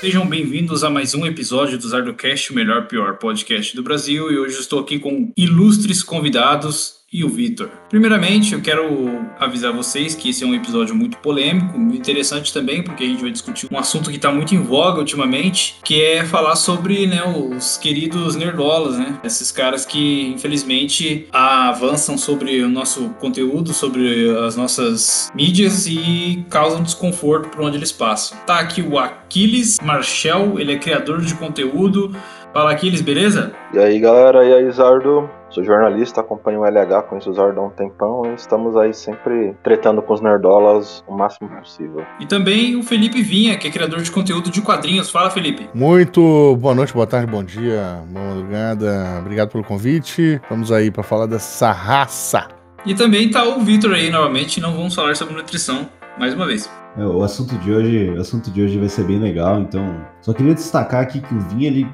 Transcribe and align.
Sejam 0.00 0.24
bem-vindos 0.24 0.84
a 0.84 0.90
mais 0.90 1.12
um 1.12 1.26
episódio 1.26 1.76
do 1.76 1.88
Zardocast, 1.88 2.52
o 2.52 2.54
melhor 2.54 2.86
pior 2.86 3.18
podcast 3.18 3.74
do 3.74 3.82
Brasil. 3.82 4.30
E 4.30 4.38
hoje 4.38 4.60
estou 4.60 4.78
aqui 4.78 4.96
com 4.96 5.32
ilustres 5.36 6.04
convidados 6.04 6.97
e 7.10 7.24
o 7.24 7.28
Vitor. 7.28 7.70
Primeiramente, 7.88 8.52
eu 8.52 8.60
quero 8.60 9.26
avisar 9.38 9.72
vocês 9.72 10.14
que 10.14 10.28
esse 10.28 10.44
é 10.44 10.46
um 10.46 10.54
episódio 10.54 10.94
muito 10.94 11.16
polêmico, 11.18 11.78
interessante 11.78 12.52
também, 12.52 12.82
porque 12.82 13.02
a 13.02 13.06
gente 13.06 13.22
vai 13.22 13.30
discutir 13.30 13.66
um 13.72 13.78
assunto 13.78 14.10
que 14.10 14.16
está 14.16 14.30
muito 14.30 14.54
em 14.54 14.62
voga 14.62 14.98
ultimamente, 14.98 15.76
que 15.82 16.02
é 16.02 16.24
falar 16.24 16.54
sobre 16.54 17.06
né, 17.06 17.22
os 17.24 17.78
queridos 17.78 18.36
nerdolas, 18.36 18.98
né? 18.98 19.18
Esses 19.24 19.50
caras 19.50 19.86
que, 19.86 20.26
infelizmente, 20.34 21.26
avançam 21.32 22.18
sobre 22.18 22.62
o 22.62 22.68
nosso 22.68 23.08
conteúdo, 23.20 23.72
sobre 23.72 24.36
as 24.40 24.54
nossas 24.54 25.30
mídias 25.34 25.86
e 25.86 26.44
causam 26.50 26.82
desconforto 26.82 27.48
por 27.48 27.62
onde 27.62 27.78
eles 27.78 27.92
passam. 27.92 28.36
Tá 28.46 28.58
aqui 28.58 28.82
o 28.82 28.98
Aquiles 28.98 29.78
Marshall, 29.82 30.60
ele 30.60 30.72
é 30.72 30.78
criador 30.78 31.22
de 31.22 31.34
conteúdo. 31.34 32.14
Fala 32.52 32.72
Aquiles, 32.72 33.02
beleza? 33.02 33.52
E 33.74 33.78
aí 33.78 34.00
galera, 34.00 34.44
e 34.44 34.52
aí 34.52 34.70
Zardo? 34.70 35.28
Sou 35.50 35.62
jornalista, 35.62 36.20
acompanho 36.20 36.60
o 36.60 36.64
LH, 36.64 37.02
conheço 37.02 37.30
o 37.30 37.32
Zardo 37.32 37.60
há 37.60 37.66
um 37.66 37.70
tempão 37.70 38.22
e 38.26 38.34
estamos 38.34 38.76
aí 38.76 38.92
sempre 38.92 39.54
tretando 39.62 40.02
com 40.02 40.14
os 40.14 40.20
nerdolas 40.20 41.04
o 41.06 41.16
máximo 41.16 41.48
possível. 41.48 42.04
E 42.18 42.26
também 42.26 42.76
o 42.76 42.82
Felipe 42.82 43.22
Vinha, 43.22 43.56
que 43.56 43.68
é 43.68 43.70
criador 43.70 44.00
de 44.00 44.10
conteúdo 44.10 44.50
de 44.50 44.60
quadrinhos. 44.62 45.10
Fala, 45.10 45.30
Felipe. 45.30 45.68
Muito 45.74 46.56
boa 46.56 46.74
noite, 46.74 46.92
boa 46.92 47.06
tarde, 47.06 47.30
bom 47.30 47.44
dia, 47.44 48.02
boa 48.10 48.26
madrugada. 48.26 49.18
Obrigado 49.20 49.50
pelo 49.50 49.64
convite. 49.64 50.40
Vamos 50.48 50.72
aí 50.72 50.90
para 50.90 51.02
falar 51.02 51.26
dessa 51.26 51.70
raça. 51.70 52.48
E 52.84 52.94
também 52.94 53.30
tá 53.30 53.44
o 53.44 53.60
Vitor 53.60 53.92
aí 53.92 54.10
novamente, 54.10 54.60
não 54.60 54.72
vamos 54.72 54.94
falar 54.94 55.14
sobre 55.14 55.34
nutrição 55.34 55.88
mais 56.18 56.34
uma 56.34 56.46
vez. 56.46 56.70
É, 56.96 57.04
o 57.04 57.22
assunto 57.22 57.54
de 57.58 57.72
hoje, 57.72 58.10
o 58.10 58.20
assunto 58.20 58.50
de 58.50 58.62
hoje 58.62 58.78
vai 58.78 58.88
ser 58.88 59.04
bem 59.04 59.18
legal, 59.18 59.60
então 59.60 60.04
só 60.20 60.32
queria 60.32 60.54
destacar 60.54 61.02
aqui 61.02 61.20
que 61.20 61.34
o 61.34 61.40
Vinha 61.40 61.68
ele 61.68 61.86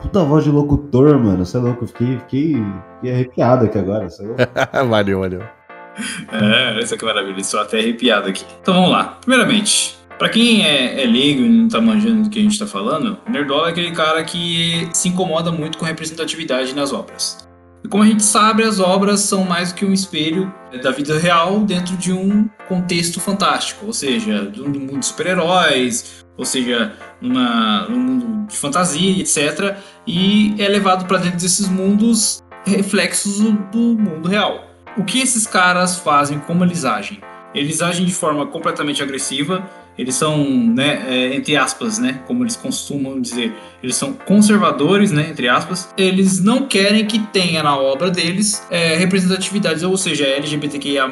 puta 0.00 0.22
voz 0.24 0.44
de 0.44 0.50
locutor, 0.50 1.18
mano. 1.18 1.44
Você 1.44 1.56
é 1.56 1.60
louco, 1.60 1.84
eu 1.84 1.88
fiquei, 1.88 2.18
fiquei, 2.18 2.56
fiquei 2.96 3.12
arrepiado 3.12 3.64
aqui 3.66 3.78
agora. 3.78 4.08
Você 4.08 4.22
é 4.22 4.26
louco? 4.26 4.42
valeu, 4.88 5.20
valeu. 5.20 5.42
É, 6.30 6.80
essa 6.80 6.96
que 6.96 7.04
maravilha, 7.04 7.40
estou 7.40 7.60
até 7.60 7.78
arrepiado 7.78 8.28
aqui. 8.28 8.44
Então 8.60 8.74
vamos 8.74 8.90
lá. 8.90 9.18
Primeiramente, 9.20 9.96
Pra 10.18 10.30
quem 10.30 10.64
é, 10.64 11.02
é, 11.02 11.06
leigo 11.06 11.42
e 11.42 11.48
não 11.48 11.68
tá 11.68 11.78
manjando 11.78 12.22
do 12.22 12.30
que 12.30 12.38
a 12.38 12.42
gente 12.42 12.58
tá 12.58 12.66
falando, 12.66 13.18
Nerdola 13.28 13.68
é 13.68 13.70
aquele 13.70 13.90
cara 13.92 14.24
que 14.24 14.88
se 14.94 15.10
incomoda 15.10 15.52
muito 15.52 15.76
com 15.76 15.84
representatividade 15.84 16.74
nas 16.74 16.90
obras. 16.90 17.45
E 17.86 17.88
como 17.88 18.02
a 18.02 18.06
gente 18.06 18.24
sabe, 18.24 18.64
as 18.64 18.80
obras 18.80 19.20
são 19.20 19.44
mais 19.44 19.70
do 19.70 19.76
que 19.76 19.84
um 19.84 19.92
espelho 19.92 20.52
da 20.82 20.90
vida 20.90 21.16
real 21.20 21.60
dentro 21.60 21.96
de 21.96 22.12
um 22.12 22.48
contexto 22.66 23.20
fantástico, 23.20 23.86
ou 23.86 23.92
seja, 23.92 24.42
do 24.42 24.68
mundo 24.68 24.98
de 24.98 25.06
super-heróis, 25.06 26.26
ou 26.36 26.44
seja, 26.44 26.94
numa, 27.20 27.86
num 27.88 28.00
mundo 28.00 28.48
de 28.48 28.56
fantasia, 28.56 29.20
etc. 29.20 29.76
E 30.04 30.52
é 30.58 30.66
levado 30.66 31.06
para 31.06 31.18
dentro 31.18 31.38
desses 31.38 31.68
mundos 31.68 32.42
reflexos 32.64 33.38
do 33.38 33.78
mundo 33.78 34.28
real. 34.28 34.68
O 34.96 35.04
que 35.04 35.20
esses 35.20 35.46
caras 35.46 35.96
fazem, 35.96 36.40
como 36.40 36.64
eles 36.64 36.84
agem? 36.84 37.20
Eles 37.54 37.80
agem 37.80 38.04
de 38.04 38.12
forma 38.12 38.48
completamente 38.48 39.00
agressiva, 39.00 39.64
eles 39.98 40.14
são, 40.14 40.44
né, 40.46 41.04
é, 41.08 41.34
entre 41.34 41.56
aspas, 41.56 41.98
né, 41.98 42.20
como 42.26 42.42
eles 42.44 42.56
costumam 42.56 43.20
dizer, 43.20 43.52
eles 43.82 43.96
são 43.96 44.12
conservadores, 44.12 45.10
né, 45.10 45.28
entre 45.30 45.48
aspas. 45.48 45.88
Eles 45.96 46.42
não 46.42 46.66
querem 46.66 47.06
que 47.06 47.18
tenha 47.18 47.62
na 47.62 47.76
obra 47.76 48.10
deles 48.10 48.62
é, 48.70 48.96
representatividade, 48.96 49.84
ou 49.84 49.96
seja, 49.96 50.26
LGBTQIA+, 50.26 51.08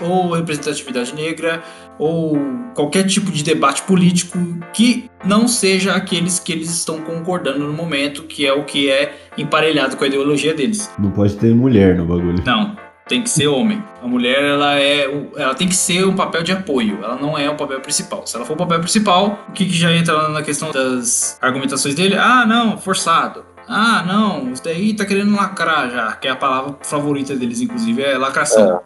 ou 0.00 0.32
representatividade 0.32 1.14
negra, 1.14 1.62
ou 1.98 2.38
qualquer 2.74 3.04
tipo 3.04 3.30
de 3.30 3.42
debate 3.42 3.82
político 3.82 4.38
que 4.72 5.10
não 5.24 5.48
seja 5.48 5.94
aqueles 5.94 6.38
que 6.38 6.52
eles 6.52 6.70
estão 6.70 7.00
concordando 7.00 7.60
no 7.60 7.72
momento, 7.72 8.22
que 8.22 8.46
é 8.46 8.52
o 8.52 8.64
que 8.64 8.88
é 8.90 9.14
emparelhado 9.36 9.96
com 9.96 10.04
a 10.04 10.06
ideologia 10.06 10.54
deles. 10.54 10.90
Não 10.98 11.10
pode 11.10 11.36
ter 11.36 11.54
mulher 11.54 11.96
no 11.96 12.04
bagulho. 12.04 12.42
Não, 12.46 12.76
tem 13.08 13.22
que 13.22 13.30
ser 13.30 13.48
homem. 13.48 13.82
A 14.02 14.06
mulher 14.06 14.42
ela 14.42 14.78
é, 14.78 15.10
ela 15.36 15.54
tem 15.54 15.68
que 15.68 15.74
ser 15.74 16.06
um 16.06 16.14
papel 16.14 16.42
de 16.42 16.52
apoio. 16.52 16.98
Ela 17.02 17.16
não 17.16 17.36
é 17.36 17.48
o 17.50 17.56
papel 17.56 17.80
principal. 17.80 18.26
Se 18.26 18.36
ela 18.36 18.44
for 18.44 18.54
o 18.54 18.56
papel 18.56 18.80
principal, 18.80 19.38
o 19.48 19.52
que, 19.52 19.64
que 19.64 19.74
já 19.74 19.92
entra 19.92 20.28
na 20.28 20.42
questão 20.42 20.70
das 20.70 21.38
argumentações 21.40 21.94
dele? 21.94 22.16
Ah, 22.16 22.44
não, 22.46 22.78
forçado. 22.78 23.44
Ah, 23.68 24.02
não, 24.06 24.50
isso 24.50 24.64
daí 24.64 24.94
tá 24.94 25.04
querendo 25.04 25.34
lacrar 25.36 25.90
já, 25.90 26.12
que 26.12 26.26
é 26.26 26.30
a 26.30 26.36
palavra 26.36 26.76
favorita 26.82 27.36
deles, 27.36 27.60
inclusive, 27.60 28.02
é 28.02 28.16
lacração. 28.16 28.80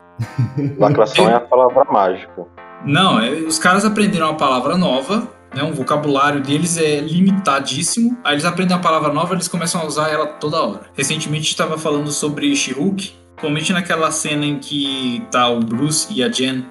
É. 0.58 0.74
Lacração 0.76 1.28
é 1.28 1.34
a 1.34 1.40
palavra 1.40 1.84
mágica. 1.84 2.46
Não, 2.84 3.20
é, 3.20 3.30
os 3.30 3.60
caras 3.60 3.84
aprenderam 3.84 4.30
uma 4.30 4.36
palavra 4.36 4.76
nova, 4.76 5.28
né, 5.54 5.62
um 5.62 5.72
vocabulário 5.72 6.40
deles 6.40 6.76
é 6.78 6.98
limitadíssimo. 6.98 8.18
Aí 8.24 8.34
eles 8.34 8.44
aprendem 8.44 8.76
uma 8.76 8.82
palavra 8.82 9.12
nova, 9.12 9.34
eles 9.34 9.46
começam 9.46 9.80
a 9.80 9.86
usar 9.86 10.08
ela 10.08 10.26
toda 10.26 10.60
hora. 10.60 10.80
Recentemente 10.94 11.48
estava 11.48 11.78
falando 11.78 12.10
sobre 12.10 12.54
She-Hulk, 12.56 13.14
principalmente 13.42 13.72
naquela 13.72 14.10
cena 14.12 14.46
em 14.46 14.58
que 14.58 15.26
tá 15.30 15.48
o 15.48 15.58
Bruce 15.58 16.06
e 16.12 16.22
a 16.22 16.30
Jen 16.30 16.64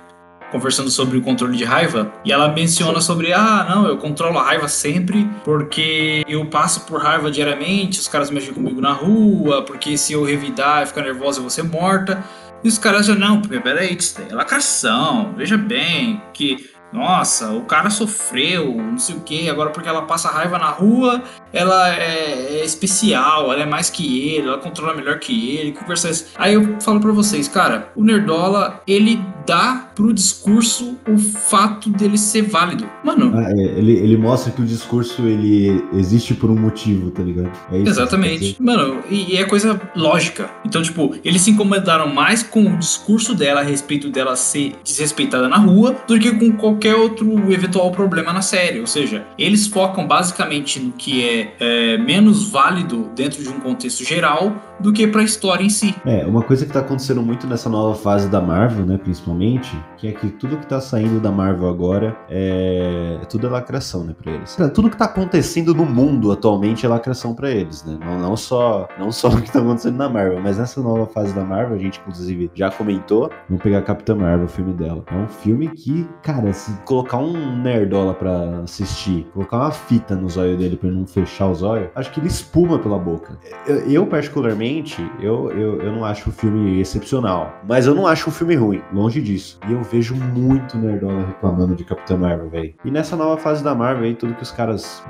conversando 0.51 0.89
sobre 0.89 1.17
o 1.17 1.21
controle 1.21 1.57
de 1.57 1.65
raiva 1.65 2.11
e 2.23 2.31
ela 2.31 2.47
menciona 2.47 3.01
sobre 3.01 3.33
ah 3.33 3.65
não 3.69 3.85
eu 3.85 3.97
controlo 3.97 4.37
a 4.37 4.43
raiva 4.43 4.67
sempre 4.69 5.29
porque 5.43 6.23
eu 6.27 6.45
passo 6.45 6.81
por 6.81 7.01
raiva 7.01 7.29
diariamente 7.29 7.99
os 7.99 8.07
caras 8.07 8.29
mexem 8.29 8.53
comigo 8.53 8.79
na 8.79 8.93
rua 8.93 9.63
porque 9.63 9.97
se 9.97 10.13
eu 10.13 10.23
revidar 10.23 10.83
e 10.83 10.85
ficar 10.85 11.01
nervosa 11.01 11.39
eu 11.39 11.43
vou 11.43 11.49
ser 11.49 11.63
morta. 11.63 12.23
E 12.63 12.67
os 12.67 12.77
caras 12.77 13.07
já, 13.07 13.15
não, 13.15 13.41
porque 13.41 13.59
peraí, 13.59 13.97
isso 13.97 14.21
é 14.21 14.35
lacração, 14.35 15.33
veja 15.35 15.57
bem, 15.57 16.21
que, 16.31 16.69
nossa, 16.91 17.51
o 17.51 17.61
cara 17.61 17.89
sofreu, 17.89 18.75
não 18.75 18.97
sei 18.97 19.15
o 19.15 19.21
que, 19.21 19.49
agora 19.49 19.69
porque 19.69 19.87
ela 19.87 20.01
passa 20.01 20.29
raiva 20.29 20.57
na 20.57 20.69
rua, 20.69 21.23
ela 21.53 21.95
é, 21.95 22.59
é, 22.59 22.65
especial, 22.65 23.51
ela 23.51 23.63
é 23.63 23.65
mais 23.65 23.89
que 23.89 24.29
ele, 24.29 24.47
ela 24.47 24.57
controla 24.57 24.93
melhor 24.93 25.17
que 25.19 25.55
ele, 25.55 25.71
conversa 25.71 26.09
isso. 26.09 26.27
Aí 26.35 26.53
eu 26.53 26.79
falo 26.81 26.99
para 26.99 27.11
vocês, 27.11 27.47
cara, 27.47 27.91
o 27.95 28.03
Nerdola, 28.03 28.81
ele 28.85 29.23
dá 29.45 29.91
pro 29.95 30.13
discurso 30.13 30.97
o 31.07 31.17
fato 31.17 31.89
dele 31.89 32.17
ser 32.17 32.43
válido. 32.43 32.87
Mano. 33.03 33.31
Ah, 33.35 33.51
é, 33.51 33.79
ele, 33.79 33.93
ele 33.93 34.17
mostra 34.17 34.51
que 34.51 34.61
o 34.61 34.65
discurso 34.65 35.23
ele 35.23 35.83
existe 35.93 36.33
por 36.33 36.49
um 36.49 36.55
motivo, 36.55 37.11
tá 37.11 37.23
ligado? 37.23 37.51
É 37.71 37.77
Exatamente. 37.77 38.55
Mano, 38.59 38.99
e, 39.09 39.33
e, 39.33 39.37
é 39.37 39.43
coisa 39.43 39.79
lógica. 39.95 40.49
Então, 40.65 40.81
tipo, 40.81 41.15
eles 41.23 41.41
se 41.41 41.51
incomodaram 41.51 42.07
mais 42.07 42.43
com 42.43 42.65
o 42.65 42.77
discurso 42.77 43.33
dela 43.33 43.61
a 43.61 43.63
respeito 43.63 44.09
dela 44.09 44.35
ser 44.35 44.75
desrespeitada 44.83 45.47
na 45.47 45.57
rua 45.57 45.95
do 46.07 46.19
que 46.19 46.31
com 46.31 46.51
qualquer 46.53 46.95
outro 46.95 47.51
eventual 47.51 47.91
problema 47.91 48.33
na 48.33 48.41
série. 48.41 48.79
Ou 48.79 48.87
seja, 48.87 49.25
eles 49.37 49.67
focam 49.67 50.07
basicamente 50.07 50.79
no 50.79 50.91
que 50.91 51.23
é 51.23 51.55
é, 51.59 51.97
menos 51.97 52.49
válido 52.49 53.09
dentro 53.15 53.41
de 53.41 53.49
um 53.49 53.59
contexto 53.59 54.03
geral 54.03 54.70
do 54.81 54.91
que 54.91 55.07
para 55.07 55.21
a 55.21 55.23
história 55.23 55.63
em 55.63 55.69
si. 55.69 55.95
É, 56.05 56.25
uma 56.25 56.41
coisa 56.41 56.65
que 56.65 56.71
tá 56.71 56.79
acontecendo 56.79 57.21
muito 57.21 57.47
nessa 57.47 57.69
nova 57.69 57.95
fase 57.95 58.27
da 58.27 58.41
Marvel, 58.41 58.85
né, 58.85 58.97
principalmente, 58.97 59.71
que 59.97 60.07
é 60.07 60.11
que 60.11 60.29
tudo 60.29 60.57
que 60.57 60.65
tá 60.65 60.81
saindo 60.81 61.19
da 61.19 61.31
Marvel 61.31 61.69
agora 61.69 62.17
é, 62.29 63.19
é 63.21 63.25
tudo 63.25 63.47
é 63.47 63.49
lacração, 63.49 64.03
né, 64.03 64.15
para 64.19 64.31
eles. 64.31 64.57
Tudo 64.73 64.89
que 64.89 64.97
tá 64.97 65.05
acontecendo 65.05 65.73
no 65.73 65.85
mundo 65.85 66.31
atualmente 66.31 66.85
é 66.85 66.89
lacração 66.89 67.33
para 67.33 67.49
eles, 67.51 67.83
né? 67.83 67.97
Não, 68.03 68.19
não 68.19 68.37
só 68.37 68.87
não 68.99 69.11
só 69.11 69.29
o 69.29 69.41
que 69.41 69.51
tá 69.51 69.59
acontecendo 69.59 69.97
na 69.97 70.09
Marvel, 70.09 70.39
mas 70.41 70.57
nessa 70.57 70.81
nova 70.81 71.05
fase 71.05 71.33
da 71.33 71.43
Marvel, 71.43 71.75
a 71.75 71.79
gente 71.79 71.99
inclusive 71.99 72.49
já 72.53 72.71
comentou, 72.71 73.29
vamos 73.47 73.63
pegar 73.63 73.81
Capitã 73.81 74.15
Marvel, 74.15 74.45
o 74.45 74.49
filme 74.49 74.73
dela. 74.73 75.03
É 75.11 75.15
um 75.15 75.27
filme 75.27 75.67
que, 75.69 76.07
cara, 76.23 76.51
se 76.53 76.71
colocar 76.83 77.17
um 77.17 77.61
nerdola 77.61 78.13
para 78.13 78.59
assistir, 78.63 79.27
colocar 79.33 79.57
uma 79.57 79.71
fita 79.71 80.15
no 80.15 80.29
zóio 80.29 80.57
dele 80.57 80.77
para 80.77 80.89
não 80.89 81.05
fechar 81.05 81.49
os 81.49 81.61
olhos, 81.61 81.89
acho 81.95 82.11
que 82.11 82.19
ele 82.19 82.27
espuma 82.27 82.79
pela 82.79 82.97
boca. 82.97 83.37
Eu, 83.67 83.77
eu 83.91 84.07
particularmente 84.07 84.70
eu, 85.19 85.51
eu, 85.51 85.81
eu 85.81 85.91
não 85.91 86.05
acho 86.05 86.29
o 86.29 86.33
filme 86.33 86.79
excepcional. 86.79 87.53
Mas 87.67 87.87
eu 87.87 87.95
não 87.95 88.07
acho 88.07 88.29
o 88.29 88.31
filme 88.31 88.55
ruim, 88.55 88.81
longe 88.93 89.21
disso. 89.21 89.59
E 89.67 89.73
eu 89.73 89.81
vejo 89.81 90.15
muito 90.15 90.77
Nerdola 90.77 91.25
reclamando 91.25 91.75
de 91.75 91.83
Capitã 91.83 92.17
Marvel, 92.17 92.49
velho. 92.49 92.73
E 92.85 92.91
nessa 92.91 93.15
nova 93.15 93.37
fase 93.37 93.63
da 93.63 93.75
Marvel 93.75 94.05
aí, 94.05 94.15
tudo 94.15 94.33
que 94.33 94.43
os 94.43 94.51
caras 94.51 95.03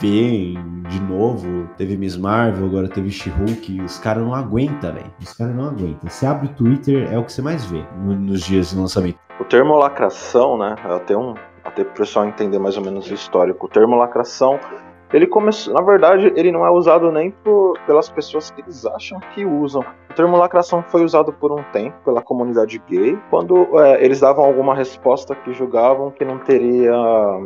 veem 0.00 0.54
de 0.88 1.00
novo, 1.00 1.68
teve 1.76 1.96
Miss 1.96 2.16
Marvel, 2.16 2.66
agora 2.66 2.88
teve 2.88 3.10
She-Hulk, 3.10 3.82
os 3.82 3.98
caras 3.98 4.22
não 4.24 4.34
aguentam, 4.34 4.94
velho. 4.94 5.12
Os 5.20 5.32
caras 5.32 5.54
não 5.54 5.66
aguentam. 5.66 6.08
Você 6.08 6.26
abre 6.26 6.46
o 6.46 6.50
Twitter, 6.50 7.12
é 7.12 7.18
o 7.18 7.24
que 7.24 7.32
você 7.32 7.42
mais 7.42 7.64
vê 7.66 7.84
nos 8.04 8.42
dias 8.42 8.70
de 8.70 8.76
lançamento. 8.76 9.18
O 9.38 9.44
termo 9.44 9.76
lacração, 9.76 10.56
né, 10.56 10.74
até 10.84 11.16
um 11.16 11.34
até 11.66 11.82
para 11.82 11.92
o 11.92 11.96
pessoal 11.96 12.26
entender 12.26 12.58
mais 12.58 12.76
ou 12.76 12.84
menos 12.84 13.10
o 13.10 13.14
histórico. 13.14 13.66
O 13.66 13.68
termo 13.68 13.96
lacração 13.96 14.58
ele 15.12 15.26
começou, 15.26 15.72
na 15.72 15.82
verdade, 15.82 16.32
ele 16.36 16.50
não 16.50 16.66
é 16.66 16.70
usado 16.70 17.10
nem 17.12 17.30
por, 17.30 17.78
pelas 17.86 18.08
pessoas 18.08 18.50
que 18.50 18.60
eles 18.60 18.84
acham 18.86 19.20
que 19.34 19.44
usam. 19.44 19.84
O 20.10 20.14
termo 20.14 20.36
lacração 20.36 20.82
foi 20.82 21.04
usado 21.04 21.32
por 21.32 21.52
um 21.52 21.62
tempo 21.72 21.96
pela 22.04 22.22
comunidade 22.22 22.82
gay, 22.88 23.18
quando 23.30 23.68
é, 23.80 24.04
eles 24.04 24.20
davam 24.20 24.44
alguma 24.44 24.74
resposta 24.74 25.34
que 25.34 25.52
julgavam 25.52 26.10
que 26.10 26.24
não 26.24 26.38
teria 26.38 26.94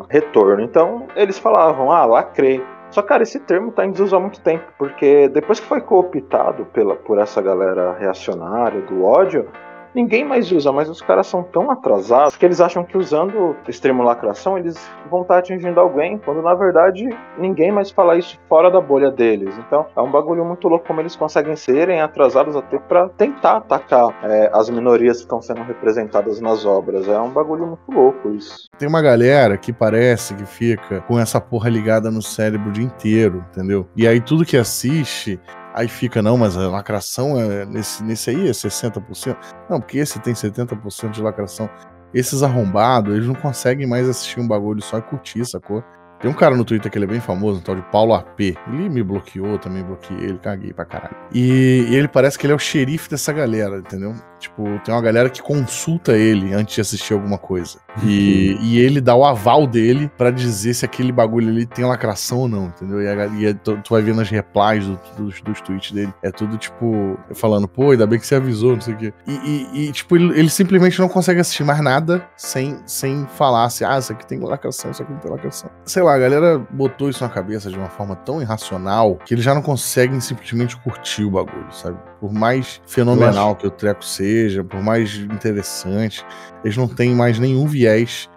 retorno. 0.08 0.62
Então, 0.62 1.06
eles 1.14 1.38
falavam, 1.38 1.90
ah, 1.90 2.06
lacrei. 2.06 2.62
Só, 2.90 3.02
cara, 3.02 3.22
esse 3.22 3.38
termo 3.38 3.70
tá 3.70 3.84
em 3.84 3.92
desuso 3.92 4.16
há 4.16 4.20
muito 4.20 4.40
tempo, 4.40 4.64
porque 4.76 5.28
depois 5.28 5.60
que 5.60 5.66
foi 5.66 5.80
cooptado 5.80 6.64
pela, 6.66 6.96
por 6.96 7.18
essa 7.18 7.40
galera 7.40 7.92
reacionária, 7.92 8.80
do 8.80 9.04
ódio, 9.04 9.46
ninguém 9.94 10.24
mais 10.24 10.50
usa, 10.52 10.72
mas 10.72 10.88
os 10.88 11.00
caras 11.00 11.26
são 11.26 11.42
tão 11.42 11.70
atrasados 11.70 12.36
que 12.36 12.44
eles 12.44 12.60
acham 12.60 12.84
que 12.84 12.96
usando 12.96 13.56
extremo 13.68 14.02
lacração 14.02 14.58
eles 14.58 14.78
vão 15.10 15.22
estar 15.22 15.38
atingindo 15.38 15.80
alguém, 15.80 16.18
quando 16.18 16.42
na 16.42 16.54
verdade 16.54 17.08
ninguém 17.38 17.72
mais 17.72 17.90
fala 17.90 18.16
isso 18.16 18.38
fora 18.48 18.70
da 18.70 18.80
bolha 18.80 19.10
deles. 19.10 19.56
Então 19.58 19.86
é 19.96 20.00
um 20.00 20.10
bagulho 20.10 20.44
muito 20.44 20.68
louco 20.68 20.86
como 20.86 21.00
eles 21.00 21.16
conseguem 21.16 21.56
serem 21.56 22.00
atrasados 22.00 22.56
até 22.56 22.78
para 22.78 23.08
tentar 23.10 23.58
atacar 23.58 24.14
é, 24.22 24.50
as 24.52 24.68
minorias 24.70 25.18
que 25.18 25.22
estão 25.22 25.42
sendo 25.42 25.62
representadas 25.62 26.40
nas 26.40 26.64
obras. 26.64 27.08
É 27.08 27.20
um 27.20 27.30
bagulho 27.30 27.66
muito 27.66 27.90
louco 27.90 28.30
isso. 28.30 28.68
Tem 28.78 28.88
uma 28.88 29.02
galera 29.02 29.56
que 29.56 29.72
parece 29.72 30.34
que 30.34 30.46
fica 30.46 31.00
com 31.02 31.18
essa 31.18 31.40
porra 31.40 31.68
ligada 31.68 32.10
no 32.10 32.22
cérebro 32.22 32.70
o 32.70 32.72
dia 32.72 32.84
inteiro, 32.84 33.44
entendeu? 33.50 33.86
E 33.96 34.06
aí 34.06 34.20
tudo 34.20 34.44
que 34.44 34.56
assiste 34.56 35.40
Aí 35.74 35.88
fica, 35.88 36.20
não, 36.20 36.36
mas 36.36 36.56
a 36.56 36.68
lacração 36.68 37.40
é 37.40 37.64
nesse, 37.64 38.02
nesse 38.02 38.30
aí 38.30 38.48
é 38.48 38.52
60%. 38.52 39.36
Não, 39.68 39.80
porque 39.80 39.98
esse 39.98 40.18
tem 40.20 40.34
70% 40.34 41.10
de 41.10 41.22
lacração. 41.22 41.70
Esses 42.12 42.42
arrombados, 42.42 43.14
eles 43.14 43.26
não 43.26 43.34
conseguem 43.34 43.86
mais 43.86 44.08
assistir 44.08 44.40
um 44.40 44.48
bagulho 44.48 44.82
só 44.82 44.98
e 44.98 45.02
curtir, 45.02 45.44
sacou? 45.44 45.82
Tem 46.20 46.30
um 46.30 46.34
cara 46.34 46.54
no 46.54 46.66
Twitter 46.66 46.92
que 46.92 46.98
ele 46.98 47.06
é 47.06 47.08
bem 47.08 47.20
famoso, 47.20 47.60
um 47.60 47.62
tal 47.62 47.74
de 47.74 47.82
Paulo 47.90 48.12
AP. 48.12 48.40
Ele 48.40 48.90
me 48.90 49.02
bloqueou, 49.02 49.58
também 49.58 49.82
bloqueei 49.82 50.18
ele, 50.18 50.38
caguei 50.38 50.70
pra 50.70 50.84
caralho. 50.84 51.16
E, 51.32 51.86
e 51.88 51.94
ele 51.94 52.08
parece 52.08 52.38
que 52.38 52.44
ele 52.44 52.52
é 52.52 52.56
o 52.56 52.58
xerife 52.58 53.08
dessa 53.08 53.32
galera, 53.32 53.78
entendeu? 53.78 54.14
Tipo, 54.38 54.64
tem 54.84 54.92
uma 54.94 55.00
galera 55.00 55.30
que 55.30 55.40
consulta 55.40 56.12
ele 56.12 56.52
antes 56.52 56.74
de 56.74 56.80
assistir 56.82 57.14
alguma 57.14 57.38
coisa. 57.38 57.78
E, 58.02 58.56
e 58.60 58.78
ele 58.78 59.00
dá 59.00 59.14
o 59.14 59.24
aval 59.24 59.66
dele 59.66 60.10
para 60.16 60.30
dizer 60.30 60.74
se 60.74 60.84
aquele 60.84 61.12
bagulho 61.12 61.48
ali 61.48 61.66
tem 61.66 61.84
lacração 61.84 62.38
ou 62.38 62.48
não, 62.48 62.66
entendeu? 62.66 63.02
E, 63.02 63.08
a, 63.08 63.26
e 63.26 63.54
tu, 63.54 63.76
tu, 63.82 63.90
vai 63.90 64.02
ver 64.02 64.14
nas 64.14 64.30
replies 64.30 64.86
do, 64.86 64.98
dos, 65.16 65.40
dos 65.40 65.60
tweets 65.60 65.92
dele. 65.92 66.12
É 66.22 66.30
tudo 66.30 66.56
tipo, 66.56 67.18
falando, 67.34 67.66
pô, 67.66 67.90
ainda 67.90 68.06
bem 68.06 68.18
que 68.18 68.26
você 68.26 68.36
avisou, 68.36 68.74
não 68.74 68.80
sei 68.80 68.94
o 68.94 68.96
quê. 68.96 69.12
E, 69.26 69.68
e, 69.72 69.92
tipo, 69.92 70.16
ele, 70.16 70.38
ele, 70.38 70.50
simplesmente 70.50 70.98
não 70.98 71.08
consegue 71.08 71.40
assistir 71.40 71.64
mais 71.64 71.80
nada 71.80 72.24
sem, 72.36 72.78
sem 72.86 73.26
falar 73.36 73.64
assim, 73.64 73.84
ah, 73.84 73.98
isso 73.98 74.12
aqui 74.12 74.26
tem 74.26 74.38
lacração, 74.38 74.90
isso 74.90 75.02
aqui 75.02 75.12
não 75.12 75.18
tem 75.18 75.30
lacração. 75.30 75.70
Sei 75.84 76.02
lá, 76.02 76.14
a 76.14 76.18
galera 76.18 76.58
botou 76.70 77.08
isso 77.08 77.22
na 77.22 77.30
cabeça 77.30 77.70
de 77.70 77.76
uma 77.76 77.88
forma 77.88 78.14
tão 78.16 78.40
irracional 78.40 79.16
que 79.24 79.34
eles 79.34 79.44
já 79.44 79.54
não 79.54 79.62
conseguem 79.62 80.20
simplesmente 80.20 80.76
curtir 80.76 81.24
o 81.24 81.30
bagulho, 81.30 81.66
sabe? 81.72 81.96
Por 82.20 82.32
mais 82.32 82.80
fenomenal 82.86 83.56
que 83.56 83.66
o 83.66 83.70
treco 83.70 84.04
seja, 84.04 84.62
por 84.62 84.82
mais 84.82 85.16
interessante, 85.16 86.24
eles 86.62 86.76
não 86.76 86.86
têm 86.86 87.14
mais 87.14 87.38
nenhum 87.38 87.66
viés, 87.66 87.79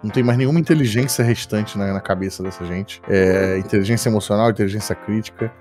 não 0.02 0.10
tem 0.10 0.22
mais 0.22 0.38
nenhuma 0.38 0.60
inteligência 0.60 1.24
restante 1.24 1.76
na, 1.76 1.92
na 1.92 2.00
cabeça 2.00 2.42
dessa 2.42 2.64
gente. 2.64 3.00
É, 3.08 3.58
inteligência 3.58 4.08
emocional, 4.08 4.50
inteligência 4.50 4.94
crítica. 4.94 5.52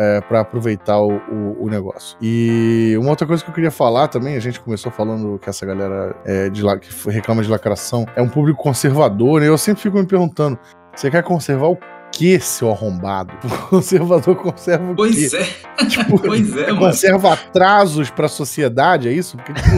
É, 0.00 0.20
para 0.20 0.38
aproveitar 0.42 1.00
o, 1.00 1.16
o, 1.16 1.64
o, 1.64 1.68
negócio. 1.68 2.16
E 2.22 2.94
uma 3.00 3.10
outra 3.10 3.26
coisa 3.26 3.42
que 3.42 3.50
eu 3.50 3.54
queria 3.54 3.70
falar 3.72 4.06
também, 4.06 4.36
a 4.36 4.40
gente 4.40 4.60
começou 4.60 4.92
falando 4.92 5.40
que 5.40 5.50
essa 5.50 5.66
galera 5.66 6.14
é, 6.24 6.48
de, 6.48 6.62
que 6.78 7.10
reclama 7.10 7.42
de 7.42 7.50
lacração 7.50 8.06
é 8.14 8.22
um 8.22 8.28
público 8.28 8.62
conservador, 8.62 9.40
né? 9.40 9.48
Eu 9.48 9.58
sempre 9.58 9.82
fico 9.82 9.98
me 9.98 10.06
perguntando: 10.06 10.56
você 10.94 11.10
quer 11.10 11.24
conservar 11.24 11.66
o 11.66 11.78
que, 12.12 12.38
seu 12.40 12.70
arrombado? 12.70 13.32
O 13.44 13.68
conservador 13.68 14.36
conserva 14.36 14.92
o 14.92 14.96
pois 14.96 15.30
quê? 15.30 15.36
É. 15.36 15.84
Tipo, 15.86 16.18
pois 16.22 16.56
é, 16.56 16.66
mano. 16.68 16.78
Conserva 16.78 17.32
atrasos 17.34 18.10
pra 18.10 18.28
sociedade, 18.28 19.08
é 19.08 19.12
isso? 19.12 19.36
Porque, 19.36 19.52
tipo, 19.52 19.76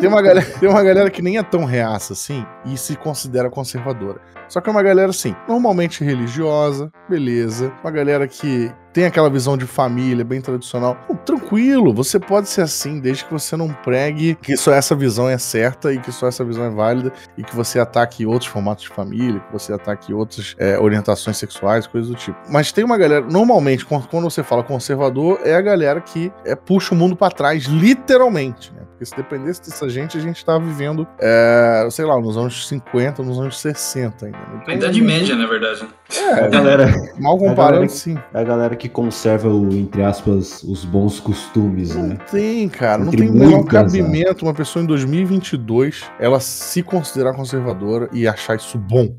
tem 0.00 0.08
uma, 0.08 0.22
galera, 0.22 0.46
tem 0.60 0.68
uma 0.68 0.82
galera 0.82 1.10
que 1.10 1.22
nem 1.22 1.38
é 1.38 1.42
tão 1.42 1.64
reaça 1.64 2.12
assim 2.12 2.44
e 2.64 2.76
se 2.76 2.96
considera 2.96 3.50
conservadora. 3.50 4.20
Só 4.48 4.60
que 4.60 4.68
é 4.68 4.72
uma 4.72 4.82
galera, 4.82 5.10
assim, 5.10 5.34
normalmente 5.48 6.04
religiosa, 6.04 6.90
beleza. 7.08 7.72
Uma 7.82 7.90
galera 7.90 8.26
que 8.26 8.72
tem 8.96 9.04
aquela 9.04 9.28
visão 9.28 9.58
de 9.58 9.66
família 9.66 10.24
bem 10.24 10.40
tradicional. 10.40 10.96
Tranquilo, 11.26 11.92
você 11.92 12.18
pode 12.18 12.48
ser 12.48 12.62
assim, 12.62 12.98
desde 12.98 13.26
que 13.26 13.30
você 13.30 13.54
não 13.54 13.68
pregue 13.68 14.36
que 14.36 14.56
só 14.56 14.72
essa 14.72 14.94
visão 14.94 15.28
é 15.28 15.36
certa 15.36 15.92
e 15.92 15.98
que 15.98 16.10
só 16.10 16.28
essa 16.28 16.42
visão 16.42 16.64
é 16.64 16.70
válida 16.70 17.12
e 17.36 17.42
que 17.42 17.54
você 17.54 17.78
ataque 17.78 18.24
outros 18.24 18.50
formatos 18.50 18.84
de 18.84 18.88
família, 18.88 19.38
que 19.40 19.52
você 19.52 19.70
ataque 19.70 20.14
outras 20.14 20.56
é, 20.58 20.78
orientações 20.78 21.36
sexuais, 21.36 21.86
coisas 21.86 22.08
do 22.08 22.16
tipo. 22.16 22.38
Mas 22.48 22.72
tem 22.72 22.84
uma 22.84 22.96
galera, 22.96 23.20
normalmente, 23.20 23.84
quando 23.84 24.22
você 24.22 24.42
fala 24.42 24.62
conservador, 24.62 25.40
é 25.44 25.54
a 25.54 25.60
galera 25.60 26.00
que 26.00 26.32
é, 26.42 26.56
puxa 26.56 26.94
o 26.94 26.96
mundo 26.96 27.14
para 27.14 27.30
trás, 27.30 27.64
literalmente, 27.64 28.72
né? 28.72 28.80
Porque 28.96 29.04
se 29.04 29.14
dependesse 29.14 29.60
dessa 29.60 29.90
gente, 29.90 30.16
a 30.16 30.20
gente 30.22 30.42
tava 30.42 30.60
vivendo, 30.60 31.06
é, 31.20 31.86
sei 31.90 32.06
lá, 32.06 32.18
nos 32.18 32.38
anos 32.38 32.66
50, 32.66 33.22
nos 33.22 33.38
anos 33.38 33.60
60 33.60 34.24
ainda. 34.24 34.35
Então, 34.62 34.74
a 34.74 34.76
Idade 34.76 35.02
Média, 35.02 35.36
na 35.36 35.46
verdade. 35.46 35.86
É, 36.14 36.44
a 36.44 36.48
galera. 36.48 36.86
Mal 37.18 37.38
comparando, 37.38 37.84
a 37.84 37.88
sim. 37.88 38.18
É 38.34 38.40
a 38.40 38.44
galera 38.44 38.74
que 38.74 38.88
conserva, 38.88 39.48
o, 39.48 39.72
entre 39.72 40.02
aspas, 40.02 40.62
os 40.62 40.84
bons 40.84 41.20
costumes, 41.20 41.94
não 41.94 42.08
né? 42.08 42.18
tem, 42.30 42.68
cara. 42.68 43.02
Entre 43.02 43.26
não 43.26 43.32
tem 43.32 43.46
o 43.46 43.48
menor 43.50 43.64
cabimento 43.64 44.44
uma 44.44 44.54
pessoa 44.54 44.82
em 44.82 44.86
2022 44.86 46.04
ela 46.18 46.40
se 46.40 46.82
considerar 46.82 47.34
conservadora 47.34 48.08
e 48.12 48.26
achar 48.26 48.56
isso 48.56 48.78
bom. 48.78 49.14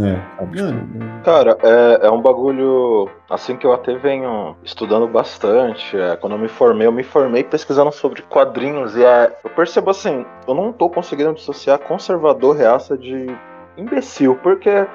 É. 0.00 0.18
Cara, 1.22 1.58
é, 1.62 2.06
é, 2.06 2.10
um 2.10 2.22
bagulho 2.22 3.10
assim 3.28 3.56
que 3.56 3.66
eu 3.66 3.74
até 3.74 3.94
venho 3.94 4.56
estudando 4.64 5.06
bastante. 5.06 5.96
É, 5.98 6.16
quando 6.16 6.32
eu 6.32 6.38
me 6.38 6.48
formei, 6.48 6.86
eu 6.86 6.92
me 6.92 7.02
formei 7.02 7.44
pesquisando 7.44 7.92
sobre 7.92 8.22
quadrinhos 8.22 8.96
e 8.96 9.04
é, 9.04 9.36
eu 9.44 9.50
percebo 9.50 9.90
assim, 9.90 10.24
eu 10.48 10.54
não 10.54 10.72
tô 10.72 10.88
conseguindo 10.88 11.34
dissociar 11.34 11.78
conservador 11.78 12.56
reaça 12.56 12.96
de 12.96 13.26
imbecil, 13.76 14.36
porque 14.42 14.86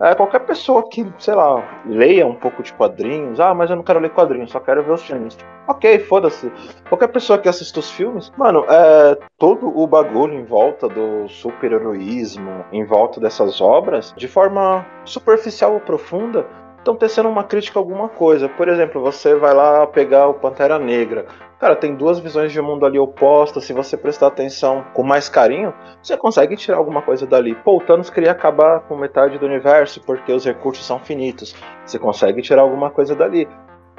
é, 0.00 0.14
qualquer 0.14 0.40
pessoa 0.40 0.86
que, 0.90 1.06
sei 1.18 1.34
lá, 1.34 1.62
leia 1.86 2.26
um 2.26 2.34
pouco 2.34 2.62
de 2.62 2.72
quadrinhos, 2.74 3.40
ah, 3.40 3.54
mas 3.54 3.70
eu 3.70 3.76
não 3.76 3.82
quero 3.82 3.98
ler 3.98 4.10
quadrinhos, 4.10 4.50
só 4.50 4.60
quero 4.60 4.82
ver 4.82 4.92
os 4.92 5.02
filmes. 5.02 5.38
Ok, 5.66 5.98
foda-se. 6.00 6.52
Qualquer 6.88 7.08
pessoa 7.08 7.38
que 7.38 7.48
assista 7.48 7.80
os 7.80 7.90
filmes, 7.90 8.30
mano, 8.36 8.64
é 8.68 9.18
todo 9.38 9.66
o 9.66 9.86
bagulho 9.86 10.34
em 10.34 10.44
volta 10.44 10.86
do 10.86 11.26
super-heroísmo, 11.28 12.64
em 12.72 12.84
volta 12.84 13.18
dessas 13.18 13.60
obras, 13.60 14.12
de 14.16 14.28
forma 14.28 14.84
superficial 15.04 15.74
ou 15.74 15.80
profunda, 15.80 16.46
estão 16.86 16.94
tecendo 16.94 17.28
uma 17.28 17.42
crítica 17.42 17.80
a 17.80 17.82
alguma 17.82 18.08
coisa. 18.08 18.48
Por 18.48 18.68
exemplo, 18.68 19.02
você 19.02 19.34
vai 19.34 19.52
lá 19.52 19.84
pegar 19.88 20.28
o 20.28 20.34
Pantera 20.34 20.78
Negra. 20.78 21.26
Cara, 21.58 21.74
tem 21.74 21.96
duas 21.96 22.20
visões 22.20 22.52
de 22.52 22.60
mundo 22.60 22.86
ali 22.86 22.96
opostas. 22.96 23.64
Se 23.64 23.72
você 23.72 23.96
prestar 23.96 24.28
atenção 24.28 24.84
com 24.94 25.02
mais 25.02 25.28
carinho, 25.28 25.74
você 26.00 26.16
consegue 26.16 26.54
tirar 26.56 26.76
alguma 26.76 27.02
coisa 27.02 27.26
dali. 27.26 27.56
Pô, 27.56 27.76
o 27.76 27.80
Thanos 27.80 28.08
queria 28.08 28.30
acabar 28.30 28.80
com 28.80 28.96
metade 28.96 29.36
do 29.36 29.46
universo 29.46 30.00
porque 30.02 30.32
os 30.32 30.44
recursos 30.44 30.86
são 30.86 31.00
finitos. 31.00 31.56
Você 31.84 31.98
consegue 31.98 32.40
tirar 32.40 32.62
alguma 32.62 32.90
coisa 32.90 33.16
dali. 33.16 33.48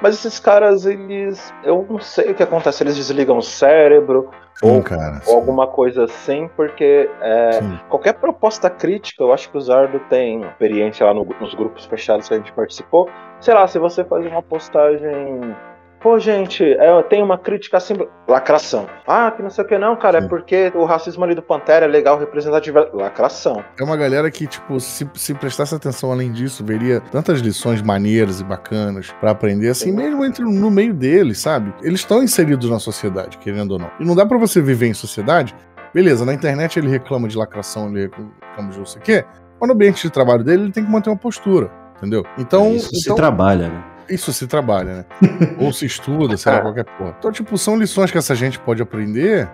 Mas 0.00 0.14
esses 0.14 0.38
caras, 0.38 0.86
eles. 0.86 1.52
Eu 1.64 1.86
não 1.88 1.98
sei 1.98 2.30
o 2.30 2.34
que 2.34 2.42
acontece. 2.42 2.82
Eles 2.82 2.96
desligam 2.96 3.38
o 3.38 3.42
cérebro. 3.42 4.30
Sim, 4.54 4.70
ou, 4.70 4.82
cara, 4.82 5.22
ou 5.26 5.36
alguma 5.36 5.68
coisa 5.68 6.04
assim, 6.04 6.50
porque 6.56 7.08
é, 7.20 7.60
qualquer 7.88 8.14
proposta 8.14 8.68
crítica, 8.68 9.22
eu 9.22 9.32
acho 9.32 9.48
que 9.50 9.56
o 9.56 9.60
Zardo 9.60 10.00
tem 10.10 10.40
experiência 10.42 11.06
lá 11.06 11.14
no, 11.14 11.24
nos 11.40 11.54
grupos 11.54 11.86
fechados 11.86 12.26
que 12.26 12.34
a 12.34 12.38
gente 12.38 12.52
participou. 12.52 13.08
Sei 13.40 13.54
lá, 13.54 13.68
se 13.68 13.78
você 13.78 14.02
faz 14.04 14.26
uma 14.26 14.42
postagem 14.42 15.54
Pô, 16.00 16.16
gente, 16.18 16.62
é, 16.62 17.02
tem 17.02 17.22
uma 17.22 17.36
crítica 17.36 17.76
assim, 17.76 17.94
lacração. 18.28 18.86
Ah, 19.06 19.32
que 19.32 19.42
não 19.42 19.50
sei 19.50 19.64
o 19.64 19.66
que 19.66 19.76
não, 19.76 19.96
cara, 19.96 20.20
Sim. 20.20 20.26
é 20.26 20.28
porque 20.28 20.72
o 20.74 20.84
racismo 20.84 21.24
ali 21.24 21.34
do 21.34 21.42
Pantera 21.42 21.86
é 21.86 21.88
legal, 21.88 22.18
representativo. 22.18 22.78
Lacração. 22.92 23.64
É 23.78 23.82
uma 23.82 23.96
galera 23.96 24.30
que, 24.30 24.46
tipo, 24.46 24.78
se, 24.78 25.08
se 25.14 25.34
prestasse 25.34 25.74
atenção 25.74 26.12
além 26.12 26.30
disso, 26.30 26.64
veria 26.64 27.00
tantas 27.00 27.40
lições 27.40 27.82
maneiras 27.82 28.40
e 28.40 28.44
bacanas 28.44 29.10
para 29.20 29.32
aprender, 29.32 29.70
assim, 29.70 29.90
Sim. 29.90 29.96
mesmo 29.96 30.24
entre, 30.24 30.44
no 30.44 30.70
meio 30.70 30.94
deles, 30.94 31.38
sabe? 31.40 31.74
Eles 31.82 32.00
estão 32.00 32.22
inseridos 32.22 32.70
na 32.70 32.78
sociedade, 32.78 33.36
querendo 33.38 33.72
ou 33.72 33.78
não. 33.80 33.90
E 33.98 34.04
não 34.04 34.14
dá 34.14 34.24
para 34.24 34.38
você 34.38 34.60
viver 34.60 34.86
em 34.86 34.94
sociedade. 34.94 35.54
Beleza, 35.92 36.24
na 36.24 36.32
internet 36.32 36.78
ele 36.78 36.88
reclama 36.88 37.26
de 37.26 37.36
lacração, 37.36 37.88
ele 37.88 38.02
reclama 38.02 38.70
de 38.70 38.78
não 38.78 38.86
sei 38.86 39.00
o 39.00 39.04
quê. 39.04 39.24
Mas 39.60 39.68
no 39.68 39.74
ambiente 39.74 40.02
de 40.02 40.10
trabalho 40.10 40.44
dele, 40.44 40.64
ele 40.64 40.72
tem 40.72 40.84
que 40.84 40.90
manter 40.90 41.10
uma 41.10 41.16
postura, 41.16 41.70
entendeu? 41.96 42.24
Então. 42.38 42.66
É 42.66 42.70
isso 42.74 42.90
então, 42.90 43.00
se 43.00 43.14
trabalha, 43.16 43.68
né? 43.68 43.84
Isso 44.08 44.32
se 44.32 44.46
trabalha, 44.46 44.94
né? 44.98 45.04
Ou 45.60 45.72
se 45.72 45.86
estuda, 45.86 46.36
sei 46.36 46.52
lá, 46.52 46.60
qualquer 46.60 46.84
porra. 46.84 47.14
Então, 47.18 47.32
tipo, 47.32 47.56
são 47.58 47.76
lições 47.76 48.10
que 48.10 48.18
essa 48.18 48.34
gente 48.34 48.58
pode 48.58 48.82
aprender, 48.82 49.50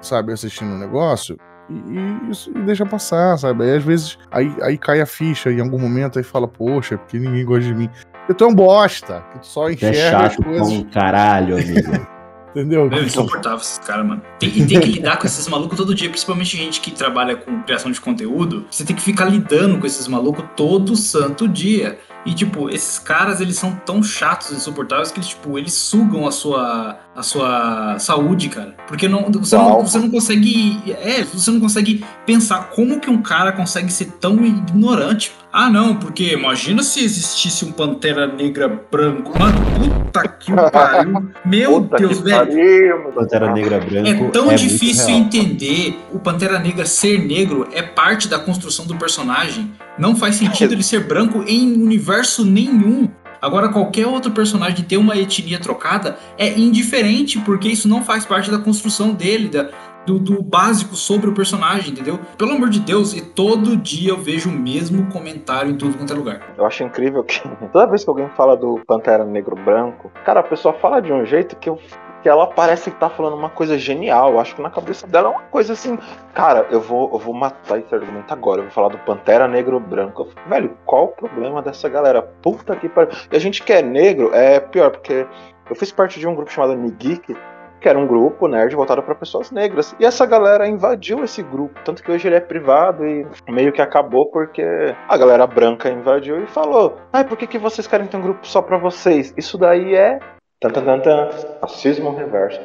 sabe, 0.00 0.32
assistindo 0.32 0.72
um 0.72 0.78
negócio. 0.78 1.36
E, 1.68 1.74
e, 1.74 2.58
e, 2.58 2.62
deixa 2.62 2.86
passar, 2.86 3.36
sabe? 3.38 3.64
Aí 3.64 3.76
às 3.76 3.82
vezes 3.82 4.18
aí, 4.30 4.54
aí 4.62 4.78
cai 4.78 5.00
a 5.00 5.06
ficha 5.06 5.50
em 5.50 5.60
algum 5.60 5.78
momento 5.78 6.18
aí 6.18 6.24
fala, 6.24 6.46
poxa, 6.46 6.94
é 6.94 6.98
porque 6.98 7.18
ninguém 7.18 7.44
gosta 7.44 7.64
de 7.64 7.74
mim. 7.74 7.90
Eu 8.28 8.34
tô 8.34 8.48
um 8.48 8.54
bosta, 8.54 9.24
que 9.32 9.40
tu 9.40 9.46
só 9.46 9.70
enxerga 9.70 9.98
é 9.98 10.10
chato 10.10 10.26
as 10.26 10.36
coisas. 10.36 10.68
Com 10.68 10.84
caralho, 10.90 11.56
amigo. 11.56 12.06
Entendeu? 12.56 12.88
É 12.90 13.02
insuportável 13.02 13.58
esses 13.58 13.78
caras, 13.80 14.06
mano. 14.06 14.22
Tem, 14.38 14.48
e 14.48 14.66
tem 14.66 14.80
que 14.80 14.92
lidar 14.92 15.18
com 15.18 15.26
esses 15.26 15.46
malucos 15.46 15.76
todo 15.76 15.94
dia, 15.94 16.08
principalmente 16.08 16.56
gente 16.56 16.80
que 16.80 16.90
trabalha 16.90 17.36
com 17.36 17.62
criação 17.64 17.90
de 17.90 18.00
conteúdo. 18.00 18.64
Você 18.70 18.82
tem 18.82 18.96
que 18.96 19.02
ficar 19.02 19.26
lidando 19.26 19.78
com 19.78 19.86
esses 19.86 20.08
malucos 20.08 20.42
todo 20.56 20.96
santo 20.96 21.46
dia. 21.46 21.98
E, 22.26 22.34
tipo, 22.34 22.68
esses 22.68 22.98
caras, 22.98 23.40
eles 23.40 23.56
são 23.56 23.76
tão 23.76 24.02
chatos 24.02 24.50
e 24.50 24.56
insuportáveis 24.56 25.12
que, 25.12 25.20
eles, 25.20 25.28
tipo, 25.28 25.56
eles 25.56 25.74
sugam 25.74 26.26
a 26.26 26.32
sua, 26.32 26.98
a 27.16 27.22
sua 27.22 27.98
saúde, 27.98 28.48
cara. 28.50 28.74
Porque 28.86 29.08
não, 29.08 29.30
você, 29.32 29.56
não, 29.56 29.82
você 29.82 29.98
não 29.98 30.10
consegue. 30.10 30.80
É, 31.02 31.24
você 31.24 31.50
não 31.50 31.58
consegue 31.58 32.04
pensar 32.26 32.70
como 32.70 33.00
que 33.00 33.08
um 33.08 33.22
cara 33.22 33.52
consegue 33.52 33.90
ser 33.90 34.12
tão 34.20 34.44
ignorante. 34.44 35.32
Ah, 35.50 35.70
não, 35.70 35.96
porque 35.96 36.34
imagina 36.34 36.82
se 36.82 37.02
existisse 37.02 37.64
um 37.64 37.72
Pantera 37.72 38.26
Negra 38.26 38.68
branco. 38.68 39.32
Mano, 39.38 39.56
puta 39.78 40.28
que 40.28 40.52
pariu. 40.52 41.30
Meu 41.44 41.82
Puta 41.82 41.96
Deus, 41.96 42.20
velho. 42.20 42.36
pariu, 42.36 43.12
Pantera 43.12 43.52
Negra 43.54 43.80
branco. 43.80 44.24
É 44.24 44.30
tão 44.30 44.44
muito 44.44 44.58
difícil 44.60 45.08
entender 45.14 45.98
o 46.12 46.18
Pantera 46.18 46.58
Negra 46.58 46.84
ser 46.84 47.18
negro 47.26 47.66
é 47.72 47.80
parte 47.80 48.28
da 48.28 48.38
construção 48.38 48.86
do 48.86 48.96
personagem. 48.96 49.72
Não 49.98 50.14
faz 50.14 50.36
sentido 50.36 50.74
ele 50.74 50.82
ser 50.82 51.04
branco 51.04 51.42
em 51.46 51.82
universo 51.82 52.44
nenhum. 52.44 53.08
Agora, 53.40 53.68
qualquer 53.68 54.06
outro 54.06 54.30
personagem 54.30 54.84
ter 54.84 54.96
uma 54.96 55.16
etnia 55.16 55.58
trocada 55.58 56.18
é 56.38 56.48
indiferente, 56.58 57.38
porque 57.40 57.68
isso 57.68 57.88
não 57.88 58.02
faz 58.02 58.24
parte 58.24 58.50
da 58.50 58.58
construção 58.58 59.12
dele, 59.12 59.48
da, 59.48 59.70
do, 60.06 60.18
do 60.18 60.42
básico 60.42 60.94
sobre 60.94 61.28
o 61.28 61.34
personagem, 61.34 61.90
entendeu? 61.90 62.18
Pelo 62.38 62.52
amor 62.52 62.70
de 62.70 62.80
Deus, 62.80 63.12
e 63.12 63.20
todo 63.20 63.76
dia 63.76 64.10
eu 64.10 64.16
vejo 64.16 64.48
o 64.48 64.52
mesmo 64.52 65.10
comentário 65.10 65.70
em 65.70 65.76
tudo 65.76 65.98
quanto 65.98 66.12
é 66.12 66.16
lugar. 66.16 66.54
Eu 66.56 66.64
acho 66.64 66.84
incrível 66.84 67.24
que 67.24 67.42
toda 67.72 67.86
vez 67.86 68.04
que 68.04 68.10
alguém 68.10 68.28
fala 68.36 68.56
do 68.56 68.80
Pantera 68.86 69.24
Negro 69.24 69.56
Branco, 69.56 70.10
cara, 70.24 70.40
a 70.40 70.44
pessoa 70.44 70.72
fala 70.74 71.00
de 71.00 71.12
um 71.12 71.26
jeito 71.26 71.56
que, 71.56 71.68
eu, 71.68 71.78
que 72.26 72.30
ela 72.30 72.48
parece 72.48 72.90
que 72.90 72.98
tá 72.98 73.08
falando 73.08 73.36
uma 73.36 73.50
coisa 73.50 73.78
genial. 73.78 74.32
Eu 74.32 74.40
acho 74.40 74.56
que 74.56 74.60
na 74.60 74.68
cabeça 74.68 75.06
dela 75.06 75.28
é 75.28 75.30
uma 75.30 75.42
coisa 75.42 75.74
assim, 75.74 75.96
cara, 76.34 76.66
eu 76.72 76.80
vou, 76.80 77.08
eu 77.12 77.20
vou 77.20 77.32
matar 77.32 77.78
esse 77.78 77.94
argumento 77.94 78.34
agora. 78.34 78.58
Eu 78.58 78.64
vou 78.64 78.72
falar 78.72 78.88
do 78.88 78.98
Pantera 78.98 79.46
Negro 79.46 79.78
Branco. 79.78 80.24
Fico, 80.24 80.40
Velho, 80.48 80.76
qual 80.84 81.04
o 81.04 81.08
problema 81.12 81.62
dessa 81.62 81.88
galera? 81.88 82.20
Puta 82.20 82.74
que 82.74 82.88
pariu. 82.88 83.16
E 83.30 83.36
a 83.36 83.38
gente 83.38 83.62
que 83.62 83.72
é 83.72 83.80
negro 83.80 84.34
é 84.34 84.58
pior, 84.58 84.90
porque 84.90 85.24
eu 85.70 85.76
fiz 85.76 85.92
parte 85.92 86.18
de 86.18 86.26
um 86.26 86.34
grupo 86.34 86.50
chamado 86.50 86.74
Nigeek, 86.74 87.36
que 87.80 87.88
era 87.88 87.96
um 87.96 88.08
grupo 88.08 88.48
nerd 88.48 88.74
voltado 88.74 89.04
para 89.04 89.14
pessoas 89.14 89.52
negras. 89.52 89.94
E 90.00 90.04
essa 90.04 90.26
galera 90.26 90.66
invadiu 90.66 91.22
esse 91.22 91.44
grupo, 91.44 91.80
tanto 91.84 92.02
que 92.02 92.10
hoje 92.10 92.26
ele 92.26 92.34
é 92.34 92.40
privado 92.40 93.06
e 93.06 93.24
meio 93.48 93.72
que 93.72 93.80
acabou 93.80 94.32
porque 94.32 94.64
a 95.08 95.16
galera 95.16 95.46
branca 95.46 95.88
invadiu 95.88 96.42
e 96.42 96.48
falou: 96.48 96.96
"Ai, 97.12 97.22
por 97.24 97.38
que, 97.38 97.46
que 97.46 97.56
vocês 97.56 97.86
querem 97.86 98.08
ter 98.08 98.16
um 98.16 98.22
grupo 98.22 98.44
só 98.44 98.60
para 98.60 98.78
vocês? 98.78 99.32
Isso 99.36 99.56
daí 99.56 99.94
é 99.94 100.18
tan, 100.60 100.70
tan, 100.70 100.84
tan, 100.84 101.00
tan, 101.00 101.28
racismo 101.62 102.16
reverso". 102.16 102.60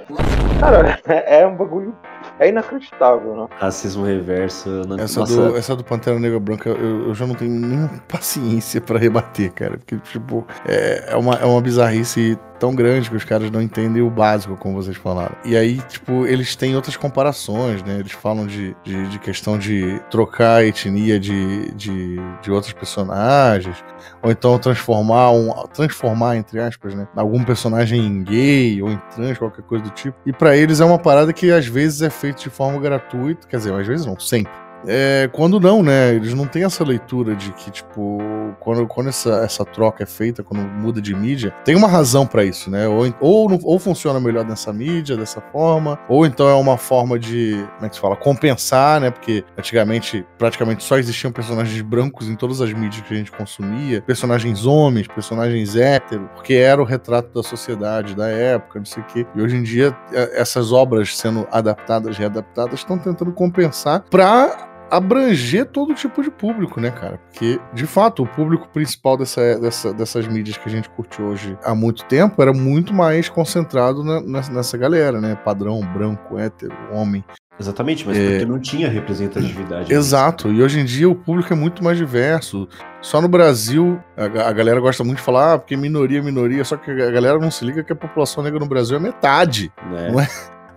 Cara, 0.60 1.00
é, 1.08 1.42
é 1.42 1.48
um 1.48 1.56
bagulho 1.56 1.96
é 2.40 2.50
inacreditável, 2.50 3.36
né? 3.36 3.48
Racismo 3.58 4.06
reverso. 4.06 4.70
Não... 4.88 4.98
Essa 4.98 5.22
Nossa, 5.22 5.36
do, 5.36 5.58
essa 5.58 5.76
do 5.76 5.84
Pantera 5.84 6.20
Negra 6.20 6.40
Branca, 6.40 6.70
eu, 6.70 7.08
eu 7.08 7.14
já 7.14 7.26
não 7.26 7.36
tenho 7.36 7.52
nenhuma 7.52 7.90
paciência 8.08 8.82
pra 8.82 8.98
rebater, 8.98 9.52
cara. 9.52 9.78
Porque, 9.78 9.98
tipo, 9.98 10.46
é, 10.68 11.14
é, 11.14 11.16
uma, 11.16 11.36
é 11.36 11.46
uma 11.46 11.62
bizarrice 11.62 12.38
tão 12.62 12.76
grande 12.76 13.10
que 13.10 13.16
os 13.16 13.24
caras 13.24 13.50
não 13.50 13.60
entendem 13.60 14.04
o 14.04 14.10
básico, 14.12 14.56
como 14.56 14.76
vocês 14.76 14.96
falaram. 14.96 15.36
E 15.44 15.58
aí, 15.58 15.80
tipo, 15.90 16.28
eles 16.28 16.56
têm 16.56 16.76
outras 16.76 16.96
comparações, 16.96 17.82
né? 17.82 17.98
Eles 17.98 18.12
falam 18.12 18.46
de, 18.46 18.76
de, 18.84 19.08
de 19.08 19.18
questão 19.18 19.58
de 19.58 20.00
trocar 20.12 20.58
a 20.58 20.64
etnia 20.64 21.20
de, 21.20 21.72
de, 21.72 22.18
de 22.40 22.52
outros 22.52 22.72
personagens, 22.72 23.84
ou 24.22 24.30
então 24.30 24.60
transformar, 24.60 25.32
um, 25.32 25.52
transformar, 25.74 26.38
entre 26.38 26.60
aspas, 26.60 26.94
né? 26.94 27.08
Algum 27.16 27.44
personagem 27.44 28.00
em 28.00 28.24
gay 28.24 28.80
ou 28.80 28.92
em 28.92 29.02
trans, 29.10 29.40
qualquer 29.40 29.64
coisa 29.64 29.84
do 29.84 29.90
tipo. 29.90 30.16
E 30.24 30.32
pra 30.32 30.56
eles 30.56 30.80
é 30.80 30.86
uma 30.86 31.00
parada 31.00 31.34
que 31.34 31.52
às 31.52 31.66
vezes 31.66 32.04
é 32.04 32.12
feita 32.12 32.44
de 32.44 32.52
forma 32.52 32.80
gratuita, 32.80 33.48
quer 33.48 33.58
dizer, 33.58 33.74
às 33.74 33.88
vezes 33.88 34.06
não, 34.06 34.20
sempre. 34.20 34.54
É, 34.88 35.30
quando 35.32 35.60
não, 35.60 35.84
né? 35.84 36.14
Eles 36.14 36.34
não 36.34 36.48
têm 36.48 36.64
essa 36.64 36.84
leitura 36.84 37.36
de 37.36 37.52
que, 37.54 37.72
tipo, 37.72 38.20
quando, 38.60 38.88
quando 38.88 39.10
essa, 39.10 39.44
essa 39.44 39.66
troca 39.66 40.04
é 40.04 40.06
feita, 40.06 40.44
quando 40.44 40.62
muda 40.62 41.02
de 41.02 41.14
mídia, 41.16 41.54
tem 41.64 41.76
uma 41.76 41.88
razão 41.88 42.26
pra 42.26 42.44
isso, 42.44 42.70
né? 42.70 42.88
Ou, 42.88 43.14
ou, 43.20 43.60
ou 43.64 43.80
funciona 43.80 44.20
melhor 44.20 44.46
nessa 44.46 44.72
mídia, 44.74 45.16
dessa 45.18 45.42
forma, 45.42 46.00
ou 46.08 46.26
então 46.26 46.48
é 46.48 46.54
uma 46.56 46.78
forma 46.78 47.18
de, 47.20 47.66
como 47.76 47.86
é 47.86 47.90
que 47.90 47.96
se 47.96 48.02
fala? 48.02 48.16
Compensar, 48.16 49.00
né? 49.00 49.12
Porque 49.12 49.44
antigamente 49.58 50.26
praticamente 50.38 50.84
só 50.84 50.98
existiam 50.98 51.32
personagens 51.32 51.82
brancos 51.82 52.28
em 52.28 52.36
todas 52.36 52.62
as 52.62 52.72
mídias 52.74 53.02
que 53.06 53.14
a 53.14 53.18
gente 53.18 53.32
consumia, 53.32 54.02
personagens 54.02 54.66
homens, 54.66 55.08
personagens 55.08 55.76
héteros, 55.76 56.28
porque 56.34 56.54
era 56.56 56.82
o 56.82 56.86
retrato 56.86 57.34
da 57.34 57.44
sociedade 57.44 58.16
da 58.16 58.28
época, 58.28 58.80
não 58.80 58.86
sei 58.86 59.04
o 59.04 59.06
quê. 59.06 59.26
E 59.36 59.42
hoje 59.42 59.56
em 59.56 59.64
dia, 59.64 59.96
é, 60.12 60.42
essas 60.42 60.72
obras 60.72 61.18
sendo 61.18 61.48
adaptadas, 61.52 62.18
readaptadas, 62.18 62.80
estão 62.80 62.98
tentando 62.98 63.32
compensar 63.32 64.04
pra 64.10 64.71
abranger 64.92 65.66
todo 65.66 65.94
tipo 65.96 66.22
de 66.22 66.30
público, 66.30 66.80
né, 66.80 66.92
cara? 66.92 67.18
Porque, 67.32 67.60
de 67.74 67.86
fato, 67.88 68.24
o 68.24 68.28
público 68.28 68.68
principal 68.70 69.18
dessa, 69.18 69.58
dessa- 69.60 69.94
dessas 69.94 70.28
mídias 70.28 70.58
que 70.58 70.68
a 70.68 70.72
gente 70.72 70.90
curte 70.90 71.22
hoje 71.22 71.58
há 71.64 71.74
muito 71.74 72.04
tempo 72.06 72.42
era 72.42 72.52
muito 72.54 72.94
mais 72.94 73.30
concentrado 73.30 74.04
na- 74.04 74.22
nessa, 74.22 74.78
galera, 74.78 75.20
né? 75.22 75.36
Padrão, 75.36 75.80
branco, 75.82 76.38
hétero, 76.38 76.76
homem. 76.92 77.24
Exatamente, 77.60 78.08
mas 78.08 78.18
É. 78.18 78.30
porque 78.30 78.46
não 78.46 78.60
tinha 78.60 78.90
representatividade. 78.90 79.94
Exato, 79.94 80.50
e 80.52 80.64
hoje 80.64 80.80
em 80.80 80.86
dia 80.86 81.08
o 81.08 81.14
público 81.14 81.54
é 81.54 81.56
muito 81.56 81.84
mais 81.84 81.96
diverso. 81.98 82.68
Só 83.02 83.22
no 83.22 83.28
Brasil, 83.28 84.00
a, 84.18 84.48
a 84.50 84.52
galera 84.52 84.80
gosta 84.80 85.04
muito 85.04 85.18
de 85.18 85.24
falar, 85.24 85.54
ah, 85.54 85.60
porque 85.60 85.78
minoria, 85.78 86.24
minoria, 86.24 86.64
só 86.66 86.76
que 86.76 86.90
a 86.90 87.12
galera 87.12 87.38
não 87.38 87.52
se 87.52 87.64
liga 87.64 87.84
que 87.84 87.94
a 87.94 87.96
população 87.96 88.44
negra 88.44 88.60
no 88.60 88.66
Brasil 88.66 88.98
é 88.98 89.00
metade. 89.00 89.72
Né? 89.92 90.10
Não 90.12 90.20
é? 90.20 90.28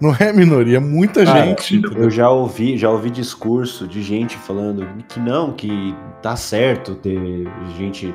Não 0.00 0.14
é 0.18 0.32
minoria, 0.32 0.78
é 0.78 0.80
muita 0.80 1.24
Cara, 1.24 1.46
gente. 1.46 1.80
Eu 1.96 2.10
já 2.10 2.28
ouvi, 2.28 2.76
já 2.76 2.90
ouvi 2.90 3.10
discurso 3.10 3.86
de 3.86 4.02
gente 4.02 4.36
falando 4.36 4.86
que 5.08 5.20
não, 5.20 5.52
que 5.52 5.94
tá 6.20 6.36
certo 6.36 6.94
ter 6.96 7.48
gente 7.76 8.14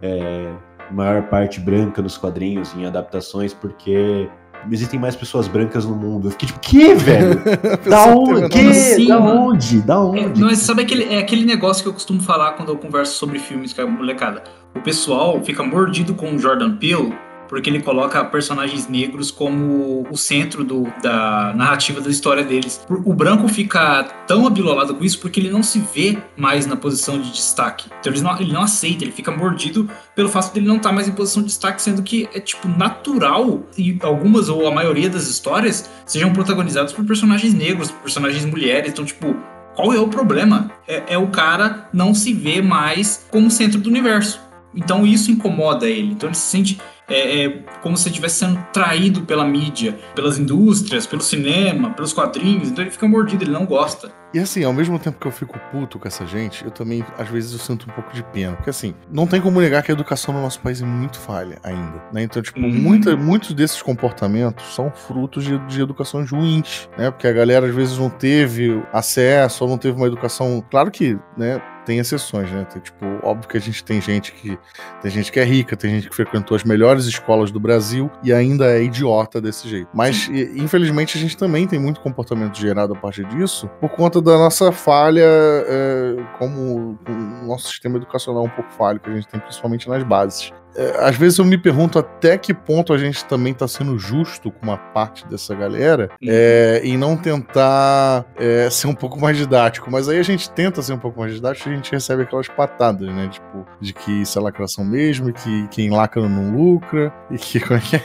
é, 0.00 0.52
maior 0.90 1.22
parte 1.24 1.60
branca 1.60 2.02
nos 2.02 2.16
quadrinhos, 2.16 2.74
em 2.74 2.84
adaptações, 2.86 3.54
porque 3.54 4.28
existem 4.70 4.98
mais 4.98 5.16
pessoas 5.16 5.48
brancas 5.48 5.84
no 5.84 5.94
mundo. 5.94 6.28
Eu 6.28 6.32
fiquei 6.32 6.48
tipo, 6.48 6.60
que, 6.60 6.94
velho? 6.94 7.40
Da 7.88 8.06
onde? 8.06 8.48
Que? 8.48 8.68
Assim, 8.68 9.08
da 9.08 9.20
mano? 9.20 9.40
onde? 9.48 9.80
Da 9.80 9.94
É, 9.94 9.98
onde? 9.98 10.40
mas 10.40 10.58
sabe 10.58 10.82
aquele, 10.82 11.04
é 11.04 11.18
aquele 11.18 11.44
negócio 11.44 11.82
que 11.82 11.88
eu 11.88 11.92
costumo 11.92 12.20
falar 12.20 12.52
quando 12.52 12.70
eu 12.70 12.76
converso 12.76 13.14
sobre 13.14 13.38
filmes 13.38 13.72
com 13.72 13.82
a 13.82 13.86
molecada. 13.86 14.42
O 14.74 14.80
pessoal 14.80 15.40
fica 15.42 15.62
mordido 15.62 16.14
com 16.14 16.34
o 16.34 16.38
Jordan 16.38 16.76
Peele 16.76 17.12
porque 17.52 17.68
ele 17.68 17.82
coloca 17.82 18.24
personagens 18.24 18.88
negros 18.88 19.30
como 19.30 20.06
o 20.10 20.16
centro 20.16 20.64
do- 20.64 20.90
da 21.02 21.52
narrativa 21.54 22.00
da 22.00 22.08
história 22.08 22.42
deles. 22.42 22.80
O 22.88 23.12
branco 23.12 23.46
fica 23.46 24.04
tão 24.26 24.46
abilolado 24.46 24.94
com 24.94 25.04
isso 25.04 25.20
porque 25.20 25.38
ele 25.38 25.50
não 25.50 25.62
se 25.62 25.78
vê 25.94 26.16
mais 26.34 26.64
na 26.64 26.76
posição 26.76 27.20
de 27.20 27.30
destaque. 27.30 27.90
Então 28.00 28.10
ele 28.10 28.22
não, 28.22 28.40
ele 28.40 28.52
não 28.54 28.62
aceita, 28.62 29.04
ele 29.04 29.12
fica 29.12 29.30
mordido 29.30 29.86
pelo 30.16 30.30
fato 30.30 30.54
dele 30.54 30.66
não 30.66 30.78
estar 30.78 30.92
mais 30.92 31.06
em 31.06 31.12
posição 31.12 31.42
de 31.42 31.48
destaque, 31.48 31.82
sendo 31.82 32.02
que 32.02 32.26
é 32.32 32.40
tipo 32.40 32.66
natural 32.68 33.60
e 33.76 33.98
algumas 34.00 34.48
ou 34.48 34.66
a 34.66 34.70
maioria 34.70 35.10
das 35.10 35.28
histórias 35.28 35.90
sejam 36.06 36.32
protagonizadas 36.32 36.94
por 36.94 37.04
personagens 37.04 37.52
negros, 37.52 37.90
por 37.90 38.00
personagens 38.00 38.46
mulheres. 38.46 38.92
Então, 38.92 39.04
tipo, 39.04 39.36
qual 39.76 39.92
é 39.92 40.00
o 40.00 40.08
problema? 40.08 40.70
É, 40.88 41.02
é 41.06 41.18
o 41.18 41.26
cara 41.26 41.86
não 41.92 42.14
se 42.14 42.32
ver 42.32 42.62
mais 42.62 43.26
como 43.30 43.50
centro 43.50 43.78
do 43.78 43.90
universo. 43.90 44.40
Então 44.74 45.06
isso 45.06 45.30
incomoda 45.30 45.86
ele. 45.86 46.12
Então 46.12 46.30
ele 46.30 46.36
se 46.36 46.46
sente 46.46 46.80
é, 47.08 47.44
é, 47.44 47.58
como 47.82 47.96
se 47.96 48.08
estivesse 48.08 48.36
sendo 48.36 48.64
traído 48.72 49.22
pela 49.22 49.44
mídia, 49.44 49.98
pelas 50.14 50.38
indústrias, 50.38 51.06
pelo 51.06 51.22
cinema, 51.22 51.90
pelos 51.90 52.12
quadrinhos. 52.12 52.68
Então 52.68 52.82
ele 52.84 52.90
fica 52.90 53.06
mordido, 53.06 53.44
ele 53.44 53.50
não 53.52 53.66
gosta. 53.66 54.10
E 54.34 54.38
assim, 54.38 54.64
ao 54.64 54.72
mesmo 54.72 54.98
tempo 54.98 55.18
que 55.20 55.26
eu 55.26 55.30
fico 55.32 55.58
puto 55.70 55.98
com 55.98 56.08
essa 56.08 56.26
gente, 56.26 56.64
eu 56.64 56.70
também, 56.70 57.04
às 57.18 57.28
vezes, 57.28 57.52
eu 57.52 57.58
sinto 57.58 57.86
um 57.90 57.92
pouco 57.92 58.14
de 58.14 58.22
pena. 58.22 58.56
Porque 58.56 58.70
assim, 58.70 58.94
não 59.10 59.26
tem 59.26 59.42
como 59.42 59.60
negar 59.60 59.82
que 59.82 59.90
a 59.90 59.94
educação 59.94 60.32
no 60.32 60.40
nosso 60.40 60.58
país 60.60 60.80
é 60.80 60.86
muito 60.86 61.18
falha 61.18 61.58
ainda. 61.62 62.02
Né? 62.10 62.22
Então, 62.22 62.40
tipo, 62.40 62.58
Uhum. 62.58 62.70
muita, 62.72 63.14
muitos 63.14 63.52
desses 63.52 63.82
comportamentos 63.82 64.74
são 64.74 64.90
frutos 64.90 65.44
de, 65.44 65.58
de 65.66 65.82
educações 65.82 66.30
ruins, 66.30 66.88
né? 66.96 67.10
Porque 67.10 67.26
a 67.26 67.32
galera, 67.32 67.66
às 67.66 67.74
vezes, 67.74 67.98
não 67.98 68.08
teve 68.08 68.82
acesso 68.90 69.64
ou 69.64 69.70
não 69.70 69.76
teve 69.76 69.96
uma 69.98 70.06
educação. 70.06 70.64
Claro 70.70 70.90
que, 70.90 71.18
né? 71.36 71.60
Tem 71.84 71.98
exceções, 71.98 72.50
né? 72.50 72.64
Tem, 72.64 72.80
tipo, 72.80 73.04
óbvio 73.22 73.48
que 73.48 73.56
a 73.56 73.60
gente 73.60 73.82
tem 73.82 74.00
gente 74.00 74.32
que. 74.32 74.58
Tem 75.00 75.10
gente 75.10 75.32
que 75.32 75.40
é 75.40 75.44
rica, 75.44 75.76
tem 75.76 75.90
gente 75.90 76.08
que 76.08 76.14
frequentou 76.14 76.54
as 76.56 76.64
melhores 76.64 77.04
escolas 77.06 77.50
do 77.50 77.58
Brasil 77.58 78.10
e 78.22 78.32
ainda 78.32 78.66
é 78.66 78.82
idiota 78.82 79.40
desse 79.40 79.68
jeito. 79.68 79.88
Mas, 79.92 80.28
e- 80.28 80.52
infelizmente, 80.58 81.18
a 81.18 81.20
gente 81.20 81.36
também 81.36 81.66
tem 81.66 81.78
muito 81.78 82.00
comportamento 82.00 82.56
gerado 82.56 82.92
a 82.92 82.96
partir 82.96 83.24
disso 83.26 83.68
por 83.80 83.90
conta 83.90 84.20
da 84.22 84.38
nossa 84.38 84.70
falha, 84.70 85.24
é, 85.24 86.16
como 86.38 86.98
o 87.08 87.46
nosso 87.46 87.68
sistema 87.68 87.96
educacional 87.96 88.44
é 88.44 88.46
um 88.46 88.50
pouco 88.50 88.72
falho, 88.72 89.00
que 89.00 89.10
a 89.10 89.14
gente 89.14 89.26
tem 89.28 89.40
principalmente 89.40 89.88
nas 89.88 90.02
bases. 90.04 90.52
É, 90.74 91.06
às 91.06 91.16
vezes 91.16 91.38
eu 91.38 91.44
me 91.44 91.58
pergunto 91.58 91.98
até 91.98 92.38
que 92.38 92.54
ponto 92.54 92.92
a 92.92 92.98
gente 92.98 93.24
também 93.24 93.52
está 93.52 93.68
sendo 93.68 93.98
justo 93.98 94.50
com 94.50 94.64
uma 94.64 94.76
parte 94.76 95.26
dessa 95.26 95.54
galera 95.54 96.10
é, 96.22 96.80
em 96.82 96.96
não 96.96 97.16
tentar 97.16 98.24
é, 98.36 98.68
ser 98.70 98.86
um 98.86 98.94
pouco 98.94 99.20
mais 99.20 99.36
didático. 99.36 99.90
Mas 99.90 100.08
aí 100.08 100.18
a 100.18 100.22
gente 100.22 100.50
tenta 100.50 100.82
ser 100.82 100.92
um 100.92 100.98
pouco 100.98 101.20
mais 101.20 101.34
didático 101.34 101.68
e 101.68 101.72
a 101.72 101.76
gente 101.76 101.92
recebe 101.92 102.22
aquelas 102.22 102.48
patadas, 102.48 103.08
né? 103.08 103.28
Tipo, 103.28 103.66
de 103.80 103.92
que 103.92 104.22
isso 104.22 104.38
é 104.38 104.42
lacração 104.42 104.84
mesmo, 104.84 105.30
e 105.30 105.32
que 105.32 105.68
quem 105.68 105.90
lacra 105.90 106.28
não 106.28 106.56
lucra, 106.56 107.12
e 107.30 107.36
que 107.36 107.60
como 107.60 107.78
é 107.78 107.80
que 107.80 107.96
é? 107.96 108.02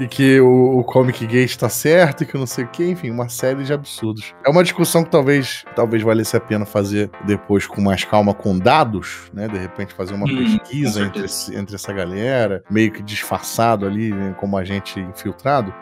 E 0.00 0.06
que 0.06 0.40
o, 0.40 0.78
o 0.78 0.84
comic 0.84 1.26
gay 1.26 1.44
está 1.44 1.68
certo 1.68 2.22
e 2.22 2.26
que 2.26 2.36
não 2.38 2.46
sei 2.46 2.64
o 2.64 2.68
que, 2.68 2.84
enfim, 2.84 3.10
uma 3.10 3.28
série 3.28 3.62
de 3.64 3.72
absurdos. 3.72 4.34
É 4.44 4.50
uma 4.50 4.62
discussão 4.62 5.02
que 5.04 5.10
talvez, 5.10 5.64
talvez 5.74 6.02
valesse 6.02 6.36
a 6.36 6.40
pena 6.40 6.64
fazer 6.64 7.10
depois 7.26 7.66
com 7.66 7.80
mais 7.80 8.04
calma, 8.04 8.32
com 8.34 8.58
dados, 8.58 9.30
né? 9.34 9.48
De 9.48 9.58
repente 9.58 9.94
fazer 9.94 10.14
uma 10.14 10.26
Hum, 10.26 10.36
pesquisa 10.58 11.02
entre, 11.04 11.24
esse- 11.24 11.54
entre 11.56 11.74
essa 11.74 11.92
galera, 11.92 12.62
meio 12.70 12.92
que 12.92 13.02
disfarçado 13.02 13.86
ali, 13.86 14.10
né, 14.12 14.34
como 14.38 14.56
agente 14.56 15.00
infiltrado, 15.00 15.72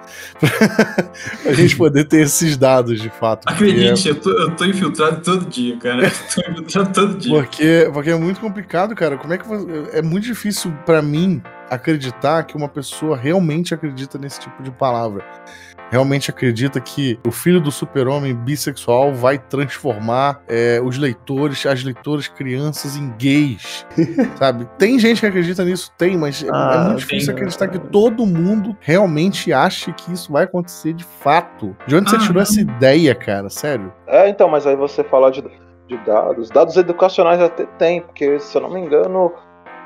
pra 1.43 1.53
gente 1.53 1.77
poder 1.77 2.05
ter 2.05 2.23
esses 2.23 2.57
dados 2.57 3.01
de 3.01 3.11
fato. 3.11 3.45
porque 3.47 3.65
é- 3.65 3.69
Acredite, 3.69 4.09
eu 4.09 4.21
tô, 4.21 4.31
eu 4.31 4.57
tô 4.57 4.65
infiltrado 4.65 5.21
todo 5.23 5.47
dia, 5.47 5.77
cara. 5.79 6.05
Eu 6.05 6.11
tô 6.11 6.51
infiltrado 6.51 6.93
todo 6.93 7.19
dia. 7.19 7.33
Porque, 7.35 7.91
porque 7.93 8.11
é 8.11 8.17
muito 8.17 8.41
complicado, 8.41 8.95
cara. 8.95 9.17
Como 9.17 9.33
é 9.33 9.39
que 9.39 9.47
você- 9.47 9.67
é 9.93 10.03
muito 10.03 10.25
difícil 10.25 10.73
pra 10.87 11.03
mim 11.03 11.43
acreditar 11.71 12.43
que 12.45 12.57
uma 12.57 12.69
pessoa 12.69 13.17
realmente 13.17 13.75
acredita 13.75 14.19
nesse 14.19 14.41
tipo 14.41 14.63
de 14.63 14.71
palavra. 14.71 15.25
Realmente 15.91 16.29
acredita 16.31 16.79
que 16.81 17.19
o 17.27 17.31
filho 17.31 17.63
do 17.63 17.71
super-homem 17.73 18.35
bissexual 18.35 19.15
vai 19.15 19.39
transformar 19.39 20.43
é, 20.47 20.79
os 20.85 20.99
leitores, 20.99 21.65
as 21.65 21.83
leitoras 21.83 22.29
crianças 22.29 22.95
em 22.95 23.11
gays. 23.17 23.87
sabe? 24.39 24.69
Tem 24.77 24.99
gente 24.99 25.21
que 25.21 25.27
acredita 25.27 25.65
nisso, 25.65 25.91
tem, 25.97 26.15
mas 26.17 26.43
é- 26.45 26.47
é, 26.47 26.51
Ah, 26.53 26.85
muito 26.89 26.99
difícil 26.99 27.29
tem. 27.29 27.37
acreditar 27.37 27.69
que 27.69 27.79
todo 27.79 28.27
mundo 28.27 28.77
realmente 28.81 29.51
ache 29.51 29.91
que 29.95 30.13
isso 30.13 30.31
vai 30.31 30.45
acontecer 30.45 30.93
de 30.93 31.05
fato. 31.05 31.75
De 31.87 31.97
onde 31.97 32.11
você 32.11 32.17
Ah, 32.17 32.21
tirou 32.21 32.35
não. 32.35 32.43
essa 32.43 32.61
ideia, 32.61 33.15
cara? 33.15 33.49
Sério? 33.49 33.91
É, 34.07 34.29
então, 34.29 34.47
mas 34.47 34.67
aí 34.67 34.77
você 34.77 35.03
fala 35.03 35.31
de, 35.31 35.43
de 35.87 35.97
dados. 36.05 36.51
Dados 36.51 36.77
educacionais 36.77 37.41
até 37.41 37.65
tem, 37.79 38.03
porque, 38.03 38.39
se 38.41 38.55
eu 38.55 38.61
não 38.61 38.71
me 38.71 38.81
engano, 38.81 39.33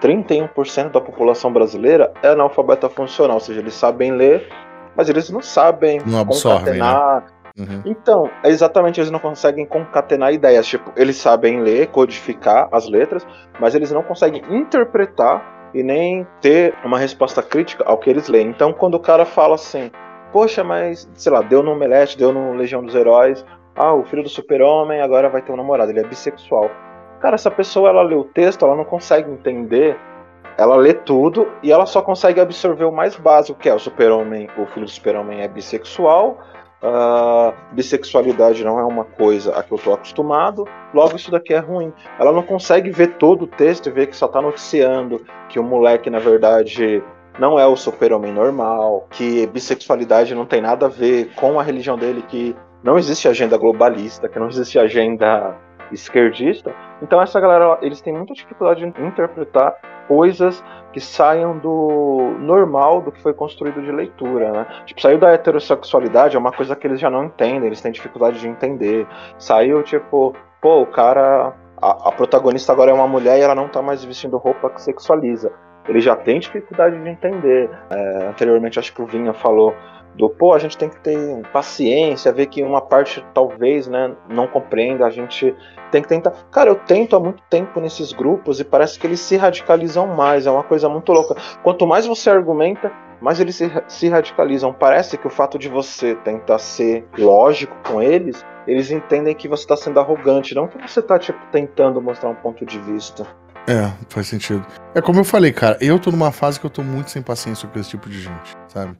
31% 0.02 0.90
da 0.90 1.00
população 1.00 1.52
brasileira 1.52 2.12
é 2.22 2.28
analfabeta 2.28 2.88
funcional, 2.88 3.36
ou 3.36 3.40
seja, 3.40 3.60
eles 3.60 3.74
sabem 3.74 4.12
ler, 4.12 4.48
mas 4.96 5.08
eles 5.08 5.30
não 5.30 5.40
sabem 5.40 6.00
Não 6.04 6.20
absorvem, 6.20 6.74
né? 6.74 6.80
concatenar. 6.80 7.26
Uhum. 7.58 7.82
Então, 7.84 8.30
é 8.42 8.48
exatamente, 8.48 8.98
eles 8.98 9.10
não 9.10 9.18
conseguem 9.18 9.64
concatenar 9.64 10.32
ideias. 10.32 10.66
Tipo, 10.66 10.90
eles 10.96 11.16
sabem 11.16 11.60
ler, 11.60 11.88
codificar 11.88 12.68
as 12.72 12.88
letras, 12.88 13.26
mas 13.60 13.74
eles 13.74 13.92
não 13.92 14.02
conseguem 14.02 14.42
interpretar 14.50 15.70
e 15.74 15.82
nem 15.82 16.26
ter 16.40 16.74
uma 16.84 16.98
resposta 16.98 17.42
crítica 17.42 17.84
ao 17.86 17.98
que 17.98 18.10
eles 18.10 18.28
leem. 18.28 18.48
Então, 18.48 18.72
quando 18.72 18.94
o 18.94 19.00
cara 19.00 19.24
fala 19.24 19.54
assim, 19.54 19.90
poxa, 20.32 20.64
mas, 20.64 21.08
sei 21.14 21.30
lá, 21.30 21.42
deu 21.42 21.62
no 21.62 21.72
Omelete, 21.72 22.18
deu 22.18 22.32
no 22.32 22.54
Legião 22.54 22.82
dos 22.82 22.94
Heróis, 22.94 23.44
ah, 23.76 23.94
o 23.94 24.04
filho 24.04 24.22
do 24.22 24.28
super-homem 24.28 25.00
agora 25.00 25.28
vai 25.28 25.40
ter 25.40 25.52
um 25.52 25.56
namorado, 25.56 25.90
ele 25.90 26.00
é 26.00 26.04
bissexual. 26.04 26.70
Cara, 27.22 27.36
essa 27.36 27.52
pessoa, 27.52 27.88
ela 27.88 28.02
lê 28.02 28.16
o 28.16 28.24
texto, 28.24 28.64
ela 28.64 28.74
não 28.74 28.84
consegue 28.84 29.30
entender, 29.30 29.96
ela 30.58 30.74
lê 30.74 30.92
tudo 30.92 31.46
e 31.62 31.70
ela 31.70 31.86
só 31.86 32.02
consegue 32.02 32.40
absorver 32.40 32.84
o 32.84 32.90
mais 32.90 33.14
básico, 33.14 33.56
que 33.56 33.68
é 33.68 33.74
o 33.74 33.78
super-homem, 33.78 34.48
o 34.58 34.66
filho 34.66 34.86
do 34.86 34.90
super-homem 34.90 35.40
é 35.40 35.46
bissexual, 35.46 36.40
ah, 36.82 37.52
bissexualidade 37.70 38.64
não 38.64 38.76
é 38.80 38.84
uma 38.84 39.04
coisa 39.04 39.56
a 39.56 39.62
que 39.62 39.70
eu 39.70 39.78
tô 39.78 39.92
acostumado, 39.92 40.66
logo 40.92 41.14
isso 41.14 41.30
daqui 41.30 41.54
é 41.54 41.60
ruim. 41.60 41.92
Ela 42.18 42.32
não 42.32 42.42
consegue 42.42 42.90
ver 42.90 43.14
todo 43.18 43.42
o 43.42 43.46
texto 43.46 43.86
e 43.86 43.92
ver 43.92 44.08
que 44.08 44.16
só 44.16 44.26
tá 44.26 44.42
noticiando 44.42 45.24
que 45.48 45.60
o 45.60 45.62
moleque, 45.62 46.10
na 46.10 46.18
verdade, 46.18 47.04
não 47.38 47.56
é 47.56 47.64
o 47.64 47.76
super-homem 47.76 48.32
normal, 48.32 49.06
que 49.10 49.46
bissexualidade 49.46 50.34
não 50.34 50.44
tem 50.44 50.60
nada 50.60 50.86
a 50.86 50.88
ver 50.88 51.32
com 51.36 51.60
a 51.60 51.62
religião 51.62 51.96
dele, 51.96 52.24
que 52.26 52.56
não 52.82 52.98
existe 52.98 53.28
agenda 53.28 53.56
globalista, 53.56 54.28
que 54.28 54.40
não 54.40 54.48
existe 54.48 54.76
agenda 54.76 55.56
esquerdista. 55.92 56.74
Então 57.00 57.20
essa 57.20 57.40
galera, 57.40 57.78
eles 57.82 58.00
têm 58.00 58.12
muita 58.12 58.34
dificuldade 58.34 58.80
de 58.80 59.02
interpretar 59.02 59.76
coisas 60.08 60.62
que 60.92 61.00
saiam 61.00 61.56
do 61.58 62.36
normal 62.40 63.00
do 63.00 63.10
que 63.10 63.22
foi 63.22 63.32
construído 63.32 63.82
de 63.82 63.90
leitura, 63.90 64.52
né? 64.52 64.66
Tipo, 64.84 65.00
saiu 65.00 65.18
da 65.18 65.32
heterossexualidade 65.32 66.36
é 66.36 66.38
uma 66.38 66.52
coisa 66.52 66.76
que 66.76 66.86
eles 66.86 67.00
já 67.00 67.08
não 67.08 67.24
entendem, 67.24 67.66
eles 67.66 67.80
têm 67.80 67.92
dificuldade 67.92 68.38
de 68.40 68.48
entender. 68.48 69.06
Saiu, 69.38 69.82
tipo, 69.82 70.34
pô, 70.60 70.82
o 70.82 70.86
cara. 70.86 71.54
A, 71.80 72.10
a 72.10 72.12
protagonista 72.12 72.72
agora 72.72 72.92
é 72.92 72.94
uma 72.94 73.08
mulher 73.08 73.38
e 73.38 73.42
ela 73.42 73.56
não 73.56 73.68
tá 73.68 73.82
mais 73.82 74.04
vestindo 74.04 74.36
roupa 74.36 74.70
que 74.70 74.80
sexualiza. 74.80 75.50
Ele 75.88 76.00
já 76.00 76.14
tem 76.14 76.38
dificuldade 76.38 76.96
de 76.96 77.08
entender. 77.08 77.68
É, 77.90 78.26
anteriormente, 78.28 78.78
acho 78.78 78.94
que 78.94 79.02
o 79.02 79.06
Vinha 79.06 79.32
falou 79.32 79.74
do 80.14 80.28
pô, 80.28 80.52
a 80.52 80.58
gente 80.58 80.76
tem 80.76 80.88
que 80.88 81.00
ter 81.00 81.42
paciência, 81.52 82.32
ver 82.32 82.46
que 82.46 82.62
uma 82.62 82.80
parte 82.80 83.24
talvez, 83.32 83.86
né, 83.86 84.14
não 84.28 84.46
compreenda, 84.46 85.06
a 85.06 85.10
gente 85.10 85.54
tem 85.90 86.02
que 86.02 86.08
tentar. 86.08 86.32
Cara, 86.50 86.70
eu 86.70 86.74
tento 86.74 87.16
há 87.16 87.20
muito 87.20 87.42
tempo 87.48 87.80
nesses 87.80 88.12
grupos 88.12 88.60
e 88.60 88.64
parece 88.64 88.98
que 88.98 89.06
eles 89.06 89.20
se 89.20 89.36
radicalizam 89.36 90.06
mais, 90.06 90.46
é 90.46 90.50
uma 90.50 90.62
coisa 90.62 90.88
muito 90.88 91.12
louca. 91.12 91.34
Quanto 91.62 91.86
mais 91.86 92.06
você 92.06 92.30
argumenta, 92.30 92.92
mais 93.20 93.40
eles 93.40 93.54
se, 93.56 93.70
se 93.86 94.08
radicalizam. 94.08 94.72
Parece 94.72 95.16
que 95.16 95.26
o 95.26 95.30
fato 95.30 95.58
de 95.58 95.68
você 95.68 96.14
tentar 96.16 96.58
ser 96.58 97.06
lógico 97.16 97.76
com 97.86 98.02
eles, 98.02 98.44
eles 98.66 98.90
entendem 98.90 99.34
que 99.34 99.48
você 99.48 99.62
está 99.62 99.76
sendo 99.76 100.00
arrogante, 100.00 100.54
não 100.54 100.66
que 100.66 100.76
você 100.78 101.00
está 101.00 101.18
tipo 101.18 101.38
tentando 101.50 102.02
mostrar 102.02 102.30
um 102.30 102.34
ponto 102.34 102.66
de 102.66 102.78
vista. 102.80 103.26
É, 103.68 103.92
faz 104.08 104.26
sentido. 104.26 104.66
É 104.92 105.00
como 105.00 105.20
eu 105.20 105.24
falei, 105.24 105.52
cara, 105.52 105.78
eu 105.80 105.98
tô 105.98 106.10
numa 106.10 106.32
fase 106.32 106.58
que 106.58 106.66
eu 106.66 106.70
tô 106.70 106.82
muito 106.82 107.10
sem 107.10 107.22
paciência 107.22 107.68
com 107.68 107.78
esse 107.78 107.90
tipo 107.90 108.08
de 108.08 108.20
gente, 108.20 108.56
sabe? 108.66 108.96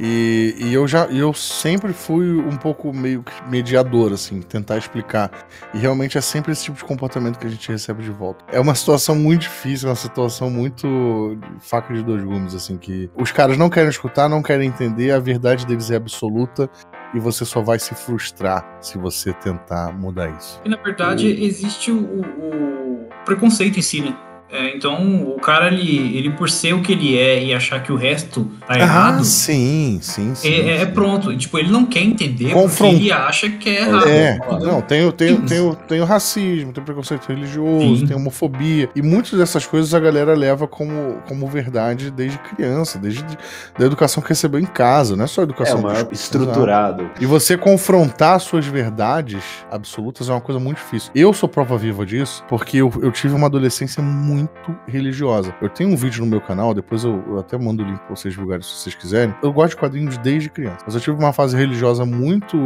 E, 0.00 0.54
e 0.58 0.72
eu 0.72 0.88
já 0.88 1.04
eu 1.06 1.34
sempre 1.34 1.92
fui 1.92 2.32
um 2.32 2.56
pouco 2.56 2.90
meio 2.92 3.22
mediador, 3.50 4.14
assim, 4.14 4.40
tentar 4.40 4.78
explicar. 4.78 5.30
E 5.74 5.78
realmente 5.78 6.16
é 6.16 6.20
sempre 6.22 6.52
esse 6.52 6.64
tipo 6.64 6.78
de 6.78 6.84
comportamento 6.84 7.38
que 7.38 7.46
a 7.46 7.50
gente 7.50 7.70
recebe 7.70 8.02
de 8.02 8.10
volta. 8.10 8.42
É 8.50 8.58
uma 8.58 8.74
situação 8.74 9.14
muito 9.14 9.42
difícil, 9.42 9.90
uma 9.90 9.94
situação 9.94 10.48
muito 10.48 11.38
faca 11.60 11.92
de 11.92 12.02
dois 12.02 12.24
gumes, 12.24 12.54
assim, 12.54 12.78
que 12.78 13.10
os 13.14 13.30
caras 13.30 13.58
não 13.58 13.68
querem 13.68 13.90
escutar, 13.90 14.28
não 14.28 14.42
querem 14.42 14.68
entender, 14.68 15.10
a 15.10 15.18
verdade 15.18 15.66
deles 15.66 15.90
é 15.90 15.96
absoluta 15.96 16.70
e 17.12 17.18
você 17.18 17.44
só 17.44 17.60
vai 17.60 17.78
se 17.78 17.94
frustrar 17.94 18.78
se 18.80 18.96
você 18.96 19.32
tentar 19.34 19.92
mudar 19.92 20.30
isso. 20.30 20.60
E 20.64 20.68
na 20.68 20.76
verdade 20.76 21.26
existe 21.44 21.90
o, 21.90 22.20
o 22.20 23.08
preconceito 23.24 23.78
em 23.78 23.82
si, 23.82 24.00
né? 24.00 24.16
É, 24.52 24.74
então 24.76 25.22
o 25.30 25.38
cara, 25.40 25.68
ele, 25.68 26.16
ele 26.16 26.30
por 26.30 26.50
ser 26.50 26.72
o 26.74 26.82
que 26.82 26.92
ele 26.92 27.16
é 27.16 27.42
e 27.44 27.54
achar 27.54 27.80
que 27.82 27.92
o 27.92 27.96
resto 27.96 28.50
tá 28.66 28.76
errado, 28.78 29.20
Ah, 29.20 29.24
sim, 29.24 29.98
sim, 30.02 30.34
sim. 30.34 30.48
é, 30.48 30.76
é 30.82 30.86
sim. 30.86 30.92
pronto. 30.92 31.36
Tipo, 31.36 31.58
ele 31.58 31.70
não 31.70 31.86
quer 31.86 32.02
entender 32.02 32.52
Confron- 32.52 32.88
porque 32.90 33.02
ele 33.02 33.12
acha 33.12 33.48
que 33.48 33.68
é 33.68 33.80
errado. 33.82 34.08
É, 34.08 34.38
não, 34.60 34.82
tem, 34.82 35.04
o- 35.06 35.12
tem, 35.12 35.36
Sim. 35.36 35.42
tem, 35.46 35.60
o- 35.60 35.74
tem 35.76 36.00
o 36.00 36.04
racismo, 36.04 36.72
tem 36.72 36.82
o 36.82 36.84
preconceito 36.84 37.26
religioso, 37.28 37.98
Sim. 37.98 38.06
tem 38.08 38.16
homofobia. 38.16 38.88
E 38.96 39.00
muitas 39.02 39.38
dessas 39.38 39.64
coisas 39.66 39.94
a 39.94 40.00
galera 40.00 40.34
leva 40.34 40.66
como, 40.66 41.18
como 41.28 41.46
verdade 41.46 42.10
desde 42.10 42.38
criança, 42.38 42.98
desde 42.98 43.22
de- 43.22 43.38
da 43.78 43.86
educação 43.86 44.20
que 44.22 44.30
recebeu 44.30 44.58
em 44.58 44.66
casa, 44.66 45.14
não 45.14 45.24
é 45.24 45.28
só 45.28 45.42
a 45.42 45.44
É, 45.44 45.44
educação 45.44 45.80
maior 45.80 46.02
dos- 46.04 46.20
estruturado. 46.20 47.08
E 47.20 47.24
você 47.26 47.56
confrontar 47.56 48.40
suas 48.40 48.66
verdades 48.66 49.42
absolutas 49.70 50.28
é 50.28 50.32
uma 50.32 50.40
coisa 50.40 50.58
muito 50.58 50.78
difícil. 50.78 51.10
Eu 51.14 51.32
sou 51.32 51.48
prova 51.48 51.78
viva 51.78 52.04
disso 52.04 52.42
porque 52.48 52.78
eu, 52.78 52.92
eu 53.00 53.12
tive 53.12 53.34
uma 53.34 53.46
adolescência 53.46 54.02
muito 54.02 54.39
religiosa. 54.86 55.54
Eu 55.60 55.68
tenho 55.68 55.90
um 55.90 55.96
vídeo 55.96 56.24
no 56.24 56.30
meu 56.30 56.40
canal, 56.40 56.74
depois 56.74 57.04
eu, 57.04 57.22
eu 57.28 57.38
até 57.38 57.58
mando 57.58 57.82
o 57.82 57.86
link 57.86 57.98
pra 57.98 58.14
vocês 58.14 58.34
divulgarem 58.34 58.62
se 58.62 58.70
vocês 58.70 58.94
quiserem. 58.94 59.34
Eu 59.42 59.52
gosto 59.52 59.70
de 59.70 59.76
quadrinhos 59.76 60.18
desde 60.18 60.48
criança, 60.48 60.78
mas 60.84 60.94
eu 60.94 61.00
tive 61.00 61.16
uma 61.16 61.32
fase 61.32 61.56
religiosa 61.56 62.04
muito, 62.04 62.56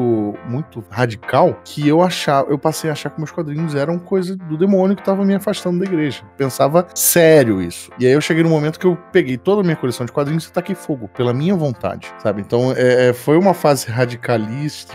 muito 0.48 0.84
radical 0.90 1.58
que 1.64 1.86
eu 1.86 2.02
achava, 2.02 2.50
eu 2.50 2.58
passei 2.58 2.90
a 2.90 2.92
achar 2.92 3.10
que 3.10 3.18
meus 3.18 3.30
quadrinhos 3.30 3.74
eram 3.74 3.98
coisa 3.98 4.36
do 4.36 4.56
demônio 4.56 4.96
que 4.96 5.02
tava 5.02 5.24
me 5.24 5.34
afastando 5.34 5.78
da 5.78 5.84
igreja. 5.84 6.22
Pensava 6.36 6.86
sério 6.94 7.62
isso. 7.62 7.90
E 7.98 8.06
aí 8.06 8.12
eu 8.12 8.20
cheguei 8.20 8.42
no 8.42 8.48
momento 8.48 8.78
que 8.78 8.86
eu 8.86 8.96
peguei 9.12 9.36
toda 9.36 9.60
a 9.60 9.64
minha 9.64 9.76
coleção 9.76 10.04
de 10.04 10.12
quadrinhos 10.12 10.46
e 10.46 10.52
taquei 10.52 10.74
fogo, 10.74 11.08
pela 11.08 11.32
minha 11.32 11.54
vontade, 11.54 12.12
sabe? 12.22 12.40
Então 12.40 12.72
é, 12.72 13.08
é, 13.08 13.12
foi 13.12 13.36
uma 13.36 13.54
fase 13.54 13.90
radicalista, 13.90 14.94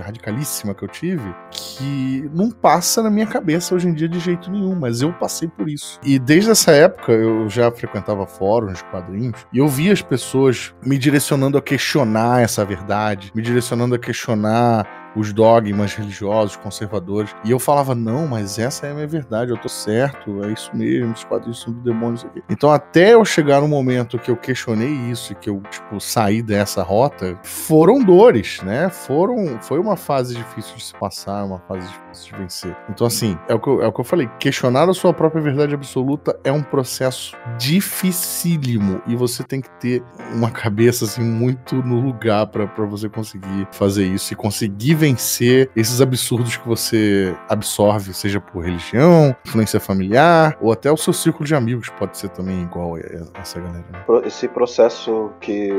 radicalíssima 0.00 0.74
que 0.74 0.84
eu 0.84 0.88
tive, 0.88 1.34
que 1.50 2.30
não 2.34 2.50
passa 2.50 3.02
na 3.02 3.10
minha 3.10 3.26
cabeça 3.26 3.74
hoje 3.74 3.88
em 3.88 3.94
dia 3.94 4.08
de 4.08 4.18
jeito 4.18 4.50
nenhum, 4.50 4.74
mas 4.74 5.02
eu 5.02 5.12
passei 5.12 5.48
por 5.48 5.68
isso. 5.68 5.98
E 6.02 6.15
desde 6.18 6.50
essa 6.50 6.70
época 6.72 7.12
eu 7.12 7.48
já 7.48 7.70
frequentava 7.70 8.26
fóruns 8.26 8.78
de 8.78 8.84
quadrinhos 8.84 9.46
e 9.52 9.58
eu 9.58 9.68
via 9.68 9.92
as 9.92 10.02
pessoas 10.02 10.74
me 10.84 10.98
direcionando 10.98 11.58
a 11.58 11.62
questionar 11.62 12.42
essa 12.42 12.64
verdade, 12.64 13.32
me 13.34 13.42
direcionando 13.42 13.94
a 13.94 13.98
questionar 13.98 15.05
os 15.16 15.32
dogmas 15.32 15.94
religiosos, 15.94 16.56
conservadores. 16.56 17.34
E 17.44 17.50
eu 17.50 17.58
falava, 17.58 17.94
não, 17.94 18.26
mas 18.26 18.58
essa 18.58 18.86
é 18.86 18.90
a 18.90 18.94
minha 18.94 19.06
verdade, 19.06 19.50
eu 19.50 19.56
tô 19.56 19.68
certo, 19.68 20.44
é 20.44 20.52
isso 20.52 20.70
mesmo, 20.74 21.12
os 21.12 21.24
quadrinhos 21.24 21.60
são 21.60 21.72
do 21.72 21.80
demônio, 21.80 22.16
isso 22.16 22.26
aqui. 22.26 22.42
Então, 22.50 22.70
até 22.70 23.14
eu 23.14 23.24
chegar 23.24 23.60
no 23.60 23.68
momento 23.68 24.18
que 24.18 24.30
eu 24.30 24.36
questionei 24.36 24.92
isso 25.10 25.32
e 25.32 25.36
que 25.36 25.48
eu, 25.48 25.62
tipo, 25.70 25.98
saí 25.98 26.42
dessa 26.42 26.82
rota, 26.82 27.38
foram 27.42 28.02
dores, 28.02 28.60
né? 28.62 28.90
Foram, 28.90 29.58
foi 29.60 29.78
uma 29.78 29.96
fase 29.96 30.34
difícil 30.34 30.76
de 30.76 30.84
se 30.84 30.94
passar, 30.94 31.44
uma 31.44 31.58
fase 31.60 31.86
difícil 31.88 32.32
de 32.32 32.42
vencer. 32.42 32.76
Então, 32.90 33.06
assim, 33.06 33.38
é 33.48 33.54
o 33.54 33.60
que 33.60 33.68
eu, 33.68 33.82
é 33.82 33.86
o 33.86 33.92
que 33.92 34.00
eu 34.00 34.04
falei, 34.04 34.28
questionar 34.38 34.88
a 34.88 34.94
sua 34.94 35.14
própria 35.14 35.40
verdade 35.40 35.74
absoluta 35.74 36.38
é 36.44 36.52
um 36.52 36.62
processo 36.62 37.36
dificílimo 37.58 39.00
e 39.06 39.16
você 39.16 39.42
tem 39.42 39.60
que 39.60 39.70
ter 39.80 40.02
uma 40.34 40.50
cabeça, 40.50 41.04
assim, 41.04 41.22
muito 41.22 41.76
no 41.76 42.00
lugar 42.00 42.46
para 42.48 42.66
você 42.84 43.08
conseguir 43.08 43.66
fazer 43.72 44.06
isso 44.06 44.32
e 44.32 44.36
conseguir 44.36 44.94
vencer 44.94 45.05
esses 45.14 46.00
absurdos 46.00 46.56
que 46.56 46.66
você 46.66 47.34
absorve, 47.48 48.12
seja 48.14 48.40
por 48.40 48.64
religião, 48.64 49.34
influência 49.46 49.80
familiar, 49.80 50.56
ou 50.60 50.72
até 50.72 50.90
o 50.90 50.96
seu 50.96 51.12
círculo 51.12 51.44
de 51.44 51.54
amigos 51.54 51.88
pode 51.90 52.16
ser 52.16 52.28
também 52.30 52.62
igual 52.62 52.96
a 52.96 53.40
essa 53.40 53.60
galera. 53.60 53.84
Né? 53.92 54.22
Esse 54.24 54.48
processo 54.48 55.30
que 55.40 55.70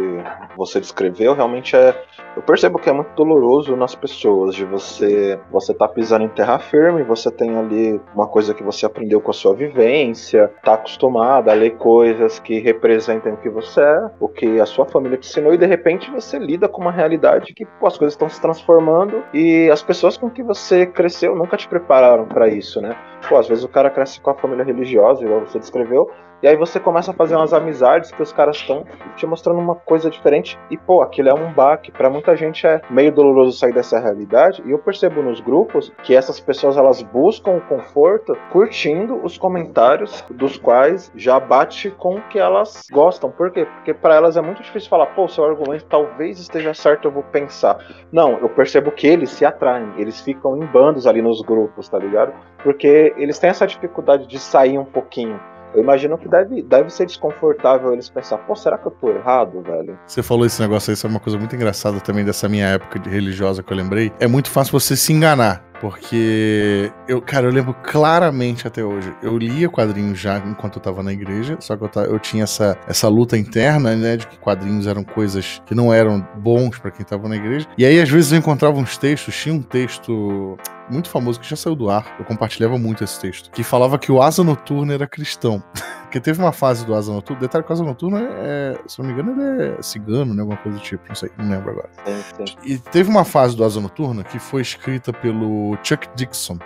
você 0.56 0.80
descreveu 0.80 1.34
realmente 1.34 1.76
é. 1.76 2.06
Eu 2.36 2.44
percebo 2.44 2.78
que 2.78 2.88
é 2.88 2.94
muito 2.94 3.16
doloroso 3.16 3.76
nas 3.76 3.96
pessoas, 3.96 4.54
de 4.54 4.64
você 4.64 5.40
você 5.52 5.74
tá 5.74 5.88
pisando 5.88 6.26
em 6.26 6.30
terra 6.30 6.60
firme, 6.60 7.02
você 7.04 7.32
tem 7.32 7.58
ali 7.58 8.00
uma 8.14 8.28
coisa 8.28 8.54
que 8.54 8.64
você 8.64 8.86
aprendeu 8.86 9.20
com 9.20 9.32
a 9.32 9.34
sua 9.34 9.56
vivência, 9.56 10.52
tá 10.64 10.76
acostumado 10.76 11.50
a 11.50 11.54
ler 11.54 11.78
coisas 11.78 12.40
que 12.40 12.60
representem 12.60 13.34
o 13.34 13.38
que 13.38 13.50
você 13.50 13.82
é, 13.82 14.12
o 14.20 14.28
que 14.28 14.60
a 14.60 14.66
sua 14.66 14.86
família 14.86 15.18
te 15.18 15.28
ensinou, 15.28 15.54
e 15.54 15.58
de 15.58 15.66
repente 15.66 16.12
você 16.12 16.38
lida 16.38 16.68
com 16.68 16.82
uma 16.82 16.92
realidade 16.92 17.54
que 17.54 17.66
pô, 17.66 17.88
as 17.88 17.98
coisas 17.98 18.14
estão 18.14 18.30
se 18.30 18.42
transformando 18.42 19.07
e 19.34 19.70
as 19.72 19.82
pessoas 19.82 20.18
com 20.18 20.30
que 20.30 20.44
você 20.44 20.86
cresceu 20.86 21.36
nunca 21.36 21.58
te 21.58 21.68
prepararam 21.68 22.26
para 22.26 22.48
isso, 22.48 22.82
né? 22.82 22.96
Pô, 23.28 23.38
às 23.38 23.48
vezes 23.48 23.64
o 23.64 23.70
cara 23.70 23.90
cresce 23.90 24.22
com 24.22 24.30
a 24.30 24.36
família 24.36 24.64
religiosa, 24.64 25.24
igual 25.24 25.42
você 25.42 25.60
descreveu, 25.60 26.10
e 26.42 26.48
aí 26.48 26.56
você 26.56 26.80
começa 26.80 27.12
a 27.12 27.14
fazer 27.14 27.36
umas 27.36 27.52
amizades 27.52 28.12
que 28.12 28.22
os 28.22 28.32
caras 28.32 28.58
estão 28.58 28.86
te 29.16 29.26
mostrando 29.26 29.60
uma 29.60 29.74
coisa 29.74 30.08
diferente. 30.10 30.58
E, 30.70 30.78
pô, 30.78 31.02
aquilo 31.02 31.30
é 31.30 31.34
um 31.34 31.52
baque. 31.52 31.92
Para 31.92 32.12
muita 32.12 32.36
gente 32.36 32.66
é 32.68 32.80
meio 32.92 33.12
doloroso 33.12 33.58
sair 33.58 33.74
dessa 33.74 34.00
realidade. 34.00 34.62
E 34.64 34.72
eu 34.72 34.78
percebo 34.78 35.24
nos 35.24 35.40
grupos 35.40 35.92
que 36.04 36.16
essas 36.16 36.40
pessoas 36.40 36.78
elas 36.78 37.02
buscam 37.02 37.52
o 37.52 37.62
conforto 37.62 38.38
curtindo 38.52 39.20
os 39.24 39.36
comentários 39.36 40.24
dos 40.30 40.58
quais 40.58 41.12
já 41.16 41.40
bate 41.40 41.90
com 41.90 42.18
o 42.18 42.22
que 42.30 42.38
elas 42.38 42.86
gostam. 42.92 43.32
Por 43.32 43.52
quê? 43.52 43.66
Porque 43.66 43.94
para 43.94 44.16
elas 44.16 44.38
é 44.38 44.42
muito 44.42 44.62
difícil 44.62 44.90
falar, 44.90 45.08
pô, 45.08 45.28
seu 45.28 45.44
argumento 45.44 45.86
talvez 45.86 46.40
esteja 46.40 46.74
certo, 46.74 47.08
eu 47.08 47.12
vou 47.12 47.24
pensar. 47.24 47.80
Não, 48.12 48.38
eu 48.38 48.50
percebo 48.50 48.92
que 48.92 49.08
eles 49.08 49.32
se 49.32 49.44
atraem. 49.44 49.92
Eles 49.98 50.22
ficam 50.22 50.56
em 50.56 50.66
bandos 50.68 51.08
ali 51.08 51.22
nos 51.22 51.42
grupos, 51.42 51.90
tá 51.90 51.98
ligado? 51.98 52.32
Porque 52.64 53.14
eles 53.18 53.40
têm 53.40 53.50
essa 53.50 53.66
dificuldade 53.66 54.28
de 54.28 54.38
sair 54.38 54.78
um 54.78 54.86
pouquinho. 54.86 55.40
Eu 55.74 55.82
imagino 55.84 56.18
que 56.18 56.28
deve, 56.28 56.62
deve 56.62 56.90
ser 56.90 57.06
desconfortável 57.06 57.94
eles 57.94 58.10
pensar, 58.10 58.38
pô, 58.40 58.56
será 58.56 58.78
que 58.78 58.88
eu 58.88 58.92
tô 58.92 59.10
errado, 59.10 59.62
velho? 59.62 59.98
Você 60.08 60.24
falou 60.24 60.46
esse 60.46 60.62
negócio 60.62 60.92
aí, 60.92 60.94
isso 60.94 61.06
é 61.06 61.10
uma 61.10 61.20
coisa 61.20 61.38
muito 61.38 61.56
engraçada 61.56 62.00
também 62.00 62.24
dessa 62.24 62.48
minha 62.48 62.68
época 62.68 63.00
religiosa 63.10 63.62
que 63.62 63.72
eu 63.72 63.78
lembrei. 63.78 64.12
É 64.20 64.28
muito 64.28 64.50
fácil 64.50 64.72
você 64.72 64.96
se 64.96 65.12
enganar. 65.12 65.67
Porque 65.80 66.92
eu, 67.08 67.22
cara, 67.22 67.48
eu 67.48 67.52
lembro 67.52 67.76
claramente 67.84 68.68
até 68.68 68.84
hoje. 68.84 69.14
Eu 69.22 69.38
lia 69.38 69.70
quadrinhos 69.70 70.20
já 70.20 70.38
enquanto 70.40 70.78
eu 70.78 70.82
tava 70.82 71.04
na 71.04 71.14
igreja, 71.14 71.58
só 71.60 71.76
que 71.76 71.84
eu, 71.84 72.04
eu 72.04 72.20
tinha 72.20 72.44
essa, 72.44 72.78
essa 72.88 73.08
luta 73.08 73.38
interna, 73.38 73.96
né, 73.96 74.18
de 74.18 74.28
que 74.28 74.38
quadrinhos 74.38 74.88
eram 74.88 75.04
coisas 75.04 75.62
que 75.66 75.76
não 75.76 75.94
eram 75.94 76.26
bons 76.38 76.78
para 76.78 76.92
quem 76.92 77.06
tava 77.06 77.28
na 77.30 77.36
igreja. 77.36 77.68
E 77.78 77.86
aí, 77.86 78.00
às 78.02 78.10
vezes, 78.10 78.32
eu 78.32 78.40
encontrava 78.40 78.78
uns 78.78 78.98
textos, 78.98 79.36
tinha 79.36 79.54
um 79.54 79.62
texto 79.62 80.58
muito 80.90 81.10
famoso 81.10 81.40
que 81.40 81.50
já 81.50 81.56
saiu 81.56 81.76
do 81.76 81.90
ar, 81.90 82.16
eu 82.18 82.26
compartilhava 82.26 82.78
muito 82.78 83.04
esse 83.04 83.20
texto, 83.20 83.52
que 83.52 83.64
falava 83.64 84.00
que 84.00 84.12
o 84.12 84.22
Asa 84.22 84.44
Noturna 84.44 84.94
era 84.94 85.08
cristão. 85.08 85.64
Porque 86.08 86.22
teve 86.22 86.40
uma 86.40 86.54
fase 86.54 86.86
do 86.86 86.96
Asa 86.96 87.12
Noturna, 87.12 87.42
detalhe 87.42 87.66
que 87.66 87.70
o 87.70 87.74
Asa 87.74 87.84
Noturna 87.84 88.22
é, 88.22 88.80
se 88.88 88.98
não 88.98 89.08
me 89.08 89.12
engano, 89.12 89.42
ele 89.42 89.74
é 89.78 89.82
cigano, 89.82 90.34
né, 90.34 90.40
alguma 90.40 90.58
coisa 90.58 90.78
do 90.78 90.82
tipo, 90.82 91.04
não 91.06 91.16
sei, 91.16 91.30
não 91.38 91.50
lembro 91.50 91.72
agora. 91.72 91.90
Sim, 92.06 92.46
sim. 92.46 92.56
E 92.64 92.78
teve 92.78 93.10
uma 93.10 93.26
fase 93.26 93.58
do 93.58 93.64
Asa 93.66 93.82
Noturna 93.82 94.24
que 94.24 94.40
foi 94.40 94.62
escrita 94.62 95.12
pelo 95.12 95.78
Chuck 95.84 96.08
Dixon, 96.16 96.58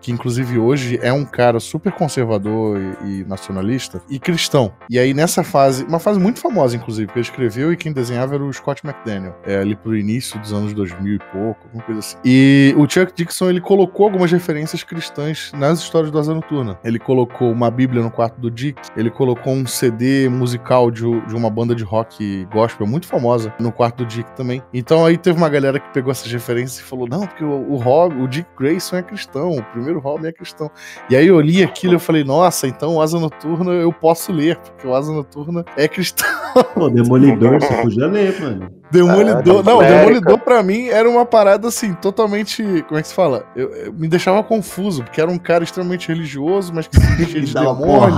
que 0.00 0.12
inclusive 0.12 0.58
hoje 0.58 0.98
é 1.02 1.12
um 1.12 1.24
cara 1.24 1.60
super 1.60 1.92
conservador 1.92 2.78
e, 3.04 3.20
e, 3.20 3.24
nacionalista 3.24 4.00
e 4.08 4.18
cristão. 4.18 4.72
E 4.88 4.98
aí 4.98 5.12
nessa 5.14 5.42
fase, 5.42 5.84
uma 5.84 5.98
fase 5.98 6.18
muito 6.18 6.40
famosa 6.40 6.76
inclusive, 6.76 7.08
que 7.08 7.18
ele 7.18 7.24
escreveu 7.24 7.72
e 7.72 7.76
quem 7.76 7.92
desenhava 7.92 8.34
era 8.34 8.44
o 8.44 8.52
Scott 8.52 8.86
McDaniel, 8.86 9.34
é, 9.44 9.58
ali 9.58 9.76
pro 9.76 9.96
início 9.96 10.38
dos 10.40 10.52
anos 10.52 10.72
2000 10.72 11.14
e 11.14 11.18
pouco, 11.18 11.66
alguma 11.66 11.82
coisa 11.82 12.00
assim. 12.00 12.16
E 12.24 12.74
o 12.76 12.88
Chuck 12.88 13.12
Dixon, 13.14 13.50
ele 13.50 13.60
colocou 13.60 14.06
algumas 14.06 14.30
referências 14.30 14.82
cristãs 14.82 15.52
nas 15.54 15.80
histórias 15.80 16.10
do 16.10 16.18
Asa 16.18 16.34
Noturna. 16.34 16.78
Ele 16.84 16.98
colocou 16.98 17.50
uma 17.50 17.70
bíblia 17.70 18.02
no 18.02 18.10
quarto 18.10 18.40
do 18.40 18.50
Dick, 18.50 18.80
ele 18.96 19.10
colocou 19.10 19.52
um 19.52 19.66
CD 19.66 20.28
musical 20.28 20.90
de, 20.90 21.02
de 21.26 21.34
uma 21.34 21.50
banda 21.50 21.74
de 21.74 21.84
rock 21.84 22.44
gospel 22.52 22.86
muito 22.86 23.06
famosa 23.06 23.52
no 23.58 23.72
quarto 23.72 23.98
do 23.98 24.06
Dick 24.06 24.30
também. 24.36 24.62
Então 24.72 25.04
aí 25.04 25.16
teve 25.16 25.38
uma 25.38 25.48
galera 25.48 25.78
que 25.80 25.92
pegou 25.92 26.10
essas 26.10 26.30
referências 26.30 26.80
e 26.80 26.82
falou, 26.82 27.08
não, 27.08 27.26
porque 27.26 27.44
o, 27.44 27.50
o, 27.50 28.22
o 28.22 28.28
Dick 28.28 28.48
Grayson 28.58 28.96
é 28.96 29.02
cristão, 29.02 29.50
o 29.50 29.62
primeiro 29.62 29.87
primeiro 29.88 30.00
hobby 30.00 30.28
é 30.28 30.32
cristão. 30.32 30.70
E 31.08 31.16
aí 31.16 31.26
eu 31.26 31.40
li 31.40 31.62
aquilo 31.62 31.94
e 31.94 31.96
eu 31.96 32.00
falei, 32.00 32.22
nossa, 32.22 32.66
então 32.66 32.96
o 32.96 33.02
Asa 33.02 33.18
Noturna 33.18 33.72
eu 33.72 33.92
posso 33.92 34.32
ler, 34.32 34.56
porque 34.56 34.86
o 34.86 34.94
Asa 34.94 35.10
Noturna 35.10 35.64
é 35.76 35.88
cristão. 35.88 36.28
Pô, 36.74 36.88
Demolidor 36.90 37.60
você 37.60 37.74
podia 37.82 38.06
ler, 38.06 38.40
mano. 38.40 38.70
Demolidor. 38.90 39.60
Ah, 39.60 39.62
não, 39.62 39.78
Demolidor 39.78 40.38
pra 40.38 40.62
mim 40.62 40.88
era 40.88 41.08
uma 41.08 41.24
parada 41.24 41.68
assim, 41.68 41.94
totalmente. 41.94 42.62
Como 42.86 42.98
é 42.98 43.02
que 43.02 43.08
se 43.08 43.14
fala? 43.14 43.46
Eu, 43.56 43.68
eu 43.74 43.92
me 43.92 44.08
deixava 44.08 44.42
confuso, 44.42 45.02
porque 45.02 45.20
era 45.20 45.30
um 45.30 45.38
cara 45.38 45.64
extremamente 45.64 46.08
religioso, 46.08 46.72
mas 46.74 46.86
que 46.86 46.98
se 47.26 47.40
de 47.40 47.54
demônio. 47.54 48.14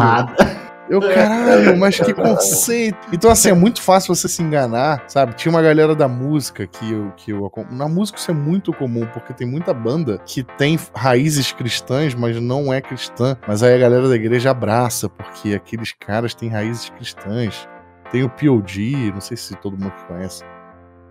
Eu, 0.91 1.01
caralho, 1.01 1.79
mas 1.79 2.01
que 2.01 2.13
conceito. 2.13 2.99
Então, 3.13 3.31
assim, 3.31 3.51
é 3.51 3.55
muito 3.55 3.81
fácil 3.81 4.15
você 4.15 4.29
se 4.29 4.43
enganar, 4.43 5.05
sabe? 5.07 5.35
Tinha 5.35 5.51
uma 5.51 5.63
galera 5.63 5.95
da 5.95 6.09
música 6.09 6.67
que 6.67 6.93
eu. 6.93 7.13
Que 7.17 7.31
eu 7.31 7.51
na 7.71 7.89
música 7.89 8.19
isso 8.19 8.31
é 8.31 8.35
muito 8.35 8.73
comum, 8.73 9.07
porque 9.07 9.33
tem 9.33 9.47
muita 9.47 9.73
banda 9.73 10.19
que 10.27 10.43
tem 10.43 10.77
raízes 10.95 11.53
cristãs, 11.53 12.15
mas 12.15 12.41
não 12.41 12.73
é 12.73 12.81
cristã. 12.81 13.37
Mas 13.47 13.63
aí 13.63 13.75
a 13.75 13.79
galera 13.79 14.09
da 14.09 14.17
igreja 14.17 14.51
abraça, 14.51 15.09
porque 15.09 15.55
aqueles 15.55 15.93
caras 15.93 16.35
têm 16.35 16.49
raízes 16.49 16.91
cristãs. 16.91 17.69
Tem 18.11 18.25
o 18.25 18.29
P.O.D., 18.29 19.13
não 19.13 19.21
sei 19.21 19.37
se 19.37 19.55
todo 19.57 19.79
mundo 19.79 19.93
que 19.93 20.05
conhece. 20.13 20.43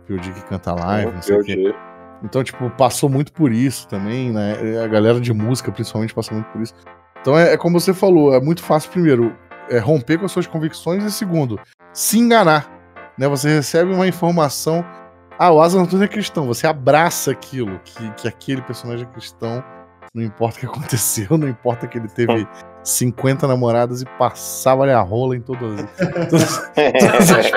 P.O.D. 0.06 0.32
que 0.32 0.44
canta 0.44 0.74
live, 0.74 1.14
não 1.14 1.22
sei 1.22 1.40
o 1.40 1.44
quê. 1.44 1.74
Então, 2.22 2.44
tipo, 2.44 2.70
passou 2.72 3.10
muito 3.10 3.32
por 3.32 3.54
isso 3.54 3.88
também, 3.88 4.32
né? 4.32 4.84
A 4.84 4.88
galera 4.88 5.22
de 5.22 5.32
música, 5.32 5.72
principalmente, 5.72 6.14
passou 6.14 6.34
muito 6.34 6.48
por 6.48 6.62
isso. 6.62 6.74
Então 7.22 7.38
é, 7.38 7.54
é, 7.54 7.58
como 7.58 7.80
você 7.80 7.94
falou, 7.94 8.34
é 8.34 8.40
muito 8.40 8.64
fácil, 8.64 8.92
primeiro, 8.92 9.36
é, 9.70 9.78
romper 9.80 10.18
com 10.18 10.26
as 10.26 10.32
suas 10.32 10.48
convicções 10.48 11.04
e 11.04 11.12
segundo, 11.12 11.60
se 11.94 12.18
enganar. 12.20 12.70
Né? 13.18 13.28
Você 13.28 13.50
recebe 13.50 13.94
uma 13.94 14.08
informação. 14.08 14.84
Ah, 15.38 15.52
o 15.52 15.62
Asa 15.62 15.80
Noturno 15.80 16.04
é 16.04 16.08
cristão. 16.08 16.48
Você 16.48 16.68
abraça 16.68 17.32
aquilo, 17.32 17.80
que, 17.84 18.12
que 18.12 18.28
aquele 18.28 18.62
personagem 18.62 19.06
é 19.06 19.14
cristão. 19.14 19.64
Não 20.14 20.24
importa 20.24 20.58
o 20.58 20.60
que 20.62 20.66
aconteceu, 20.72 21.38
não 21.38 21.48
importa 21.48 21.88
que 21.88 21.98
ele 21.98 22.08
teve 22.08 22.48
50 22.84 23.48
namoradas 23.48 24.02
e 24.02 24.06
passava 24.18 24.90
a 24.90 25.02
rola 25.02 25.36
em 25.36 25.42
todas, 25.42 25.86
todas, 26.30 26.72
todas 26.74 27.32
as, 27.32 27.52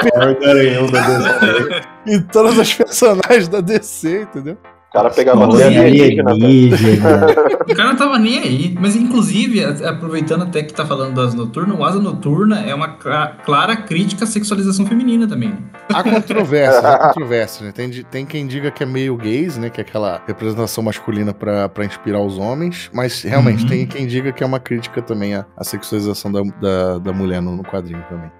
em 2.06 2.22
todas 2.28 2.58
as 2.58 2.74
personagens 2.74 3.48
da 3.48 3.60
DC, 3.60 4.22
entendeu? 4.22 4.58
O 4.92 5.00
cara 5.00 5.08
pegava 5.08 5.46
até 5.46 5.68
alienígena. 5.68 6.34
o 7.66 7.74
cara 7.74 7.88
não 7.88 7.96
tava 7.96 8.18
nem 8.18 8.38
aí. 8.38 8.76
Mas, 8.78 8.94
inclusive, 8.94 9.64
aproveitando 9.64 10.42
até 10.42 10.62
que 10.62 10.74
tá 10.74 10.84
falando 10.84 11.14
das 11.14 11.32
noturnas, 11.32 11.78
o 11.78 11.82
Asa 11.82 11.98
Noturna 11.98 12.60
é 12.60 12.74
uma 12.74 12.88
clara 12.88 13.74
crítica 13.74 14.24
à 14.24 14.26
sexualização 14.26 14.84
feminina 14.84 15.26
também. 15.26 15.56
Há 15.88 16.02
controvérsia, 16.02 16.80
há 16.80 17.08
controvérsia. 17.08 17.64
Né? 17.64 17.72
Tem, 17.72 17.90
tem 17.90 18.26
quem 18.26 18.46
diga 18.46 18.70
que 18.70 18.82
é 18.82 18.86
meio 18.86 19.16
gays, 19.16 19.56
né? 19.56 19.70
Que 19.70 19.80
é 19.80 19.82
aquela 19.82 20.20
representação 20.26 20.84
masculina 20.84 21.32
pra, 21.32 21.70
pra 21.70 21.86
inspirar 21.86 22.20
os 22.20 22.36
homens. 22.36 22.90
Mas, 22.92 23.22
realmente, 23.22 23.62
uhum. 23.62 23.70
tem 23.70 23.86
quem 23.86 24.06
diga 24.06 24.30
que 24.30 24.44
é 24.44 24.46
uma 24.46 24.60
crítica 24.60 25.00
também 25.00 25.34
à, 25.34 25.46
à 25.56 25.64
sexualização 25.64 26.30
da, 26.30 26.42
da, 26.60 26.98
da 26.98 27.12
mulher 27.14 27.40
no, 27.40 27.56
no 27.56 27.62
quadrinho 27.62 28.04
também. 28.10 28.30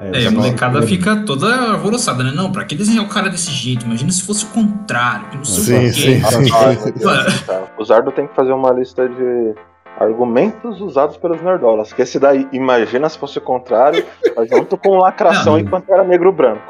É, 0.00 0.24
é 0.24 0.26
a 0.26 0.30
molecada 0.30 0.82
fica 0.82 1.24
toda 1.24 1.72
alvoroçada, 1.72 2.24
né? 2.24 2.32
Não, 2.34 2.50
pra 2.50 2.64
que 2.64 2.74
desenhar 2.74 3.04
o 3.04 3.08
cara 3.08 3.28
desse 3.28 3.50
jeito? 3.50 3.86
Imagina 3.86 4.10
se 4.10 4.22
fosse 4.22 4.44
o 4.44 4.48
contrário, 4.48 5.28
que 5.28 5.36
não 5.36 5.44
sei 5.44 5.92
sim, 5.92 6.20
o. 6.20 6.26
Sim, 6.26 6.44
sim. 6.44 6.54
o 7.78 7.84
Zardo 7.84 8.10
tem 8.10 8.26
que 8.26 8.34
fazer 8.34 8.52
uma 8.52 8.72
lista 8.72 9.08
de 9.08 9.54
argumentos 9.98 10.80
usados 10.80 11.16
pelos 11.16 11.40
nerdolas. 11.40 11.92
Que 11.92 12.02
esse 12.02 12.18
daí, 12.18 12.48
imagina 12.52 13.08
se 13.08 13.18
fosse 13.18 13.38
o 13.38 13.40
contrário, 13.40 14.04
mas 14.36 14.48
junto 14.48 14.76
com 14.76 14.96
lacração 14.98 15.58
não, 15.58 15.80
e 15.80 15.92
era 15.92 16.04
negro 16.04 16.32
branco. 16.32 16.62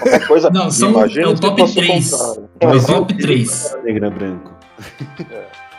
Qualquer 0.00 0.26
coisa. 0.26 0.50
Não, 0.50 0.70
são, 0.70 0.90
imagina 0.90 1.26
é 1.26 1.28
o 1.28 1.34
top 1.34 1.74
3. 1.74 2.12
É 2.60 2.66
o 2.66 2.86
top 2.86 3.14
3. 3.14 3.78
Negra 3.84 4.10
branco. 4.10 4.52
É. 5.30 5.69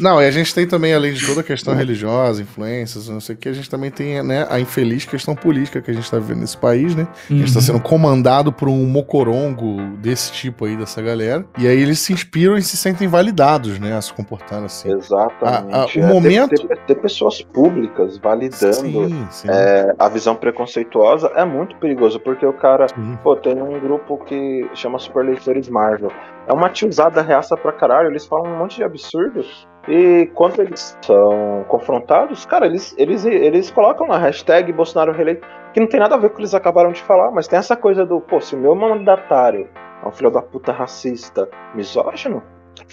Não, 0.00 0.20
e 0.20 0.26
a 0.26 0.30
gente 0.32 0.52
tem 0.52 0.66
também, 0.66 0.92
além 0.92 1.12
de 1.12 1.24
toda 1.24 1.40
a 1.40 1.44
questão 1.44 1.72
religiosa, 1.72 2.42
influências, 2.42 3.08
não 3.08 3.20
sei 3.20 3.36
o 3.36 3.38
que, 3.38 3.48
a 3.48 3.52
gente 3.52 3.70
também 3.70 3.92
tem 3.92 4.20
né, 4.24 4.44
a 4.50 4.58
infeliz 4.58 5.04
questão 5.04 5.36
política 5.36 5.80
que 5.80 5.88
a 5.88 5.94
gente 5.94 6.02
está 6.02 6.18
vivendo 6.18 6.40
nesse 6.40 6.58
país, 6.58 6.96
né? 6.96 7.06
Uhum. 7.30 7.36
A 7.36 7.38
gente 7.38 7.44
está 7.46 7.60
uhum. 7.60 7.66
sendo 7.66 7.80
comandado 7.80 8.52
por 8.52 8.68
um 8.68 8.84
mocorongo 8.86 9.96
desse 9.98 10.32
tipo 10.32 10.64
aí, 10.64 10.76
dessa 10.76 11.00
galera. 11.00 11.46
E 11.56 11.68
aí 11.68 11.80
eles 11.80 12.00
se 12.00 12.12
inspiram 12.12 12.56
e 12.56 12.62
se 12.62 12.76
sentem 12.76 13.06
validados, 13.06 13.78
né? 13.78 13.96
A 13.96 14.02
se 14.02 14.12
comportar 14.12 14.64
assim. 14.64 14.90
Exatamente. 14.92 15.72
A, 15.72 15.82
a, 15.82 15.86
o 15.86 16.10
é, 16.10 16.12
momento... 16.12 16.50
Ter, 16.50 16.66
ter, 16.66 16.78
ter, 16.78 16.94
pessoas 16.96 17.40
públicas 17.42 18.18
validando 18.18 18.74
sim, 18.74 19.26
sim. 19.30 19.48
É, 19.48 19.94
a 19.96 20.08
visão 20.08 20.34
preconceituosa 20.34 21.30
é 21.36 21.44
muito 21.44 21.76
perigoso, 21.76 22.18
porque 22.18 22.44
o 22.44 22.52
cara, 22.52 22.88
sim. 22.88 23.16
pô, 23.22 23.36
tem 23.36 23.62
um 23.62 23.78
grupo 23.78 24.18
que 24.24 24.68
chama 24.74 24.98
Super 24.98 25.24
Leitores 25.24 25.68
Marvel. 25.68 26.10
É 26.48 26.52
uma 26.52 26.68
tiozada 26.68 27.22
reaça 27.22 27.56
pra 27.56 27.70
caralho, 27.70 28.08
eles 28.08 28.26
falam 28.26 28.52
um 28.52 28.58
monte 28.58 28.76
de 28.76 28.82
absurdos 28.82 29.68
E 29.88 30.30
quando 30.34 30.60
eles 30.60 30.96
são 31.02 31.64
confrontados, 31.68 32.46
cara, 32.46 32.66
eles, 32.66 32.94
eles, 32.96 33.24
eles 33.24 33.70
colocam 33.70 34.06
na 34.06 34.18
hashtag 34.18 34.72
Bolsonaro 34.72 35.12
reeleito, 35.12 35.46
que 35.72 35.80
não 35.80 35.86
tem 35.86 36.00
nada 36.00 36.14
a 36.14 36.18
ver 36.18 36.28
com 36.28 36.34
o 36.34 36.36
que 36.36 36.42
eles 36.42 36.54
acabaram 36.54 36.92
de 36.92 37.02
falar, 37.02 37.30
mas 37.30 37.46
tem 37.46 37.58
essa 37.58 37.76
coisa 37.76 38.06
do, 38.06 38.20
pô, 38.20 38.40
se 38.40 38.54
o 38.54 38.58
meu 38.58 38.74
mandatário 38.74 39.68
é 40.02 40.08
um 40.08 40.12
filho 40.12 40.30
da 40.30 40.40
puta 40.40 40.72
racista, 40.72 41.48
misógino, 41.74 42.42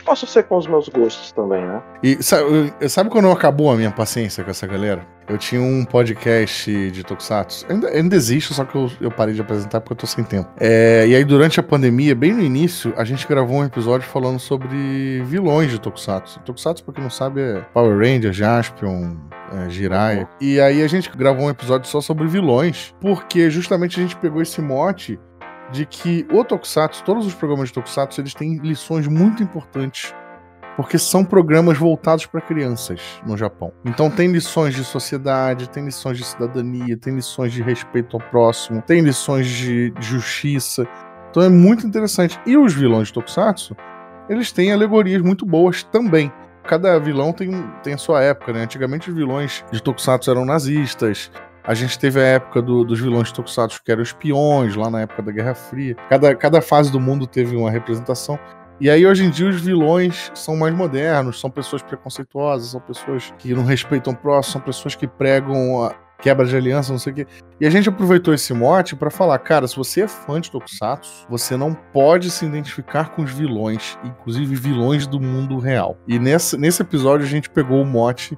posso 0.06 0.28
ser 0.28 0.44
com 0.44 0.58
os 0.58 0.68
meus 0.68 0.90
gostos 0.90 1.32
também, 1.32 1.66
né? 1.66 1.82
E 2.04 2.22
sabe, 2.22 2.74
sabe 2.90 3.10
quando 3.10 3.30
acabou 3.32 3.72
a 3.72 3.76
minha 3.76 3.92
paciência 3.92 4.44
com 4.44 4.52
essa 4.52 4.68
galera? 4.68 5.06
Eu 5.32 5.38
tinha 5.38 5.62
um 5.62 5.86
podcast 5.86 6.92
de 6.92 7.04
Tokusatsu. 7.04 7.66
Ainda, 7.70 7.88
ainda 7.88 8.16
existe, 8.18 8.54
só 8.54 8.66
que 8.66 8.76
eu, 8.76 8.92
eu, 9.00 9.10
parei 9.10 9.34
de 9.34 9.40
apresentar 9.40 9.80
porque 9.80 9.94
eu 9.94 9.98
tô 9.98 10.06
sem 10.06 10.26
tempo. 10.26 10.50
É, 10.60 11.06
e 11.08 11.16
aí, 11.16 11.24
durante 11.24 11.58
a 11.58 11.64
pandemia, 11.64 12.14
bem 12.14 12.34
no 12.34 12.42
início, 12.42 12.94
a 12.98 13.06
gente 13.06 13.26
gravou 13.26 13.60
um 13.60 13.64
episódio 13.64 14.06
falando 14.06 14.40
sobre 14.40 15.24
vilões 15.24 15.72
de 15.72 15.80
Tokusatsu. 15.80 16.42
Tokusatsu, 16.42 16.84
pra 16.84 16.94
quem 16.94 17.04
não 17.04 17.10
sabe, 17.10 17.40
é 17.40 17.62
Power 17.74 17.98
Ranger, 17.98 18.34
Jaspion, 18.34 19.16
é, 19.54 19.70
Jiraiya. 19.70 20.28
E 20.42 20.60
aí 20.60 20.84
a 20.84 20.88
gente 20.88 21.10
gravou 21.16 21.46
um 21.46 21.50
episódio 21.50 21.90
só 21.90 22.02
sobre 22.02 22.28
vilões, 22.28 22.94
porque 23.00 23.50
justamente 23.50 24.02
a 24.02 24.04
gente 24.04 24.18
pegou 24.18 24.42
esse 24.42 24.62
mote 24.62 25.18
de 25.72 25.86
que 25.86 26.28
o 26.30 26.44
Tokusatsu, 26.44 27.06
todos 27.06 27.26
os 27.26 27.34
programas 27.34 27.70
de 27.70 27.76
Tokusatsu, 27.76 28.20
eles 28.20 28.34
têm 28.34 28.58
lições 28.58 29.08
muito 29.08 29.42
importantes 29.42 30.14
porque 30.76 30.98
são 30.98 31.24
programas 31.24 31.78
voltados 31.78 32.26
para 32.26 32.42
crianças 32.42 33.22
no 33.26 33.38
Japão. 33.38 33.72
Então 33.86 34.10
tem 34.10 34.32
lições 34.32 34.76
de 34.76 34.84
sociedade, 34.84 35.70
tem 35.70 35.86
lições 35.86 36.18
de 36.18 36.24
cidadania, 36.24 36.98
tem 36.98 37.16
lições 37.16 37.52
de 37.52 37.62
respeito 37.62 38.18
ao 38.18 38.22
próximo, 38.30 38.82
tem 38.82 39.02
lições 39.02 39.48
de 39.48 39.94
justiça. 40.00 40.88
Então 41.30 41.44
é 41.44 41.50
muito 41.50 41.86
interessante. 41.86 42.40
E 42.46 42.58
os 42.58 42.74
vilões 42.74 43.08
de 43.08 43.14
Tokusatsu, 43.14 43.76
eles 44.30 44.52
têm 44.52 44.72
alegorias 44.72 45.22
muito 45.22 45.46
boas 45.46 45.84
também. 45.84 46.32
Cada 46.64 47.00
vilão 47.00 47.34
tem, 47.34 47.52
tem 47.84 47.94
a 47.94 47.98
sua 47.98 48.22
época, 48.22 48.54
né? 48.54 48.64
Antigamente 48.64 49.10
os 49.10 49.16
vilões 49.16 49.66
de 49.72 49.82
Tokusatsu 49.82 50.30
eram 50.30 50.46
nazistas, 50.46 51.32
a 51.64 51.76
gente 51.76 51.98
teve 52.00 52.20
a 52.20 52.24
época 52.24 52.60
do, 52.60 52.84
dos 52.84 53.00
vilões 53.00 53.28
de 53.28 53.36
Tokusatsu 53.36 53.84
que 53.84 53.92
eram 53.92 54.02
espiões, 54.02 54.76
lá 54.76 54.90
na 54.90 55.02
época 55.02 55.22
da 55.22 55.32
Guerra 55.32 55.54
Fria. 55.54 55.96
Cada, 56.10 56.36
cada 56.36 56.62
fase 56.62 56.92
do 56.92 57.00
mundo 57.00 57.28
teve 57.28 57.56
uma 57.56 57.70
representação. 57.70 58.40
E 58.82 58.90
aí, 58.90 59.06
hoje 59.06 59.24
em 59.24 59.30
dia, 59.30 59.48
os 59.48 59.62
vilões 59.62 60.32
são 60.34 60.58
mais 60.58 60.74
modernos, 60.74 61.40
são 61.40 61.52
pessoas 61.52 61.84
preconceituosas, 61.84 62.70
são 62.70 62.82
pessoas 62.82 63.32
que 63.38 63.54
não 63.54 63.64
respeitam 63.64 64.12
o 64.12 64.16
próximo, 64.16 64.54
são 64.54 64.62
pessoas 64.62 64.96
que 64.96 65.08
pregam 65.08 65.84
a 65.84 65.94
quebra 66.20 66.48
de 66.48 66.58
aliança, 66.58 66.92
não 66.92 66.98
sei 66.98 67.14
o 67.14 67.16
quê. 67.18 67.28
E 67.60 67.68
a 67.68 67.70
gente 67.70 67.90
aproveitou 67.90 68.34
esse 68.34 68.52
mote 68.56 68.96
para 68.96 69.12
falar, 69.12 69.38
cara, 69.38 69.68
se 69.68 69.76
você 69.76 70.02
é 70.02 70.08
fã 70.08 70.42
de 70.42 70.50
Tokusatsu, 70.50 71.28
você 71.30 71.56
não 71.56 71.76
pode 71.76 72.32
se 72.32 72.44
identificar 72.44 73.10
com 73.10 73.22
os 73.22 73.32
vilões, 73.32 74.00
inclusive 74.04 74.56
vilões 74.56 75.06
do 75.06 75.20
mundo 75.20 75.60
real. 75.60 75.96
E 76.08 76.18
nesse, 76.18 76.58
nesse 76.58 76.82
episódio 76.82 77.24
a 77.24 77.30
gente 77.30 77.52
pegou 77.52 77.84
o 77.84 77.86
mote 77.86 78.36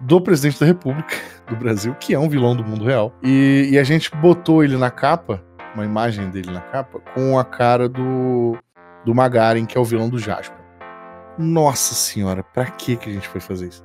do 0.00 0.18
presidente 0.18 0.58
da 0.60 0.64
República 0.64 1.14
do 1.46 1.56
Brasil, 1.56 1.94
que 2.00 2.14
é 2.14 2.18
um 2.18 2.30
vilão 2.30 2.56
do 2.56 2.64
mundo 2.64 2.86
real. 2.86 3.12
E, 3.22 3.68
e, 3.72 3.78
a 3.78 3.84
gente 3.84 4.10
botou 4.16 4.64
ele 4.64 4.78
na 4.78 4.90
capa, 4.90 5.44
uma 5.74 5.84
imagem 5.84 6.30
dele 6.30 6.50
na 6.50 6.62
capa, 6.62 7.00
com 7.14 7.38
a 7.38 7.44
cara 7.44 7.86
do 7.86 8.56
do 9.04 9.14
Magaren, 9.14 9.64
que 9.66 9.76
é 9.76 9.80
o 9.80 9.84
vilão 9.84 10.08
do 10.08 10.18
Jasper. 10.18 10.58
Nossa 11.38 11.94
senhora, 11.94 12.42
pra 12.42 12.66
que 12.66 12.96
que 12.96 13.10
a 13.10 13.12
gente 13.12 13.28
foi 13.28 13.40
fazer 13.40 13.68
isso? 13.68 13.84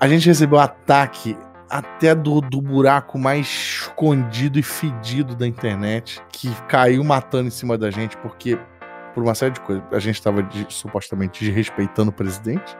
A 0.00 0.06
gente 0.08 0.26
recebeu 0.26 0.58
ataque 0.58 1.36
até 1.68 2.14
do, 2.14 2.40
do 2.40 2.62
buraco 2.62 3.18
mais 3.18 3.46
escondido 3.46 4.58
e 4.58 4.62
fedido 4.62 5.34
da 5.34 5.46
internet, 5.46 6.22
que 6.32 6.50
caiu 6.68 7.04
matando 7.04 7.48
em 7.48 7.50
cima 7.50 7.76
da 7.76 7.90
gente, 7.90 8.16
porque 8.18 8.58
por 9.18 9.24
uma 9.24 9.34
série 9.34 9.52
de 9.52 9.60
coisas. 9.60 9.84
A 9.90 9.98
gente 9.98 10.14
estava 10.14 10.48
supostamente 10.68 11.44
desrespeitando 11.44 12.10
o 12.10 12.14
presidente. 12.14 12.76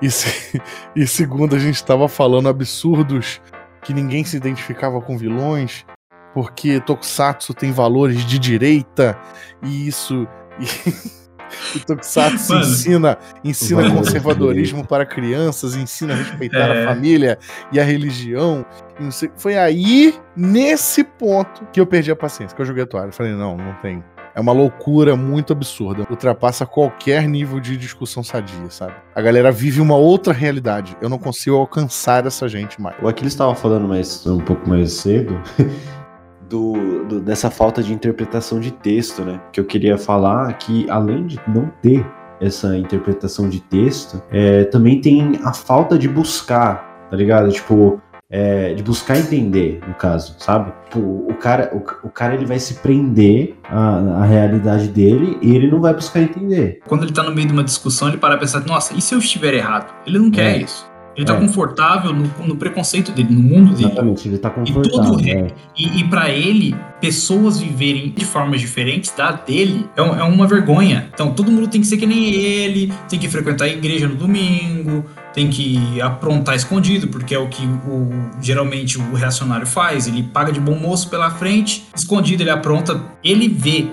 E, 0.00 0.10
se, 0.10 0.62
e 0.94 1.06
segundo, 1.06 1.56
a 1.56 1.58
gente 1.58 1.74
estava 1.74 2.08
falando 2.08 2.48
absurdos 2.48 3.40
que 3.82 3.92
ninguém 3.92 4.24
se 4.24 4.36
identificava 4.36 5.00
com 5.00 5.18
vilões, 5.18 5.84
porque 6.32 6.80
Tokusatsu 6.80 7.52
tem 7.52 7.72
valores 7.72 8.24
de 8.24 8.38
direita 8.38 9.18
e 9.62 9.88
isso 9.88 10.26
E, 10.58 11.24
o 11.76 11.80
Tokusatsu 11.86 12.54
ensina, 12.54 13.18
ensina 13.42 13.90
conservadorismo 13.90 14.86
para 14.86 15.04
crianças, 15.06 15.74
ensina 15.74 16.14
a 16.14 16.16
respeitar 16.16 16.68
é. 16.68 16.84
a 16.84 16.88
família 16.88 17.38
e 17.72 17.80
a 17.80 17.84
religião. 17.84 18.64
E 19.00 19.30
Foi 19.36 19.56
aí, 19.56 20.14
nesse 20.36 21.04
ponto, 21.04 21.66
que 21.72 21.80
eu 21.80 21.86
perdi 21.86 22.10
a 22.10 22.16
paciência, 22.16 22.54
que 22.54 22.62
eu 22.62 22.66
joguei 22.66 22.84
a 22.84 22.86
toalha. 22.86 23.12
Falei, 23.12 23.32
não, 23.32 23.56
não 23.56 23.74
tem. 23.74 24.02
É 24.34 24.40
uma 24.40 24.52
loucura 24.52 25.14
muito 25.14 25.52
absurda. 25.52 26.04
Ultrapassa 26.10 26.66
qualquer 26.66 27.28
nível 27.28 27.60
de 27.60 27.76
discussão 27.76 28.20
sadia, 28.24 28.68
sabe? 28.68 28.94
A 29.14 29.22
galera 29.22 29.52
vive 29.52 29.80
uma 29.80 29.96
outra 29.96 30.32
realidade. 30.32 30.96
Eu 31.00 31.08
não 31.08 31.18
consigo 31.18 31.54
alcançar 31.56 32.26
essa 32.26 32.48
gente 32.48 32.82
mais. 32.82 32.96
O 33.00 33.06
Aquiles 33.06 33.32
estava 33.32 33.54
falando 33.54 33.86
mais, 33.86 34.26
um 34.26 34.40
pouco 34.40 34.68
mais 34.68 34.92
cedo 34.92 35.40
do, 36.48 37.04
do, 37.04 37.20
dessa 37.20 37.50
falta 37.50 37.82
de 37.82 37.92
interpretação 37.92 38.60
de 38.60 38.70
texto, 38.70 39.22
né? 39.22 39.40
Que 39.52 39.60
eu 39.60 39.64
queria 39.64 39.98
falar 39.98 40.52
que, 40.54 40.88
além 40.90 41.26
de 41.26 41.40
não 41.46 41.70
ter 41.82 42.04
essa 42.40 42.76
interpretação 42.76 43.48
de 43.48 43.60
texto, 43.60 44.22
é, 44.30 44.64
também 44.64 45.00
tem 45.00 45.38
a 45.44 45.52
falta 45.52 45.98
de 45.98 46.08
buscar, 46.08 47.08
tá 47.10 47.16
ligado? 47.16 47.50
Tipo, 47.50 48.00
é, 48.30 48.74
de 48.74 48.82
buscar 48.82 49.18
entender, 49.18 49.80
no 49.86 49.94
caso, 49.94 50.34
sabe? 50.38 50.72
Tipo, 50.84 50.98
o 51.00 51.34
cara, 51.34 51.70
o, 51.72 52.06
o, 52.06 52.10
cara 52.10 52.34
ele 52.34 52.44
vai 52.44 52.58
se 52.58 52.74
prender 52.74 53.56
à, 53.64 53.98
à, 53.98 54.24
realidade 54.24 54.88
dele 54.88 55.38
e 55.40 55.54
ele 55.54 55.70
não 55.70 55.80
vai 55.80 55.94
buscar 55.94 56.20
entender. 56.20 56.80
Quando 56.86 57.04
ele 57.04 57.12
tá 57.12 57.22
no 57.22 57.34
meio 57.34 57.46
de 57.46 57.52
uma 57.52 57.62
discussão, 57.62 58.08
ele 58.08 58.16
para 58.16 58.36
pensar, 58.36 58.60
nossa, 58.66 58.94
e 58.94 59.00
se 59.00 59.14
eu 59.14 59.18
estiver 59.18 59.54
errado? 59.54 59.94
Ele 60.06 60.18
não 60.18 60.30
quer 60.30 60.56
é. 60.56 60.58
isso. 60.58 60.93
Ele 61.16 61.24
tá 61.24 61.34
é. 61.34 61.40
confortável 61.40 62.12
no, 62.12 62.30
no, 62.46 62.56
preconceito 62.56 63.12
dele, 63.12 63.32
no 63.32 63.42
mundo 63.42 63.74
dele. 63.74 63.86
Exatamente, 63.86 64.28
ele 64.28 64.38
tá 64.38 64.50
confortável. 64.50 65.20
E, 65.20 65.30
é. 65.30 65.46
e, 65.76 66.00
e 66.00 66.04
para 66.04 66.30
ele, 66.30 66.74
pessoas 67.00 67.60
viverem 67.60 68.10
de 68.10 68.24
formas 68.24 68.60
diferentes 68.60 69.12
da 69.16 69.30
dele 69.32 69.88
é, 69.96 70.00
é, 70.00 70.22
uma 70.24 70.46
vergonha. 70.46 71.08
Então 71.12 71.32
todo 71.32 71.50
mundo 71.50 71.68
tem 71.68 71.80
que 71.80 71.86
ser 71.86 71.96
que 71.96 72.06
nem 72.06 72.32
ele, 72.32 72.92
tem 73.08 73.18
que 73.18 73.28
frequentar 73.28 73.66
a 73.66 73.68
igreja 73.68 74.08
no 74.08 74.16
domingo, 74.16 75.04
tem 75.32 75.48
que 75.48 76.00
aprontar 76.00 76.56
escondido, 76.56 77.08
porque 77.08 77.34
é 77.34 77.38
o 77.38 77.48
que 77.48 77.64
o, 77.64 78.10
geralmente 78.40 78.98
o 78.98 79.14
reacionário 79.14 79.66
faz. 79.66 80.06
Ele 80.08 80.22
paga 80.22 80.52
de 80.52 80.60
bom 80.60 80.76
moço 80.76 81.08
pela 81.08 81.30
frente, 81.30 81.86
escondido 81.94 82.42
ele 82.42 82.50
apronta. 82.50 83.00
Ele 83.22 83.48
vê 83.48 83.86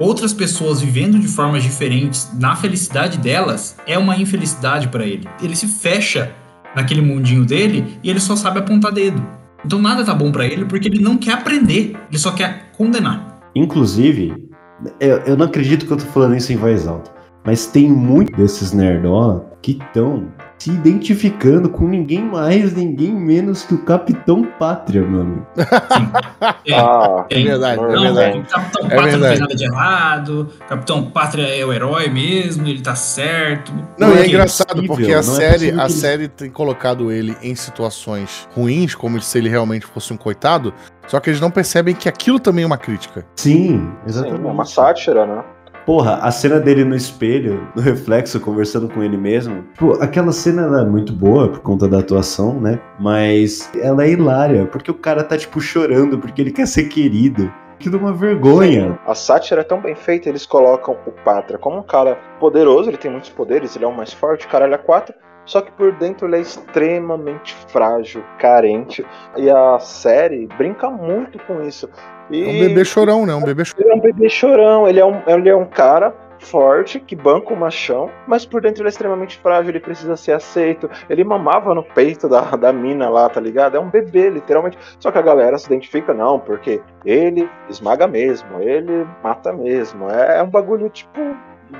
outras 0.00 0.32
pessoas 0.32 0.80
vivendo 0.80 1.18
de 1.18 1.28
formas 1.28 1.62
diferentes 1.62 2.30
na 2.34 2.56
felicidade 2.56 3.18
delas 3.18 3.76
é 3.86 3.98
uma 3.98 4.16
infelicidade 4.16 4.88
para 4.88 5.04
ele. 5.04 5.28
Ele 5.42 5.54
se 5.54 5.66
fecha 5.66 6.34
naquele 6.74 7.00
mundinho 7.00 7.44
dele 7.44 7.98
e 8.02 8.10
ele 8.10 8.20
só 8.20 8.36
sabe 8.36 8.58
apontar 8.58 8.92
dedo. 8.92 9.24
Então 9.64 9.80
nada 9.80 10.04
tá 10.04 10.14
bom 10.14 10.32
para 10.32 10.46
ele 10.46 10.64
porque 10.64 10.88
ele 10.88 11.02
não 11.02 11.16
quer 11.16 11.32
aprender, 11.32 11.96
ele 12.08 12.18
só 12.18 12.32
quer 12.32 12.70
condenar. 12.76 13.40
Inclusive, 13.54 14.48
eu, 14.98 15.18
eu 15.18 15.36
não 15.36 15.46
acredito 15.46 15.86
que 15.86 15.92
eu 15.92 15.96
tô 15.96 16.06
falando 16.06 16.36
isso 16.36 16.52
em 16.52 16.56
voz 16.56 16.86
alta, 16.86 17.10
mas 17.44 17.66
tem 17.66 17.88
muito 17.88 18.36
desses 18.36 18.72
nerdola 18.72 19.50
que 19.62 19.72
estão 19.72 20.28
se 20.58 20.70
identificando 20.70 21.70
com 21.70 21.88
ninguém 21.88 22.22
mais, 22.22 22.74
ninguém 22.74 23.14
menos 23.14 23.62
que 23.62 23.74
o 23.74 23.78
Capitão 23.82 24.44
Pátria, 24.58 25.00
meu 25.00 25.22
amigo. 25.22 25.46
Sim. 25.56 25.64
É, 26.66 26.74
ah, 26.76 27.26
é, 27.30 27.40
é 27.40 27.44
verdade, 27.44 27.80
não, 27.80 27.88
é 27.88 28.12
verdade. 28.12 28.38
O 28.38 28.44
Capitão 28.44 28.86
é 28.86 28.94
Pátria 28.94 29.02
verdade. 29.02 29.20
não 29.20 29.28
fez 29.28 29.40
nada 29.40 29.56
de 29.56 29.64
errado, 29.64 30.50
o 30.60 30.64
Capitão 30.66 31.10
Pátria 31.10 31.44
é 31.44 31.64
o 31.64 31.72
herói 31.72 32.10
mesmo, 32.10 32.68
ele 32.68 32.82
tá 32.82 32.94
certo. 32.94 33.72
Não, 33.98 34.08
não 34.08 34.16
é, 34.16 34.22
é 34.22 34.26
engraçado, 34.28 34.82
porque 34.84 35.14
a 35.14 35.18
é 35.18 35.22
série, 35.22 35.70
a 35.70 35.88
série 35.88 36.28
tem 36.28 36.50
colocado 36.50 37.10
ele 37.10 37.34
em 37.42 37.54
situações 37.54 38.46
ruins, 38.54 38.94
como 38.94 39.18
se 39.20 39.38
ele 39.38 39.48
realmente 39.48 39.86
fosse 39.86 40.12
um 40.12 40.16
coitado, 40.18 40.74
só 41.06 41.18
que 41.20 41.30
eles 41.30 41.40
não 41.40 41.50
percebem 41.50 41.94
que 41.94 42.08
aquilo 42.08 42.38
também 42.38 42.64
é 42.64 42.66
uma 42.66 42.78
crítica. 42.78 43.24
Sim, 43.34 43.90
exatamente. 44.06 44.42
Sim, 44.42 44.46
é 44.46 44.52
uma 44.52 44.64
sátira, 44.66 45.26
né? 45.26 45.42
Porra, 45.90 46.20
a 46.22 46.30
cena 46.30 46.60
dele 46.60 46.84
no 46.84 46.94
espelho, 46.94 47.66
no 47.74 47.82
reflexo, 47.82 48.38
conversando 48.38 48.88
com 48.88 49.02
ele 49.02 49.16
mesmo. 49.16 49.64
Pô, 49.76 49.94
aquela 49.94 50.30
cena 50.30 50.82
é 50.82 50.84
muito 50.84 51.12
boa 51.12 51.48
por 51.48 51.58
conta 51.58 51.88
da 51.88 51.98
atuação, 51.98 52.60
né? 52.60 52.80
Mas 52.96 53.68
ela 53.74 54.04
é 54.04 54.10
hilária, 54.10 54.66
porque 54.66 54.88
o 54.88 54.94
cara 54.94 55.24
tá, 55.24 55.36
tipo, 55.36 55.60
chorando 55.60 56.16
porque 56.16 56.40
ele 56.42 56.52
quer 56.52 56.68
ser 56.68 56.84
querido. 56.84 57.52
Que 57.80 57.90
de 57.90 57.96
uma 57.96 58.12
vergonha. 58.12 59.00
A 59.04 59.16
sátira 59.16 59.62
é 59.62 59.64
tão 59.64 59.80
bem 59.80 59.96
feita, 59.96 60.28
eles 60.28 60.46
colocam 60.46 60.96
o 61.08 61.10
Patra 61.10 61.58
como 61.58 61.80
um 61.80 61.82
cara 61.82 62.16
poderoso, 62.38 62.88
ele 62.88 62.96
tem 62.96 63.10
muitos 63.10 63.30
poderes, 63.30 63.74
ele 63.74 63.84
é 63.84 63.88
o 63.88 63.96
mais 63.96 64.12
forte, 64.12 64.46
caralho, 64.46 64.74
é 64.74 64.78
quatro. 64.78 65.12
Só 65.44 65.60
que 65.60 65.72
por 65.72 65.90
dentro 65.90 66.28
ele 66.28 66.36
é 66.36 66.40
extremamente 66.40 67.52
frágil, 67.66 68.22
carente. 68.38 69.04
E 69.36 69.50
a 69.50 69.80
série 69.80 70.46
brinca 70.56 70.88
muito 70.88 71.36
com 71.40 71.60
isso. 71.62 71.88
E... 72.30 72.44
É 72.44 72.48
um 72.48 72.68
bebê 72.68 72.84
chorão, 72.84 73.26
né? 73.26 73.34
Um 73.34 73.42
bebê 73.42 73.64
chorão. 73.64 73.84
Ele 73.84 73.92
é 73.92 73.94
um 73.94 74.00
bebê 74.00 74.28
chorão. 74.28 74.88
Ele 74.88 75.00
é 75.00 75.04
um, 75.04 75.22
ele 75.26 75.48
é 75.48 75.56
um 75.56 75.66
cara 75.66 76.14
forte, 76.40 76.98
que 76.98 77.14
banca 77.14 77.52
o 77.52 77.56
machão, 77.56 78.10
mas 78.26 78.46
por 78.46 78.62
dentro 78.62 78.82
ele 78.82 78.88
é 78.88 78.90
extremamente 78.90 79.38
frágil, 79.38 79.70
ele 79.70 79.80
precisa 79.80 80.16
ser 80.16 80.32
aceito. 80.32 80.90
Ele 81.08 81.22
mamava 81.22 81.74
no 81.74 81.82
peito 81.82 82.28
da, 82.28 82.40
da 82.56 82.72
mina 82.72 83.08
lá, 83.08 83.28
tá 83.28 83.40
ligado? 83.40 83.76
É 83.76 83.80
um 83.80 83.90
bebê, 83.90 84.30
literalmente. 84.30 84.78
Só 84.98 85.10
que 85.10 85.18
a 85.18 85.22
galera 85.22 85.58
se 85.58 85.66
identifica, 85.66 86.14
não, 86.14 86.38
porque 86.38 86.80
ele 87.04 87.48
esmaga 87.68 88.06
mesmo, 88.06 88.60
ele 88.60 89.06
mata 89.22 89.52
mesmo. 89.52 90.08
É, 90.10 90.38
é 90.38 90.42
um 90.42 90.50
bagulho 90.50 90.88
tipo 90.88 91.20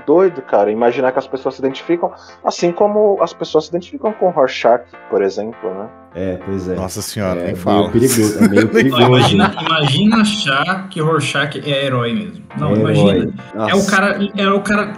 doido, 0.06 0.42
cara. 0.42 0.70
Imaginar 0.70 1.12
que 1.12 1.18
as 1.18 1.26
pessoas 1.26 1.54
se 1.54 1.60
identificam, 1.60 2.12
assim 2.44 2.72
como 2.72 3.18
as 3.22 3.32
pessoas 3.32 3.64
se 3.64 3.70
identificam 3.70 4.12
com 4.12 4.30
Rorschach, 4.30 4.84
por 5.08 5.22
exemplo, 5.22 5.72
né? 5.74 5.88
É, 6.14 6.38
pois 6.44 6.68
é. 6.68 6.74
Nossa 6.74 7.00
senhora, 7.02 7.40
é 7.40 7.46
nem 7.46 7.54
fala. 7.54 7.88
meio 7.88 7.92
perigoso. 7.92 8.38
É 8.44 8.48
meio 8.48 8.62
Não, 8.64 8.68
perigoso. 8.72 9.02
imagina, 9.02 9.54
imagina 9.60 10.16
achar 10.22 10.88
que 10.88 11.00
Rorschach 11.00 11.56
é 11.64 11.84
herói 11.86 12.12
mesmo. 12.14 12.44
Não, 12.58 12.72
É 12.74 12.78
imagina. 12.80 13.10
herói. 13.12 13.34
É 13.68 13.74
o 13.74 13.86
cara, 13.86 14.18
é 14.36 14.48
o 14.48 14.60
cara 14.60 14.92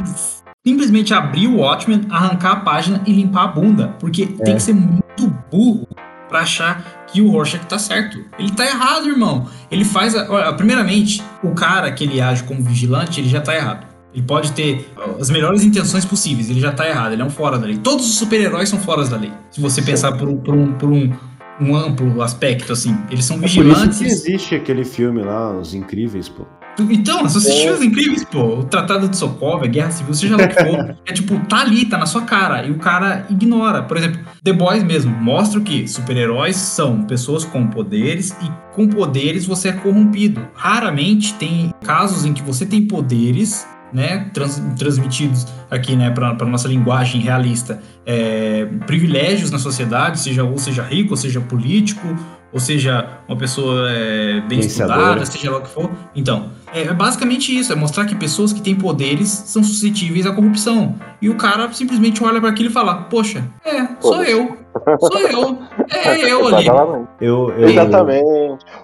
simplesmente 0.66 1.12
abrir 1.12 1.48
o 1.48 1.58
Watchmen, 1.58 2.06
arrancar 2.10 2.52
a 2.52 2.56
página 2.56 3.02
e 3.06 3.12
limpar 3.12 3.44
a 3.44 3.48
bunda. 3.48 3.94
Porque 3.98 4.26
tem 4.26 4.52
É. 4.54 4.56
que 4.56 4.62
ser 4.62 4.74
muito 4.74 5.26
burro 5.50 5.86
pra 6.28 6.40
achar 6.40 6.82
que 7.08 7.20
o 7.20 7.30
Rorschach 7.30 7.66
tá 7.66 7.78
certo. 7.78 8.24
Ele 8.38 8.50
tá 8.52 8.64
errado, 8.64 9.06
irmão. 9.06 9.46
Ele 9.70 9.84
faz. 9.84 10.16
A, 10.16 10.30
olha, 10.32 10.52
primeiramente, 10.54 11.22
o 11.44 11.50
cara 11.54 11.92
que 11.92 12.04
ele 12.04 12.22
age 12.22 12.42
como 12.44 12.62
vigilante, 12.62 13.20
ele 13.20 13.28
já 13.28 13.40
tá 13.42 13.54
errado. 13.54 13.86
Ele 14.14 14.22
pode 14.22 14.52
ter 14.52 14.86
as 15.18 15.30
melhores 15.30 15.62
intenções 15.64 16.04
possíveis, 16.04 16.50
ele 16.50 16.60
já 16.60 16.70
tá 16.72 16.86
errado, 16.88 17.12
ele 17.12 17.22
é 17.22 17.24
um 17.24 17.30
fora 17.30 17.58
da 17.58 17.66
lei. 17.66 17.78
Todos 17.78 18.06
os 18.08 18.16
super-heróis 18.16 18.68
são 18.68 18.78
fora 18.78 19.04
da 19.04 19.16
lei. 19.16 19.32
Se 19.50 19.60
você 19.60 19.80
pensar 19.82 20.12
por, 20.12 20.28
um, 20.28 20.36
por 20.36 20.54
um- 20.54 20.72
por 20.74 20.90
um- 20.90 21.12
um 21.60 21.76
amplo 21.76 22.20
aspecto, 22.22 22.72
assim. 22.72 22.96
Eles 23.10 23.24
são 23.24 23.36
É 23.36 23.40
por 23.40 23.46
isso 23.46 23.62
vigilantes. 23.62 23.98
que 23.98 24.04
existe 24.04 24.54
aquele 24.54 24.84
filme 24.84 25.22
lá, 25.22 25.56
Os 25.56 25.74
Incríveis, 25.74 26.28
pô. 26.28 26.44
Então, 26.90 27.22
você 27.28 27.36
assistiu 27.36 27.74
os 27.74 27.82
incríveis, 27.82 28.24
pô. 28.24 28.60
O 28.60 28.64
Tratado 28.64 29.06
de 29.06 29.14
Sokovia, 29.14 29.68
Guerra 29.68 29.90
Civil, 29.90 30.14
seja 30.14 30.36
lá 30.38 30.44
o 30.44 30.48
que 30.48 30.54
for. 30.54 30.96
É 31.06 31.12
tipo, 31.12 31.38
tá 31.46 31.58
ali, 31.60 31.84
tá 31.84 31.98
na 31.98 32.06
sua 32.06 32.22
cara. 32.22 32.64
E 32.66 32.70
o 32.70 32.78
cara 32.78 33.26
ignora. 33.28 33.82
Por 33.82 33.98
exemplo, 33.98 34.18
The 34.42 34.54
Boys 34.54 34.82
mesmo. 34.82 35.14
Mostra 35.14 35.58
o 35.60 35.62
que 35.62 35.86
super-heróis 35.86 36.56
são 36.56 37.02
pessoas 37.04 37.44
com 37.44 37.66
poderes 37.66 38.30
e 38.42 38.50
com 38.74 38.88
poderes 38.88 39.44
você 39.44 39.68
é 39.68 39.72
corrompido. 39.72 40.48
Raramente 40.54 41.34
tem 41.34 41.74
casos 41.84 42.24
em 42.24 42.32
que 42.32 42.42
você 42.42 42.64
tem 42.64 42.86
poderes, 42.86 43.66
né, 43.92 44.30
trans- 44.32 44.62
transmitidos 44.78 45.46
aqui, 45.70 45.94
né, 45.96 46.10
pra, 46.10 46.34
pra 46.34 46.46
nossa 46.46 46.68
linguagem 46.68 47.20
realista, 47.20 47.80
é, 48.06 48.66
privilégios 48.86 49.50
na 49.50 49.58
sociedade, 49.58 50.18
seja 50.20 50.44
ou 50.44 50.58
seja 50.58 50.82
rico, 50.82 51.10
ou 51.10 51.16
seja 51.16 51.40
político, 51.40 52.06
ou 52.52 52.60
seja 52.60 53.06
uma 53.28 53.36
pessoa 53.36 53.90
é, 53.90 54.40
bem 54.48 54.58
estudada, 54.60 55.24
seja 55.26 55.50
lá 55.50 55.58
o 55.58 55.62
que 55.62 55.68
for. 55.70 55.90
Então, 56.14 56.50
é 56.74 56.92
basicamente 56.92 57.56
isso, 57.56 57.72
é 57.72 57.76
mostrar 57.76 58.04
que 58.04 58.14
pessoas 58.14 58.52
que 58.52 58.60
têm 58.60 58.74
poderes 58.74 59.28
são 59.28 59.62
suscetíveis 59.64 60.26
à 60.26 60.32
corrupção. 60.32 60.96
E 61.20 61.28
o 61.30 61.34
cara 61.34 61.72
simplesmente 61.72 62.22
olha 62.22 62.40
para 62.40 62.50
aquilo 62.50 62.68
e 62.68 62.72
fala: 62.72 62.94
Poxa, 62.94 63.44
é, 63.64 63.86
sou 64.00 64.12
Foda-se. 64.16 64.30
eu. 64.30 64.61
Sou 65.00 65.18
eu. 65.20 65.58
É 65.90 66.30
eu 66.30 66.46
ali. 66.48 66.66
Exatamente. 66.66 67.08
Eu, 67.20 67.50
eu, 67.50 67.68
Exatamente. 67.68 68.24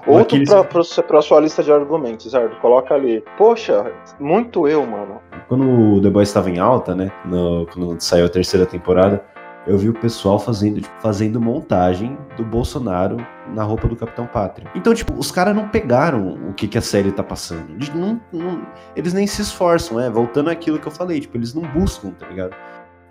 Outro 0.07 0.23
Aqueles- 0.23 0.49
pra, 0.51 0.65
pra, 0.65 0.83
pra 1.07 1.23
sua 1.23 1.41
lista 1.41 1.63
de 1.63 1.73
argumentos, 1.73 2.31
certo? 2.31 2.59
Coloca 2.61 2.95
ali. 2.95 3.23
Poxa, 3.37 3.91
muito 4.21 4.67
eu, 4.69 4.87
mano. 4.87 5.21
Quando 5.49 5.69
o 5.97 6.01
The 6.01 6.11
Boys 6.11 6.29
estava 6.29 6.51
em 6.51 6.59
alta, 6.59 6.95
né? 6.95 7.11
no- 7.25 7.67
quando 7.73 8.01
saiu 8.01 8.27
a 8.27 8.29
terceira 8.29 8.67
temporada, 8.67 9.23
eu 9.67 9.77
vi 9.77 9.89
o 9.89 9.95
pessoal 9.95 10.39
fazendo, 10.39 10.81
tipo, 10.81 10.95
fazendo 11.01 11.41
montagem 11.41 12.17
do 12.37 12.45
Bolsonaro 12.45 13.17
na 13.55 13.63
roupa 13.63 13.87
do 13.89 13.97
Capitão 13.97 14.27
Pátria. 14.27 14.71
Então, 14.75 14.95
tipo, 14.95 15.13
os 15.19 15.31
caras 15.31 15.55
não 15.55 15.69
pegaram 15.69 16.39
o 16.49 16.55
que, 16.55 16.67
que 16.69 16.79
a 16.79 16.83
série 16.83 17.13
tá 17.13 17.23
passando. 17.23 17.71
Eles, 17.73 17.93
não- 17.95 18.21
não- 18.33 18.63
eles 18.97 19.13
nem 19.13 19.27
se 19.27 19.43
esforçam, 19.43 20.01
é. 20.01 20.09
Voltando 20.09 20.49
àquilo 20.51 20.79
que 20.79 20.87
eu 20.89 20.93
falei, 20.93 21.21
tipo, 21.21 21.37
eles 21.37 21.55
não 21.55 21.63
buscam, 21.63 22.11
tá 22.13 22.27
ligado? 22.27 22.55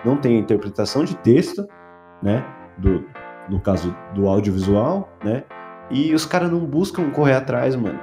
Não 0.06 0.16
tem 0.18 0.36
a 0.38 0.40
interpretação 0.40 1.04
de 1.04 1.16
texto, 1.18 1.66
né? 2.24 2.44
Do, 2.78 3.04
no 3.50 3.60
caso 3.60 3.96
do 4.14 4.28
audiovisual, 4.28 5.10
né? 5.24 5.44
E 5.90 6.14
os 6.14 6.26
caras 6.26 6.52
não 6.52 6.60
buscam 6.60 7.10
correr 7.12 7.34
atrás, 7.34 7.76
mano. 7.76 8.00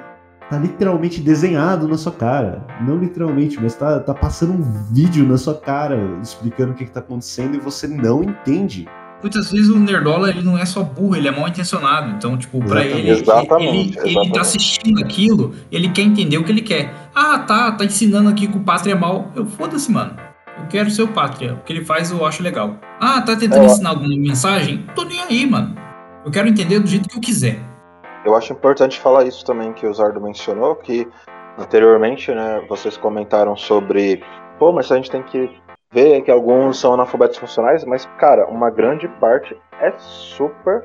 Tá 0.50 0.58
literalmente 0.58 1.20
desenhado 1.20 1.88
na 1.88 1.96
sua 1.96 2.12
cara. 2.12 2.66
Não 2.87 2.98
literalmente, 2.98 3.58
mas 3.60 3.74
tá, 3.74 3.98
tá 4.00 4.12
passando 4.14 4.52
um 4.52 4.92
vídeo 4.92 5.26
na 5.26 5.38
sua 5.38 5.54
cara 5.54 5.98
explicando 6.22 6.72
o 6.72 6.74
que, 6.74 6.84
que 6.84 6.90
tá 6.90 7.00
acontecendo 7.00 7.54
e 7.56 7.58
você 7.58 7.87
não 7.87 8.22
entende. 8.22 8.87
Muitas 9.22 9.50
vezes 9.50 9.70
o 9.70 9.78
Nerdola 9.78 10.28
ele 10.28 10.42
não 10.42 10.58
é 10.58 10.66
só 10.66 10.82
burro, 10.82 11.16
ele 11.16 11.28
é 11.28 11.30
mal 11.30 11.48
intencionado. 11.48 12.10
Então, 12.10 12.37
tipo, 12.37 12.58
pra 12.58 12.84
Exatamente. 12.84 12.98
ele, 12.98 13.10
ele, 13.10 13.20
Exatamente, 13.22 13.68
ele, 13.70 13.98
ele 13.98 14.08
exatamente. 14.10 14.32
tá 14.34 14.40
assistindo 14.42 15.02
aquilo, 15.02 15.54
ele 15.72 15.88
quer 15.88 16.02
entender 16.02 16.37
o 16.37 16.44
que 16.44 16.52
ele 16.52 16.60
quer. 16.60 16.92
Ah, 17.14 17.38
tá, 17.38 17.72
tá 17.72 17.84
ensinando 17.87 18.28
aqui 18.28 18.46
que 18.46 18.58
o 18.58 18.60
pátria 18.60 18.92
é 18.92 18.94
mal. 18.94 19.30
Eu 19.34 19.46
foda-se, 19.46 19.90
mano. 19.90 20.14
Eu 20.59 20.69
quero 20.69 20.90
ser 20.90 21.03
o 21.03 21.09
pátria. 21.09 21.55
O 21.55 21.62
que 21.62 21.73
ele 21.73 21.85
faz 21.85 22.11
eu 22.11 22.25
acho 22.25 22.43
legal. 22.43 22.77
Ah, 23.01 23.21
tá 23.23 23.37
tentando 23.37 23.64
É, 23.64 23.67
ensinar 23.67 23.90
alguma 23.90 24.09
mensagem? 24.09 24.87
Tô 24.95 25.05
nem 25.05 25.21
aí, 25.21 25.47
mano. 25.47 25.75
Eu 26.25 26.31
quero 26.31 26.49
entender 26.49 26.79
do 26.79 26.87
jeito 26.87 27.09
que 27.09 27.17
eu 27.17 27.21
quiser. 27.21 27.59
Eu 28.25 28.35
acho 28.35 28.53
importante 28.53 28.99
falar 29.01 29.25
isso 29.25 29.45
também 29.45 29.73
que 29.73 29.87
o 29.87 29.93
Zardo 29.93 30.21
mencionou, 30.21 30.77
que 30.77 31.07
anteriormente, 31.59 32.33
né, 32.33 32.64
vocês 32.69 32.97
comentaram 32.97 33.55
sobre, 33.57 34.23
pô, 34.59 34.73
mas 34.73 34.90
a 34.90 34.97
gente 34.97 35.11
tem 35.11 35.23
que 35.23 35.51
ver 35.93 36.23
que 36.23 36.31
alguns 36.31 36.79
são 36.79 36.95
analfabetos 36.95 37.37
funcionais, 37.37 37.85
mas, 37.85 38.09
cara, 38.19 38.47
uma 38.47 38.71
grande 38.71 39.07
parte 39.21 39.57
é 39.81 39.93
super 39.99 40.85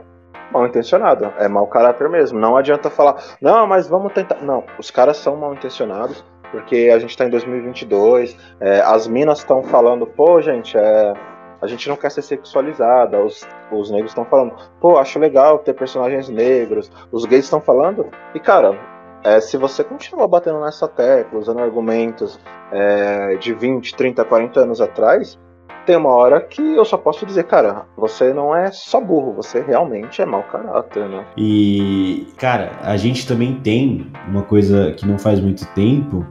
mal 0.51 0.67
intencionada, 0.67 1.33
é 1.37 1.47
mau 1.47 1.67
caráter 1.67 2.09
mesmo. 2.09 2.39
Não 2.39 2.57
adianta 2.57 2.89
falar, 2.89 3.15
não, 3.41 3.65
mas 3.65 3.87
vamos 3.87 4.11
tentar. 4.13 4.41
Não, 4.41 4.63
os 4.77 4.91
caras 4.91 5.17
são 5.17 5.35
mal 5.37 5.53
intencionados, 5.53 6.23
porque 6.51 6.91
a 6.93 6.99
gente 6.99 7.15
tá 7.15 7.25
em 7.25 7.29
2022, 7.29 8.37
é, 8.59 8.81
as 8.81 9.07
minas 9.07 9.39
estão 9.39 9.63
falando, 9.63 10.05
pô, 10.05 10.41
gente, 10.41 10.77
é, 10.77 11.13
a 11.61 11.67
gente 11.67 11.87
não 11.89 11.95
quer 11.95 12.11
ser 12.11 12.21
sexualizada, 12.21 13.23
os, 13.23 13.47
os 13.71 13.91
negros 13.91 14.11
estão 14.11 14.25
falando, 14.25 14.55
pô, 14.79 14.97
acho 14.97 15.19
legal 15.19 15.59
ter 15.59 15.73
personagens 15.73 16.29
negros, 16.29 16.91
os 17.11 17.25
gays 17.25 17.45
estão 17.45 17.61
falando, 17.61 18.07
e 18.33 18.39
cara, 18.39 18.77
é, 19.23 19.39
se 19.41 19.57
você 19.57 19.83
continua 19.83 20.27
batendo 20.27 20.61
nessa 20.61 20.87
tecla, 20.87 21.39
usando 21.39 21.59
argumentos 21.59 22.39
é, 22.71 23.35
de 23.35 23.53
20, 23.53 23.95
30, 23.95 24.23
40 24.23 24.59
anos 24.61 24.81
atrás, 24.81 25.37
tem 25.85 25.95
uma 25.95 26.11
hora 26.11 26.39
que 26.39 26.61
eu 26.61 26.85
só 26.85 26.97
posso 26.97 27.25
dizer, 27.25 27.45
cara, 27.45 27.85
você 27.97 28.31
não 28.33 28.55
é 28.55 28.71
só 28.71 29.01
burro, 29.01 29.33
você 29.33 29.59
realmente 29.59 30.21
é 30.21 30.25
mau 30.25 30.43
caráter, 30.43 31.09
né? 31.09 31.25
E, 31.35 32.27
cara, 32.37 32.71
a 32.83 32.95
gente 32.95 33.27
também 33.27 33.59
tem 33.59 34.11
uma 34.27 34.43
coisa 34.43 34.93
que 34.93 35.05
não 35.05 35.17
faz 35.17 35.39
muito 35.39 35.65
tempo 35.73 36.25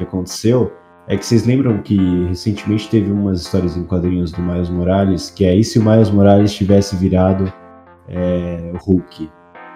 que 0.00 0.04
aconteceu. 0.04 0.72
É 1.08 1.16
que 1.16 1.24
vocês 1.24 1.44
lembram 1.44 1.78
que 1.82 1.96
recentemente 2.28 2.88
teve 2.88 3.10
umas 3.10 3.40
histórias 3.40 3.76
em 3.76 3.84
quadrinhos 3.84 4.30
do 4.32 4.40
Miles 4.40 4.68
Morales, 4.68 5.30
que 5.30 5.44
é 5.44 5.56
e 5.56 5.64
se 5.64 5.78
o 5.78 5.84
Miles 5.84 6.10
Morales 6.10 6.52
tivesse 6.54 6.94
virado 6.96 7.52
é, 8.08 8.72
o 8.74 8.78
Hulk? 8.78 9.28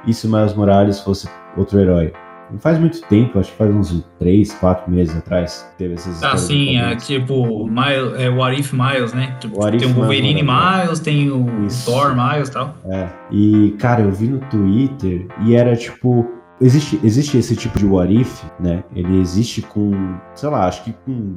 E 0.07 0.15
se 0.15 0.27
o 0.27 0.31
Miles 0.31 0.55
Morales 0.55 1.01
fosse 1.01 1.29
outro 1.57 1.81
herói? 1.81 2.13
Não 2.51 2.59
faz 2.59 2.79
muito 2.79 3.01
tempo, 3.09 3.39
acho 3.39 3.51
que 3.51 3.57
faz 3.57 3.75
uns 3.75 4.07
3, 4.19 4.53
4 4.55 4.91
meses 4.91 5.17
atrás, 5.17 5.75
teve 5.79 5.95
essas 5.95 6.15
histórias. 6.15 6.51
em 6.51 6.79
Assim, 6.79 6.79
é 6.79 6.97
tipo, 6.97 7.67
Miles, 7.67 8.21
é, 8.21 8.29
What 8.29 8.61
If 8.61 8.73
Miles, 8.73 9.13
né? 9.15 9.37
Tipo, 9.41 9.59
tem 9.71 9.91
o 9.91 9.95
Wolverine 9.95 10.43
Miles, 10.43 10.83
Miles, 10.83 11.01
tem 11.01 11.31
o 11.31 11.67
Isso. 11.67 11.91
Thor 11.91 12.15
Miles 12.15 12.49
e 12.49 12.53
tal. 12.53 12.75
É. 12.91 13.09
E, 13.31 13.75
cara, 13.79 14.03
eu 14.03 14.13
vi 14.13 14.29
no 14.29 14.39
Twitter 14.51 15.27
e 15.45 15.57
era 15.57 15.75
tipo. 15.75 16.29
Existe, 16.65 16.99
existe 17.05 17.37
esse 17.37 17.55
tipo 17.55 17.79
de 17.79 17.85
what 17.85 18.11
if, 18.11 18.43
né? 18.59 18.83
Ele 18.97 19.21
existe 19.21 19.61
com, 19.61 19.93
sei 20.35 20.49
lá, 20.49 20.67
acho 20.67 20.83
que 20.83 20.95
com 21.05 21.37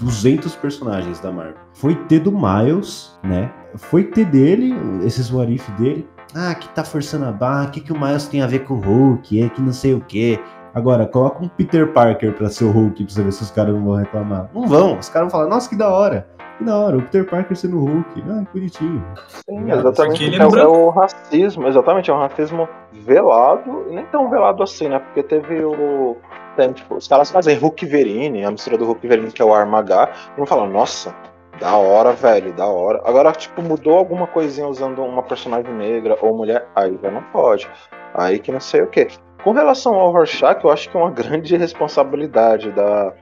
200 0.00 0.56
personagens 0.56 1.20
da 1.20 1.30
Marvel. 1.30 1.54
Foi 1.74 1.94
ter 1.94 2.18
do 2.18 2.32
Miles, 2.32 3.16
né? 3.22 3.52
Foi 3.76 4.02
ter 4.02 4.24
dele, 4.24 4.74
esses 5.04 5.30
what 5.30 5.54
if 5.54 5.70
dele. 5.78 6.08
Ah, 6.34 6.56
que 6.56 6.68
tá 6.70 6.82
forçando 6.82 7.24
a 7.24 7.30
barra, 7.30 7.68
o 7.68 7.70
que, 7.70 7.80
que 7.82 7.92
o 7.92 8.00
Miles 8.00 8.26
tem 8.26 8.42
a 8.42 8.48
ver 8.48 8.64
com 8.64 8.74
o 8.74 8.80
Hulk? 8.80 9.44
É 9.44 9.48
que 9.48 9.62
não 9.62 9.72
sei 9.72 9.94
o 9.94 10.00
quê. 10.00 10.40
Agora, 10.74 11.06
coloca 11.06 11.44
um 11.44 11.46
Peter 11.46 11.92
Parker 11.92 12.32
pra 12.32 12.50
ser 12.50 12.64
o 12.64 12.72
Hulk 12.72 13.04
pra 13.04 13.14
você 13.14 13.22
ver 13.22 13.32
se 13.32 13.42
os 13.44 13.52
caras 13.52 13.72
não 13.72 13.84
vão 13.84 13.94
reclamar. 13.94 14.50
Não 14.52 14.66
vão, 14.66 14.98
os 14.98 15.08
caras 15.08 15.30
vão 15.30 15.38
falar, 15.38 15.48
nossa, 15.48 15.68
que 15.68 15.76
da 15.76 15.88
hora. 15.88 16.26
Que 16.58 16.64
da 16.64 16.76
hora, 16.78 16.96
o 16.98 17.02
Peter 17.02 17.28
Parker 17.28 17.56
sendo 17.56 17.80
Hulk. 17.80 18.22
Ah, 18.28 18.44
que 18.46 18.52
bonitinho. 18.58 19.04
Sim, 19.28 19.66
Cara, 19.66 19.80
exatamente. 19.80 20.24
ele 20.24 20.36
é 20.36 20.42
É, 20.42 20.66
o- 20.66 20.90
é 20.90 20.94
racismo, 20.94 21.66
exatamente, 21.66 22.10
é 22.10 22.14
um 22.14 22.18
racismo 22.18 22.68
velado, 22.92 23.86
e 23.90 23.94
nem 23.94 24.04
tão 24.06 24.30
velado 24.30 24.62
assim, 24.62 24.88
né? 24.88 24.98
Porque 24.98 25.22
teve 25.22 25.64
o. 25.64 26.16
Tem, 26.56 26.72
tipo, 26.72 26.94
os 26.94 27.08
caras 27.08 27.30
fazem 27.32 27.56
Hulk 27.58 27.84
Verine, 27.86 28.44
a 28.44 28.50
mistura 28.52 28.78
do 28.78 28.84
Hulk 28.84 29.06
Verine, 29.08 29.32
que 29.32 29.42
é 29.42 29.44
o 29.44 29.52
Armagá, 29.52 30.10
e 30.32 30.36
vão 30.36 30.46
falar, 30.46 30.68
nossa, 30.68 31.12
da 31.58 31.76
hora, 31.76 32.12
velho, 32.12 32.52
da 32.52 32.66
hora. 32.66 33.00
Agora, 33.04 33.32
tipo, 33.32 33.60
mudou 33.60 33.98
alguma 33.98 34.28
coisinha 34.28 34.68
usando 34.68 35.02
uma 35.02 35.22
personagem 35.24 35.72
negra 35.74 36.16
ou 36.22 36.36
mulher, 36.36 36.68
aí 36.76 36.96
já 37.02 37.10
não 37.10 37.22
pode. 37.24 37.68
Aí 38.14 38.38
que 38.38 38.52
não 38.52 38.60
sei 38.60 38.82
o 38.82 38.86
quê. 38.86 39.08
Com 39.42 39.50
relação 39.50 39.94
ao 39.94 40.12
Rorschach, 40.12 40.62
eu 40.62 40.70
acho 40.70 40.88
que 40.88 40.96
é 40.96 41.00
uma 41.00 41.10
grande 41.12 41.56
responsabilidade 41.56 42.70
da 42.70 43.12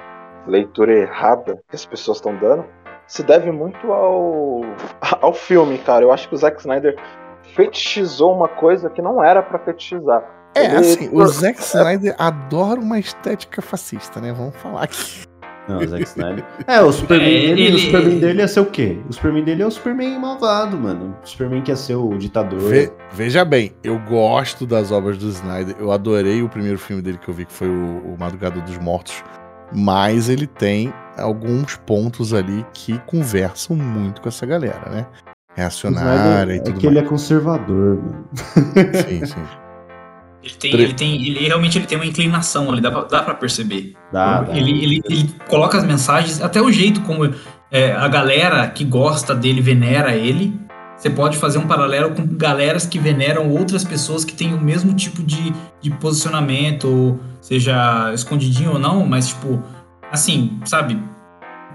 leitura 0.47 0.93
errada 0.93 1.59
que 1.71 1.75
as 1.77 1.87
pessoas 1.87 2.19
estão 2.19 2.35
dando 2.37 2.65
se 3.07 3.23
deve 3.23 3.51
muito 3.51 3.93
ao, 3.93 4.61
ao 5.21 5.33
filme, 5.35 5.79
cara. 5.79 6.05
Eu 6.05 6.13
acho 6.13 6.29
que 6.29 6.35
o 6.35 6.39
Zack 6.39 6.59
Snyder 6.61 6.97
fetichizou 7.55 8.35
uma 8.35 8.49
coisa 8.49 8.89
que 8.89 9.03
não 9.03 9.23
era 9.23 9.43
pra 9.43 9.59
fetichizar. 9.59 10.23
É, 10.55 10.67
Ele- 10.67 10.77
assim, 10.77 11.11
o 11.13 11.27
Zack 11.27 11.61
Snyder 11.61 12.15
adora 12.19 12.81
uma 12.81 12.99
estética 12.99 13.63
fascista, 13.63 14.21
né? 14.21 14.33
Vamos 14.33 14.57
falar 14.57 14.85
aqui. 14.85 15.23
Não, 15.69 15.79
o 15.79 15.87
Zack 15.87 16.03
Snyder. 16.05 16.45
É, 16.67 16.81
o 16.83 16.91
Superman, 16.93 17.27
É, 17.29 17.31
dele, 17.41 17.63
ele- 17.63 17.77
o 17.77 17.79
Superman 17.79 18.19
dele 18.19 18.39
ia 18.41 18.49
ser 18.49 18.61
o 18.61 18.67
quê? 18.67 18.99
O 19.09 19.13
Superman 19.13 19.45
dele 19.45 19.63
é 19.63 19.67
o 19.67 19.71
Superman 19.71 20.19
malvado, 20.19 20.77
mano. 20.77 21.17
O 21.23 21.27
Superman 21.27 21.63
que 21.63 21.71
ia 21.71 21.77
ser 21.77 21.95
o 21.95 22.11
ditador. 22.19 22.59
Ve- 22.61 22.93
veja 23.13 23.45
bem, 23.45 23.73
eu 23.85 23.99
gosto 24.01 24.67
das 24.67 24.91
obras 24.91 25.17
do 25.19 25.29
Snyder. 25.29 25.77
Eu 25.79 25.93
adorei 25.93 26.43
o 26.43 26.49
primeiro 26.49 26.79
filme 26.79 27.01
dele 27.01 27.17
que 27.19 27.29
eu 27.29 27.35
vi, 27.35 27.45
que 27.47 27.53
foi 27.53 27.69
o, 27.69 27.73
o 28.15 28.17
Madrugada 28.19 28.61
dos 28.61 28.77
Mortos. 28.79 29.23
Mas 29.75 30.29
ele 30.29 30.47
tem 30.47 30.93
alguns 31.17 31.77
pontos 31.77 32.33
ali 32.33 32.65
que 32.73 32.99
conversam 33.01 33.77
muito 33.77 34.21
com 34.21 34.29
essa 34.29 34.47
galera, 34.47 34.91
né? 34.91 35.07
Reacionária 35.55 36.53
é, 36.53 36.57
e 36.57 36.61
tudo 36.61 36.77
é 36.77 36.81
que 36.81 36.87
mais. 36.87 36.97
ele 36.97 37.07
é 37.07 37.09
conservador, 37.09 38.03
mano. 38.03 38.29
Sim, 39.07 39.27
sim. 39.27 39.45
Ele 40.43 40.55
tem, 40.55 40.75
ele 40.75 40.95
tem, 40.95 41.27
ele 41.27 41.47
realmente 41.47 41.79
ele 41.79 41.87
tem 41.87 41.97
uma 41.97 42.07
inclinação 42.07 42.71
ali, 42.71 42.81
dá 42.81 42.91
pra, 42.91 43.03
dá 43.03 43.23
pra 43.23 43.35
perceber. 43.35 43.95
Dá, 44.13 44.43
dá. 44.43 44.57
ele, 44.57 44.83
ele, 44.83 45.03
ele 45.09 45.35
coloca 45.49 45.79
as 45.79 45.85
mensagens, 45.85 46.43
até 46.43 46.61
o 46.61 46.71
jeito 46.73 47.01
como 47.03 47.33
é, 47.71 47.93
a 47.93 48.09
galera 48.09 48.69
que 48.69 48.85
gosta 48.85 49.35
dele 49.35 49.61
venera 49.61 50.17
ele. 50.17 50.61
Você 51.03 51.11
pode 51.11 51.37
fazer 51.37 51.59
um 51.59 51.67
paralelo 51.67 52.15
com 52.15 52.25
galeras 52.25 52.87
que 52.87 52.97
veneram 52.97 53.51
outras 53.51 53.83
pessoas 53.83 54.25
que 54.25 54.33
têm 54.33 54.55
o 54.55 54.61
mesmo 54.61 54.95
tipo 54.95 55.21
de, 55.21 55.53
de 55.81 55.91
posicionamento, 55.91 57.19
seja 57.41 58.13
escondidinho 58.15 58.75
ou 58.75 58.79
não, 58.79 59.05
mas 59.05 59.27
tipo, 59.27 59.61
assim, 60.13 60.61
sabe? 60.65 60.97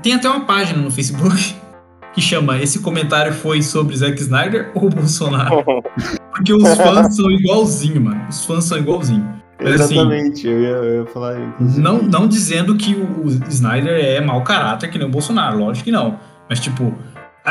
Tem 0.02 0.14
até 0.14 0.30
uma 0.30 0.46
página 0.46 0.82
no 0.82 0.90
Facebook 0.90 1.56
que 2.16 2.22
chama 2.22 2.58
Esse 2.58 2.80
comentário 2.80 3.34
foi 3.34 3.62
sobre 3.62 3.98
Zack 3.98 4.18
Snyder 4.22 4.72
ou 4.74 4.90
Bolsonaro? 4.90 5.62
Porque 6.32 6.54
os 6.54 6.76
fãs 6.76 7.14
são 7.14 7.30
igualzinho, 7.30 8.00
mano. 8.00 8.26
Os 8.30 8.46
fãs 8.46 8.64
são 8.64 8.78
igualzinho. 8.78 9.28
Mas, 9.62 9.82
assim, 9.82 9.96
Exatamente, 9.96 10.48
eu, 10.48 10.62
ia, 10.62 10.70
eu 10.70 11.02
ia 11.02 11.06
falar 11.08 11.38
inclusive. 11.38 11.82
não, 11.82 12.02
não 12.02 12.28
dizendo 12.30 12.78
que 12.78 12.96
o 12.96 13.28
Snyder 13.50 13.94
é 13.94 14.22
mau 14.22 14.42
caráter 14.42 14.90
que 14.90 14.98
nem 14.98 15.06
o 15.06 15.12
Bolsonaro, 15.12 15.60
lógico 15.60 15.84
que 15.84 15.92
não. 15.92 16.18
Mas, 16.48 16.62
tipo, 16.62 16.94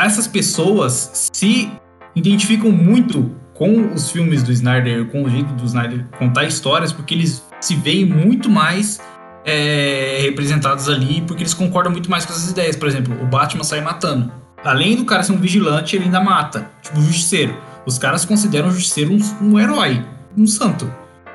essas 0.05 0.27
pessoas 0.27 1.29
se 1.33 1.71
identificam 2.15 2.71
muito 2.71 3.31
com 3.53 3.93
os 3.93 4.11
filmes 4.11 4.43
do 4.43 4.51
Snyder, 4.51 5.05
com 5.05 5.23
o 5.23 5.29
jeito 5.29 5.51
do 5.53 5.65
Snyder 5.65 6.05
contar 6.19 6.45
histórias, 6.45 6.93
porque 6.93 7.15
eles 7.15 7.43
se 7.59 7.75
veem 7.75 8.05
muito 8.05 8.49
mais 8.49 9.01
é, 9.43 10.19
representados 10.21 10.87
ali, 10.87 11.21
porque 11.21 11.41
eles 11.41 11.53
concordam 11.53 11.91
muito 11.91 12.09
mais 12.09 12.25
com 12.25 12.33
essas 12.33 12.51
ideias. 12.51 12.75
Por 12.75 12.87
exemplo, 12.87 13.19
o 13.21 13.25
Batman 13.25 13.63
sai 13.63 13.81
matando. 13.81 14.31
Além 14.63 14.95
do 14.95 15.05
cara 15.05 15.23
ser 15.23 15.31
um 15.31 15.37
vigilante, 15.37 15.95
ele 15.95 16.05
ainda 16.05 16.19
mata. 16.19 16.69
Tipo, 16.81 16.99
o 16.99 17.01
justiceiro. 17.01 17.55
Os 17.85 17.97
caras 17.97 18.25
consideram 18.25 18.67
o 18.67 18.71
justiceiro 18.71 19.13
um, 19.13 19.19
um 19.41 19.59
herói, 19.59 20.05
um 20.37 20.45
santo. 20.45 20.91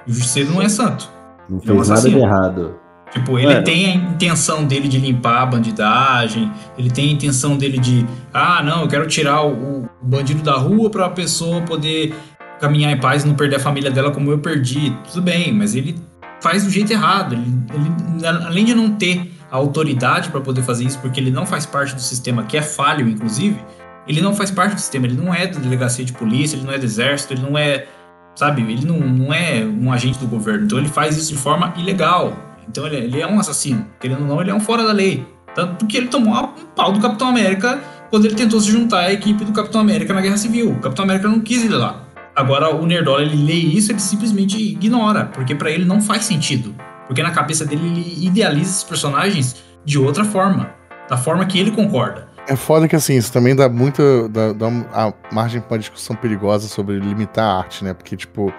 O 0.07 0.13
justiceiro 0.13 0.53
não 0.53 0.63
é 0.63 0.69
santo. 0.69 1.11
Não 1.49 1.59
Ele 1.59 1.71
é 1.71 1.73
um 1.73 1.77
fez 1.77 1.89
nada 1.89 2.09
de 2.09 2.17
errado. 2.17 2.82
Tipo, 3.13 3.39
ele 3.39 3.61
tem 3.63 3.87
a 3.87 3.95
intenção 3.95 4.65
dele 4.65 4.89
de 4.89 4.99
limpar 4.99 5.43
a 5.43 5.47
bandidagem, 5.47 6.51
ele 6.79 6.91
tem 6.91 7.11
a 7.11 7.13
intenção 7.13 7.59
dele 7.59 7.79
de, 7.79 8.07
ah, 8.33 8.63
não, 8.63 8.83
eu 8.83 8.89
quero 8.89 9.07
tirar 9.07 9.43
o, 9.45 9.83
o 9.83 9.89
bandido 10.01 10.43
da 10.43 10.55
rua 10.55 10.89
pra 10.89 11.11
pessoa 11.11 11.61
poder 11.61 12.15
caminhar 12.59 12.91
em 12.91 12.99
paz 12.99 13.25
e 13.25 13.29
não 13.29 13.35
perder 13.35 13.57
a 13.57 13.61
família 13.61 13.91
dela 13.91 14.11
como 14.11 14.31
eu 14.31 14.39
perdi. 14.39 14.97
Tudo 15.11 15.23
bem, 15.23 15.53
mas 15.53 15.75
ele 15.75 15.97
faz 16.41 16.65
do 16.65 16.71
jeito 16.71 16.93
errado. 16.93 17.35
Ele, 17.35 17.45
ele, 17.75 18.27
além 18.27 18.65
de 18.65 18.75
não 18.75 18.91
ter 18.93 19.31
a 19.51 19.57
autoridade 19.57 20.31
pra 20.31 20.41
poder 20.41 20.63
fazer 20.63 20.85
isso, 20.85 20.99
porque 21.01 21.21
ele 21.21 21.31
não 21.31 21.45
faz 21.45 21.67
parte 21.67 21.95
do 21.95 22.01
sistema, 22.01 22.45
que 22.45 22.57
é 22.57 22.63
falho, 22.63 23.07
inclusive, 23.07 23.59
ele 24.07 24.23
não 24.23 24.35
faz 24.35 24.51
parte 24.51 24.75
do 24.75 24.81
sistema, 24.81 25.07
ele 25.07 25.17
não 25.17 25.33
é 25.33 25.47
da 25.47 25.61
delegacia 25.61 26.05
de 26.05 26.13
polícia, 26.13 26.57
ele 26.57 26.65
não 26.65 26.73
é 26.73 26.79
do 26.79 26.85
exército, 26.85 27.35
ele 27.35 27.43
não 27.43 27.59
é, 27.59 27.87
sabe, 28.35 28.63
ele 28.63 28.87
não, 28.87 28.99
não 28.99 29.35
é 29.35 29.65
um 29.65 29.93
agente 29.93 30.19
do 30.19 30.27
governo. 30.27 30.65
Então 30.65 30.79
ele 30.79 30.89
faz 30.89 31.17
isso 31.17 31.33
de 31.33 31.39
forma 31.39 31.75
ilegal. 31.77 32.35
Então 32.69 32.87
ele, 32.87 32.97
ele 32.97 33.21
é 33.21 33.27
um 33.27 33.39
assassino. 33.39 33.87
Querendo 34.01 34.23
ou 34.23 34.27
não, 34.27 34.41
ele 34.41 34.51
é 34.51 34.55
um 34.55 34.61
fora 34.61 34.85
da 34.85 34.93
lei. 34.93 35.27
Tanto 35.55 35.87
que 35.87 35.97
ele 35.97 36.09
tomou 36.09 36.35
um 36.35 36.47
pau 36.75 36.93
do 36.93 37.01
Capitão 37.01 37.29
América 37.29 37.81
quando 38.11 38.27
ele 38.27 38.35
tentou 38.35 38.61
se 38.61 38.71
juntar 38.71 39.01
à 39.01 39.13
equipe 39.13 39.45
do 39.45 39.53
Capitão 39.53 39.81
América 39.81 40.15
na 40.15 40.21
Guerra 40.21 40.37
Civil. 40.37 40.71
O 40.71 40.81
Capitão 40.81 41.05
América 41.05 41.29
não 41.29 41.41
quis 41.41 41.65
ir 41.65 41.69
lá. 41.69 42.05
Agora 42.35 42.75
o 42.75 42.87
Nerdola 42.87 43.23
ele 43.23 43.37
lê 43.37 43.53
isso, 43.53 43.93
ele 43.93 44.01
simplesmente 44.01 44.57
ignora, 44.57 45.27
porque 45.27 45.55
pra 45.55 45.71
ele 45.71 45.85
não 45.85 46.01
faz 46.01 46.25
sentido. 46.25 46.75
Porque 47.07 47.23
na 47.23 47.31
cabeça 47.31 47.65
dele 47.65 47.87
ele 47.87 48.27
idealiza 48.27 48.71
esses 48.71 48.85
personagens 48.85 49.57
de 49.85 49.99
outra 49.99 50.25
forma, 50.25 50.75
da 51.09 51.17
forma 51.17 51.45
que 51.45 51.59
ele 51.59 51.71
concorda. 51.71 52.29
É 52.49 52.57
foda 52.57 52.89
que 52.89 52.97
assim, 52.97 53.17
isso 53.17 53.33
também 53.33 53.55
dá 53.55 53.69
muita. 53.69 54.29
dá, 54.29 54.53
dá 54.53 54.67
a 54.93 55.13
margem 55.33 55.61
pra 55.61 55.75
uma 55.75 55.79
discussão 55.79 56.17
perigosa 56.17 56.69
sobre 56.69 56.99
limitar 56.99 57.45
a 57.45 57.59
arte, 57.59 57.85
né? 57.85 57.95
Porque, 57.95 58.17
tipo, 58.17 58.51
é, 58.51 58.55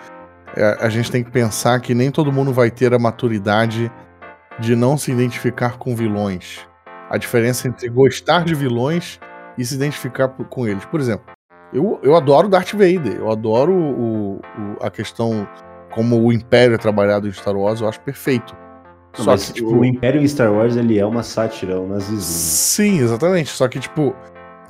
a 0.80 0.90
gente 0.90 1.12
tem 1.12 1.24
que 1.24 1.32
pensar 1.32 1.80
que 1.80 1.94
nem 1.94 2.12
todo 2.12 2.32
mundo 2.32 2.52
vai 2.54 2.70
ter 2.70 2.94
a 2.94 3.00
maturidade 3.00 3.92
de 4.60 4.76
não 4.76 4.98
se 4.98 5.12
identificar 5.12 5.78
com 5.78 5.96
vilões. 5.96 6.60
A 7.10 7.18
diferença 7.18 7.68
entre 7.68 7.90
gostar 7.90 8.44
de 8.44 8.54
vilões 8.56 9.20
e 9.58 9.66
se 9.66 9.76
identificar 9.76 10.28
com 10.30 10.68
eles. 10.68 10.86
Por 10.86 11.00
exemplo, 11.00 11.26
eu, 11.74 12.00
eu 12.04 12.16
adoro 12.16 12.48
Darth 12.48 12.72
Vader, 12.74 13.16
eu 13.18 13.32
adoro 13.32 13.74
o- 13.74 14.36
o- 14.36 14.42
a 14.82 14.90
questão 14.92 15.48
como 15.92 16.20
o 16.20 16.32
Império 16.34 16.76
é 16.76 16.78
trabalhado 16.78 17.28
em 17.28 17.32
Star 17.32 17.56
Wars, 17.56 17.82
eu 17.82 17.88
acho 17.88 18.00
perfeito. 18.02 18.56
Não, 19.18 19.26
Só 19.26 19.38
que, 19.38 19.54
tipo, 19.54 19.76
o 19.76 19.86
Império 19.86 20.20
em 20.22 20.28
Star 20.28 20.52
Wars 20.52 20.76
ele 20.76 20.98
é 21.00 21.06
uma 21.06 21.22
sátira, 21.22 21.80
um 21.80 21.88
nazismo. 21.88 22.20
Sim, 22.22 23.00
exatamente. 23.00 23.50
Só 23.52 23.68
que, 23.68 23.80
tipo, 23.80 24.16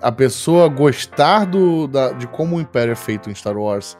a 0.01 0.11
pessoa 0.11 0.67
gostar 0.67 1.45
do, 1.45 1.87
da- 1.87 2.11
de 2.11 2.27
como 2.27 2.57
o 2.57 2.61
Império 2.61 2.91
é 2.91 2.95
feito 2.95 3.29
em 3.29 3.35
Star 3.35 3.57
Wars 3.57 3.97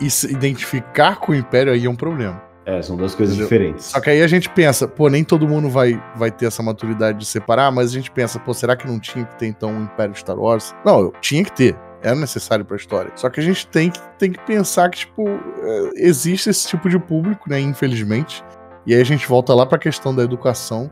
e 0.00 0.10
se 0.10 0.30
identificar 0.30 1.16
com 1.16 1.32
o 1.32 1.34
Império 1.34 1.72
aí 1.72 1.84
é 1.84 1.90
um 1.90 1.96
problema. 1.96 2.42
É, 2.66 2.80
são 2.82 2.96
duas 2.96 3.14
coisas 3.14 3.34
Entendeu? 3.34 3.48
diferentes. 3.48 3.86
Só 3.86 4.00
que 4.00 4.10
aí 4.10 4.22
a 4.22 4.26
gente 4.26 4.48
pensa, 4.50 4.86
pô, 4.86 5.08
nem 5.08 5.24
todo 5.24 5.48
mundo 5.48 5.68
vai, 5.68 6.00
vai 6.14 6.30
ter 6.30 6.46
essa 6.46 6.62
maturidade 6.62 7.18
de 7.18 7.26
separar, 7.26 7.72
mas 7.72 7.90
a 7.90 7.92
gente 7.94 8.10
pensa, 8.10 8.38
pô, 8.38 8.54
será 8.54 8.76
que 8.76 8.86
não 8.86 9.00
tinha 9.00 9.24
que 9.24 9.36
ter 9.36 9.46
então 9.46 9.70
um 9.70 9.84
Império 9.84 10.14
Star 10.14 10.38
Wars? 10.38 10.74
Não, 10.84 11.12
tinha 11.20 11.42
que 11.44 11.52
ter. 11.52 11.76
Era 12.02 12.14
necessário 12.14 12.64
pra 12.64 12.76
história. 12.76 13.10
Só 13.16 13.28
que 13.28 13.40
a 13.40 13.42
gente 13.42 13.66
tem 13.66 13.90
que, 13.90 14.00
tem 14.18 14.32
que 14.32 14.40
pensar 14.46 14.88
que, 14.88 15.00
tipo, 15.00 15.28
é, 15.28 15.90
existe 15.96 16.48
esse 16.48 16.68
tipo 16.68 16.88
de 16.88 16.98
público, 16.98 17.48
né? 17.48 17.60
Infelizmente. 17.60 18.42
E 18.86 18.94
aí 18.94 19.00
a 19.00 19.04
gente 19.04 19.26
volta 19.26 19.54
lá 19.54 19.66
pra 19.66 19.78
questão 19.78 20.14
da 20.14 20.22
educação, 20.22 20.90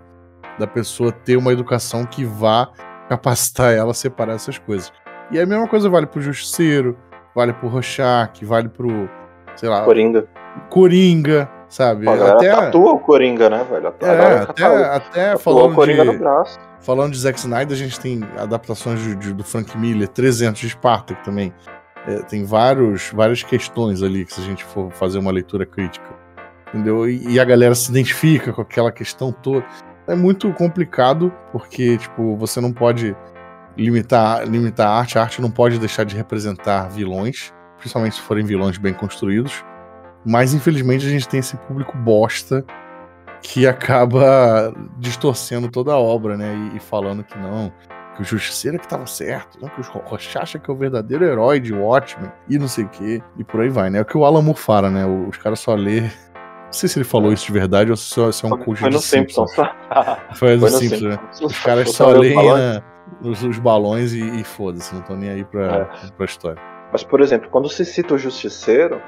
da 0.58 0.66
pessoa 0.66 1.12
ter 1.12 1.36
uma 1.36 1.52
educação 1.52 2.04
que 2.04 2.24
vá 2.24 2.70
capacitar 3.08 3.72
ela 3.72 3.92
a 3.92 3.94
separar 3.94 4.34
essas 4.34 4.58
coisas. 4.58 4.92
E 5.30 5.38
a 5.38 5.46
mesma 5.46 5.66
coisa 5.68 5.88
vale 5.88 6.06
pro 6.06 6.20
Justiceiro, 6.20 6.96
vale 7.38 7.52
pro 7.52 7.68
Rorschach, 7.68 8.44
vale 8.44 8.68
pro, 8.68 9.08
sei 9.54 9.68
lá, 9.68 9.84
Coringa. 9.84 10.26
Coringa, 10.68 11.48
sabe? 11.68 12.08
Até, 12.08 12.50
tatua 12.50 12.94
o 12.94 12.98
Coringa, 12.98 13.48
né, 13.48 13.64
velho? 13.70 13.86
A 13.86 14.06
é, 14.06 14.38
até, 14.38 14.46
tatua- 14.46 14.86
até 14.96 15.36
falando 15.36 15.70
o 15.70 15.74
Coringa 15.74 16.04
no 16.04 16.12
de, 16.12 16.18
braço. 16.18 16.58
falando 16.80 17.12
de 17.12 17.18
Zack 17.18 17.38
Snyder, 17.38 17.76
a 17.76 17.78
gente 17.78 18.00
tem 18.00 18.20
adaptações 18.36 19.00
de- 19.00 19.14
de- 19.14 19.32
do 19.32 19.44
Frank 19.44 19.78
Miller, 19.78 20.08
300 20.08 20.60
de 20.60 20.70
Spartak 20.70 21.22
também. 21.24 21.52
É, 22.08 22.16
tem 22.22 22.44
vários, 22.44 23.10
várias 23.14 23.42
questões 23.44 24.02
ali 24.02 24.24
que 24.24 24.34
se 24.34 24.40
a 24.40 24.44
gente 24.44 24.64
for 24.64 24.90
fazer 24.90 25.18
uma 25.18 25.30
leitura 25.30 25.64
crítica. 25.64 26.06
Entendeu? 26.74 27.08
E, 27.08 27.34
e 27.34 27.38
a 27.40 27.44
galera 27.44 27.74
se 27.74 27.88
identifica 27.90 28.52
com 28.52 28.62
aquela 28.62 28.90
questão 28.90 29.30
toda. 29.30 29.64
É 30.08 30.14
muito 30.16 30.52
complicado, 30.54 31.32
porque, 31.52 31.98
tipo, 31.98 32.36
você 32.36 32.60
não 32.60 32.72
pode 32.72 33.14
limitar, 33.78 34.44
limitar 34.46 34.88
a 34.88 34.98
arte. 34.98 35.18
A 35.18 35.22
arte 35.22 35.40
não 35.40 35.50
pode 35.50 35.78
deixar 35.78 36.04
de 36.04 36.16
representar 36.16 36.88
vilões, 36.88 37.52
principalmente 37.78 38.16
se 38.16 38.22
forem 38.22 38.44
vilões 38.44 38.76
bem 38.76 38.92
construídos. 38.92 39.64
Mas, 40.26 40.52
infelizmente, 40.52 41.06
a 41.06 41.10
gente 41.10 41.28
tem 41.28 41.40
esse 41.40 41.56
público 41.56 41.96
bosta 41.96 42.64
que 43.40 43.66
acaba 43.66 44.74
distorcendo 44.98 45.70
toda 45.70 45.92
a 45.92 45.98
obra, 45.98 46.36
né? 46.36 46.54
E, 46.72 46.76
e 46.76 46.80
falando 46.80 47.22
que 47.22 47.38
não, 47.38 47.72
que 48.16 48.22
o 48.22 48.24
Justiceiro 48.24 48.76
é 48.76 48.80
que 48.80 48.88
tava 48.88 49.06
certo, 49.06 49.60
não, 49.60 49.68
que 49.68 49.80
o 49.80 49.84
Rochacha 50.04 50.58
que 50.58 50.68
é 50.68 50.74
o 50.74 50.76
verdadeiro 50.76 51.24
herói 51.24 51.60
de 51.60 51.72
Watchmen, 51.72 52.30
e 52.48 52.58
não 52.58 52.66
sei 52.66 52.84
o 52.84 52.88
que, 52.88 53.22
e 53.36 53.44
por 53.44 53.60
aí 53.60 53.68
vai, 53.68 53.90
né? 53.90 54.00
É 54.00 54.02
o 54.02 54.04
que 54.04 54.18
o 54.18 54.24
Alan 54.24 54.42
Moore 54.42 54.58
fala, 54.58 54.90
né? 54.90 55.06
Os 55.06 55.36
caras 55.36 55.60
só 55.60 55.74
lê. 55.74 56.00
Não 56.00 56.72
sei 56.72 56.88
se 56.88 56.98
ele 56.98 57.04
falou 57.04 57.32
isso 57.32 57.46
de 57.46 57.52
verdade 57.52 57.90
ou 57.90 57.96
se 57.96 58.32
se 58.32 58.44
é 58.44 58.48
um 58.48 58.58
coach 58.58 58.80
foi 58.80 58.90
de 58.90 58.96
no 58.96 59.00
Simpsons. 59.00 59.54
Foi 59.54 59.64
Foi 60.34 60.56
no 60.56 60.68
Simpsons, 60.68 61.02
né? 61.02 61.18
Simpsons. 61.30 61.52
Os 61.52 61.60
caras 61.60 61.92
só 61.92 62.08
leem 62.10 62.34
falando. 62.34 62.82
Os, 63.22 63.42
os 63.42 63.58
balões 63.58 64.12
e, 64.12 64.40
e 64.40 64.44
foda-se, 64.44 64.92
não 64.94 65.00
estão 65.00 65.16
nem 65.16 65.30
aí 65.30 65.44
pra, 65.44 65.86
pra 66.16 66.24
história. 66.24 66.60
Mas, 66.92 67.02
por 67.02 67.20
exemplo, 67.20 67.48
quando 67.50 67.68
se 67.68 67.84
cita 67.84 68.14
o 68.14 68.18
Justiceiro, 68.18 69.00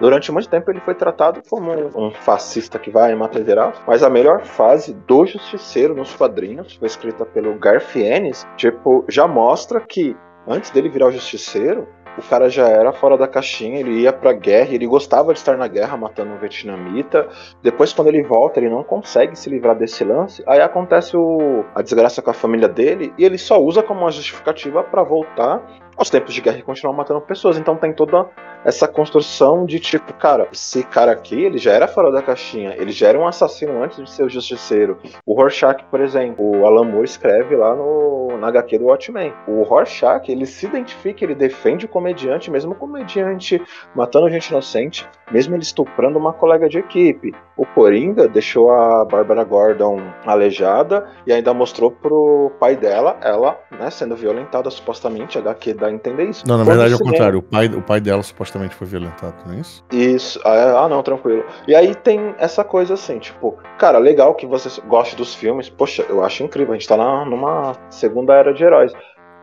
durante 0.00 0.30
muito 0.30 0.48
tempo 0.48 0.70
ele 0.70 0.80
foi 0.80 0.94
tratado 0.94 1.42
como 1.48 1.70
um, 1.72 2.10
fascista 2.10 2.78
que 2.78 2.90
vai 2.90 3.12
e 3.12 3.16
mata 3.16 3.42
geral. 3.44 3.72
Mas 3.86 4.02
a 4.02 4.10
melhor 4.10 4.44
fase 4.44 4.92
do 4.92 5.24
Justiceiro 5.24 5.94
nos 5.94 6.14
quadrinhos 6.14 6.74
foi 6.74 6.86
escrita 6.86 7.24
pelo 7.24 7.58
Garth 7.58 7.96
Ennis, 7.96 8.46
tipo, 8.56 9.04
já 9.08 9.26
mostra 9.26 9.80
que 9.80 10.16
antes 10.46 10.70
dele 10.70 10.88
virar 10.88 11.06
o 11.06 11.12
Justiceiro, 11.12 11.88
o 12.18 12.22
cara 12.22 12.48
já 12.48 12.68
era 12.68 12.92
fora 12.92 13.16
da 13.16 13.26
caixinha, 13.26 13.80
ele 13.80 14.00
ia 14.00 14.12
pra 14.12 14.32
guerra, 14.32 14.74
ele 14.74 14.86
gostava 14.86 15.32
de 15.32 15.38
estar 15.38 15.56
na 15.56 15.66
guerra 15.66 15.96
matando 15.96 16.32
um 16.32 16.38
vietnamita. 16.38 17.28
Depois, 17.62 17.92
quando 17.92 18.08
ele 18.08 18.22
volta, 18.22 18.60
ele 18.60 18.68
não 18.68 18.82
consegue 18.82 19.36
se 19.36 19.50
livrar 19.50 19.76
desse 19.76 20.04
lance. 20.04 20.42
Aí 20.46 20.60
acontece 20.60 21.16
o, 21.16 21.64
a 21.74 21.82
desgraça 21.82 22.22
com 22.22 22.30
a 22.30 22.34
família 22.34 22.68
dele 22.68 23.12
e 23.18 23.24
ele 23.24 23.38
só 23.38 23.60
usa 23.60 23.82
como 23.82 24.00
uma 24.00 24.10
justificativa 24.10 24.82
pra 24.82 25.02
voltar 25.02 25.62
aos 25.96 26.10
tempos 26.10 26.34
de 26.34 26.40
guerra 26.40 26.58
e 26.58 26.62
continuar 26.62 26.94
matando 26.94 27.20
pessoas. 27.20 27.58
Então 27.58 27.76
tem 27.76 27.92
toda 27.92 28.28
essa 28.64 28.88
construção 28.88 29.66
de 29.66 29.78
tipo, 29.78 30.12
cara, 30.14 30.48
esse 30.52 30.82
cara 30.84 31.12
aqui, 31.12 31.44
ele 31.44 31.58
já 31.58 31.72
era 31.72 31.86
fora 31.86 32.10
da 32.10 32.22
caixinha, 32.22 32.74
ele 32.76 32.92
já 32.92 33.08
era 33.08 33.18
um 33.18 33.26
assassino 33.26 33.82
antes 33.82 34.02
de 34.02 34.10
ser 34.10 34.24
o 34.24 34.28
justiceiro. 34.28 34.98
O 35.26 35.34
Rorschach, 35.34 35.84
por 35.90 36.00
exemplo, 36.00 36.44
o 36.44 36.66
Alan 36.66 36.84
Moore 36.84 37.04
escreve 37.04 37.54
lá 37.56 37.74
no, 37.74 38.38
na 38.38 38.48
HQ 38.48 38.78
do 38.78 38.86
Watchmen. 38.86 39.32
O 39.46 39.62
Rorschach, 39.62 40.30
ele 40.30 40.46
se 40.46 40.66
identifica, 40.66 41.24
ele 41.24 41.34
defende 41.34 41.84
o 41.84 41.88
comediante, 41.88 42.50
mesmo 42.50 42.72
o 42.72 42.74
comediante 42.74 43.60
matando 43.94 44.30
gente 44.30 44.48
inocente, 44.48 45.06
mesmo 45.30 45.54
ele 45.54 45.62
estuprando 45.62 46.18
uma 46.18 46.32
colega 46.32 46.68
de 46.68 46.78
equipe. 46.78 47.34
O 47.56 47.66
Coringa 47.66 48.26
deixou 48.26 48.70
a 48.70 49.04
Barbara 49.04 49.44
Gordon 49.44 50.00
aleijada 50.24 51.06
e 51.26 51.32
ainda 51.32 51.52
mostrou 51.52 51.90
pro 51.90 52.50
pai 52.58 52.76
dela, 52.76 53.18
ela, 53.20 53.60
né, 53.70 53.90
sendo 53.90 54.16
violentada 54.16 54.70
supostamente, 54.70 55.38
a 55.38 55.40
HQ 55.40 55.74
dá 55.84 55.88
a 55.88 55.92
entender 55.92 56.24
isso. 56.24 56.44
Não, 56.46 56.56
na 56.58 56.64
verdade 56.64 56.92
é 56.92 56.96
o 56.96 56.98
contrário, 56.98 57.38
o 57.38 57.42
pai, 57.42 57.66
o 57.66 57.82
pai 57.82 58.00
dela 58.00 58.22
supostamente 58.22 58.74
foi 58.74 58.86
violentado, 58.86 59.34
não 59.46 59.54
é 59.54 59.60
isso? 59.60 59.84
Isso, 59.92 60.40
ah, 60.44 60.88
não, 60.88 61.02
tranquilo. 61.02 61.44
E 61.68 61.74
aí 61.74 61.94
tem 61.94 62.34
essa 62.38 62.64
coisa 62.64 62.94
assim, 62.94 63.18
tipo, 63.18 63.58
cara, 63.78 63.98
legal 63.98 64.34
que 64.34 64.46
você 64.46 64.80
goste 64.82 65.14
dos 65.16 65.34
filmes, 65.34 65.68
poxa, 65.68 66.04
eu 66.08 66.24
acho 66.24 66.42
incrível, 66.42 66.72
a 66.72 66.76
gente 66.76 66.88
tá 66.88 66.96
na, 66.96 67.24
numa 67.24 67.72
segunda 67.90 68.34
era 68.34 68.52
de 68.52 68.64
heróis. 68.64 68.92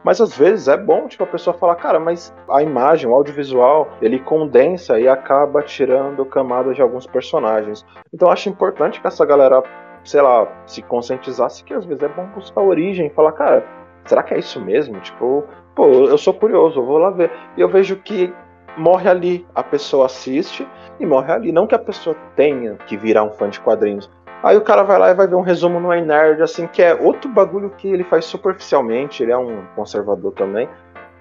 Mas 0.03 0.19
às 0.19 0.35
vezes 0.35 0.67
é 0.67 0.75
bom, 0.75 1.07
tipo, 1.07 1.23
a 1.23 1.27
pessoa 1.27 1.55
falar, 1.55 1.75
cara, 1.75 1.99
mas 1.99 2.33
a 2.49 2.63
imagem, 2.63 3.07
o 3.07 3.13
audiovisual, 3.13 3.87
ele 4.01 4.19
condensa 4.19 4.99
e 4.99 5.07
acaba 5.07 5.61
tirando 5.61 6.25
camadas 6.25 6.75
de 6.75 6.81
alguns 6.81 7.05
personagens. 7.05 7.85
Então 8.11 8.27
eu 8.27 8.31
acho 8.31 8.49
importante 8.49 8.99
que 8.99 9.05
essa 9.05 9.23
galera, 9.23 9.61
sei 10.03 10.21
lá, 10.21 10.47
se 10.65 10.81
conscientizasse 10.81 11.63
que 11.63 11.73
às 11.75 11.85
vezes 11.85 12.01
é 12.01 12.07
bom 12.07 12.25
buscar 12.33 12.61
a 12.61 12.63
origem 12.63 13.07
e 13.07 13.09
falar, 13.11 13.33
cara, 13.33 13.63
será 14.05 14.23
que 14.23 14.33
é 14.33 14.39
isso 14.39 14.59
mesmo? 14.59 14.99
Tipo, 14.99 15.45
pô, 15.75 15.85
eu 15.85 16.17
sou 16.17 16.33
curioso, 16.33 16.79
eu 16.79 16.85
vou 16.85 16.97
lá 16.97 17.09
ver. 17.09 17.31
E 17.57 17.61
eu 17.61 17.69
vejo 17.69 17.95
que 17.97 18.33
morre 18.77 19.09
ali, 19.09 19.45
a 19.53 19.63
pessoa 19.63 20.05
assiste 20.05 20.67
e 20.99 21.05
morre 21.05 21.31
ali. 21.31 21.51
Não 21.51 21.67
que 21.67 21.75
a 21.75 21.79
pessoa 21.79 22.15
tenha 22.35 22.75
que 22.87 22.97
virar 22.97 23.23
um 23.23 23.31
fã 23.31 23.49
de 23.49 23.59
quadrinhos, 23.59 24.09
Aí 24.43 24.57
o 24.57 24.61
cara 24.61 24.81
vai 24.81 24.97
lá 24.97 25.11
e 25.11 25.13
vai 25.13 25.27
ver 25.27 25.35
um 25.35 25.41
resumo 25.41 25.79
no 25.79 25.93
iNerd, 25.93 26.41
assim, 26.41 26.65
que 26.65 26.81
é 26.81 26.95
outro 26.95 27.29
bagulho 27.29 27.69
que 27.77 27.87
ele 27.87 28.03
faz 28.03 28.25
superficialmente, 28.25 29.21
ele 29.21 29.31
é 29.31 29.37
um 29.37 29.63
conservador 29.75 30.31
também. 30.31 30.67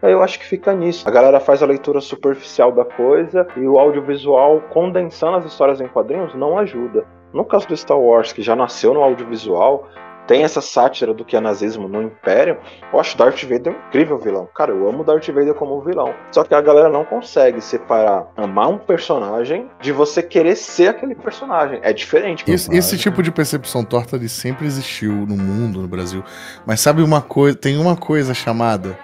Aí 0.02 0.10
eu 0.10 0.22
acho 0.22 0.38
que 0.38 0.46
fica 0.46 0.72
nisso. 0.72 1.06
A 1.06 1.12
galera 1.12 1.38
faz 1.38 1.62
a 1.62 1.66
leitura 1.66 2.00
superficial 2.00 2.72
da 2.72 2.82
coisa 2.82 3.46
e 3.58 3.68
o 3.68 3.78
audiovisual 3.78 4.62
condensando 4.70 5.36
as 5.36 5.44
histórias 5.44 5.82
em 5.82 5.86
quadrinhos 5.86 6.34
não 6.34 6.56
ajuda. 6.56 7.04
No 7.34 7.44
caso 7.44 7.68
do 7.68 7.76
Star 7.76 7.98
Wars, 7.98 8.32
que 8.32 8.40
já 8.40 8.56
nasceu 8.56 8.94
no 8.94 9.02
audiovisual, 9.02 9.86
tem 10.30 10.44
essa 10.44 10.60
sátira 10.60 11.12
do 11.12 11.24
que 11.24 11.36
é 11.36 11.40
nazismo 11.40 11.88
no 11.88 12.00
Império, 12.00 12.56
eu 12.92 13.00
acho 13.00 13.18
Darth 13.18 13.42
Vader 13.42 13.72
um 13.72 13.88
incrível 13.88 14.16
vilão. 14.16 14.48
Cara, 14.54 14.70
eu 14.70 14.88
amo 14.88 15.02
Darth 15.02 15.26
Vader 15.26 15.54
como 15.54 15.80
vilão. 15.80 16.14
Só 16.30 16.44
que 16.44 16.54
a 16.54 16.60
galera 16.60 16.88
não 16.88 17.04
consegue 17.04 17.60
separar 17.60 18.28
amar 18.36 18.68
um 18.68 18.78
personagem 18.78 19.68
de 19.80 19.90
você 19.90 20.22
querer 20.22 20.54
ser 20.54 20.90
aquele 20.90 21.16
personagem. 21.16 21.80
É 21.82 21.92
diferente. 21.92 22.44
Esse, 22.46 22.72
esse 22.72 22.96
tipo 22.96 23.24
de 23.24 23.32
percepção 23.32 23.84
torta 23.84 24.16
de 24.16 24.28
sempre 24.28 24.68
existiu 24.68 25.10
no 25.10 25.36
mundo, 25.36 25.82
no 25.82 25.88
Brasil. 25.88 26.22
Mas 26.64 26.80
sabe 26.80 27.02
uma 27.02 27.20
coisa? 27.20 27.58
Tem 27.58 27.76
uma 27.76 27.96
coisa 27.96 28.32
chamada 28.32 28.96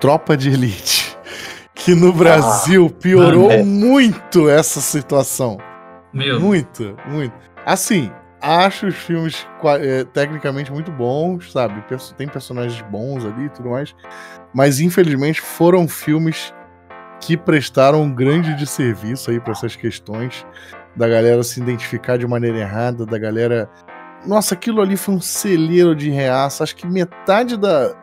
Tropa 0.00 0.36
de 0.36 0.50
Elite. 0.50 1.16
Que 1.72 1.94
no 1.94 2.12
Brasil 2.12 2.92
ah, 2.92 3.00
piorou 3.00 3.52
é. 3.52 3.62
muito 3.62 4.50
essa 4.50 4.80
situação. 4.80 5.58
Meu. 6.12 6.40
Muito, 6.40 6.96
muito. 7.06 7.32
Assim, 7.64 8.10
acho 8.40 8.86
os 8.86 8.94
filmes 8.94 9.46
é, 9.80 10.04
tecnicamente 10.04 10.72
muito 10.72 10.90
bons, 10.90 11.52
sabe? 11.52 11.82
Tem 12.16 12.28
personagens 12.28 12.80
bons 12.90 13.24
ali 13.24 13.46
e 13.46 13.48
tudo 13.50 13.70
mais. 13.70 13.94
Mas 14.54 14.80
infelizmente 14.80 15.40
foram 15.40 15.88
filmes 15.88 16.54
que 17.20 17.36
prestaram 17.36 18.02
um 18.02 18.14
grande 18.14 18.54
de 18.54 18.66
serviço 18.66 19.30
aí 19.30 19.40
para 19.40 19.52
essas 19.52 19.74
questões 19.74 20.46
da 20.94 21.08
galera 21.08 21.42
se 21.42 21.60
identificar 21.60 22.16
de 22.16 22.26
maneira 22.26 22.58
errada, 22.58 23.04
da 23.04 23.18
galera. 23.18 23.68
Nossa, 24.26 24.54
aquilo 24.54 24.80
ali 24.80 24.96
foi 24.96 25.14
um 25.14 25.20
celeiro 25.20 25.94
de 25.94 26.10
reaça. 26.10 26.64
Acho 26.64 26.76
que 26.76 26.86
metade 26.86 27.56
da 27.56 27.94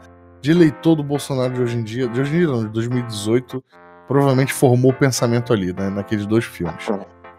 de 0.41 0.51
eleitor 0.51 0.95
do 0.95 1.03
Bolsonaro 1.03 1.53
de 1.53 1.61
hoje 1.61 1.77
em 1.77 1.83
dia, 1.83 2.07
de 2.07 2.21
hoje 2.21 2.35
em 2.35 2.39
dia 2.39 2.47
não, 2.47 2.65
de 2.65 2.69
2018, 2.69 3.63
provavelmente 4.07 4.53
formou 4.53 4.91
o 4.91 4.93
pensamento 4.93 5.51
ali, 5.51 5.73
né, 5.73 5.89
naqueles 5.89 6.27
dois 6.27 6.45
filmes. 6.45 6.85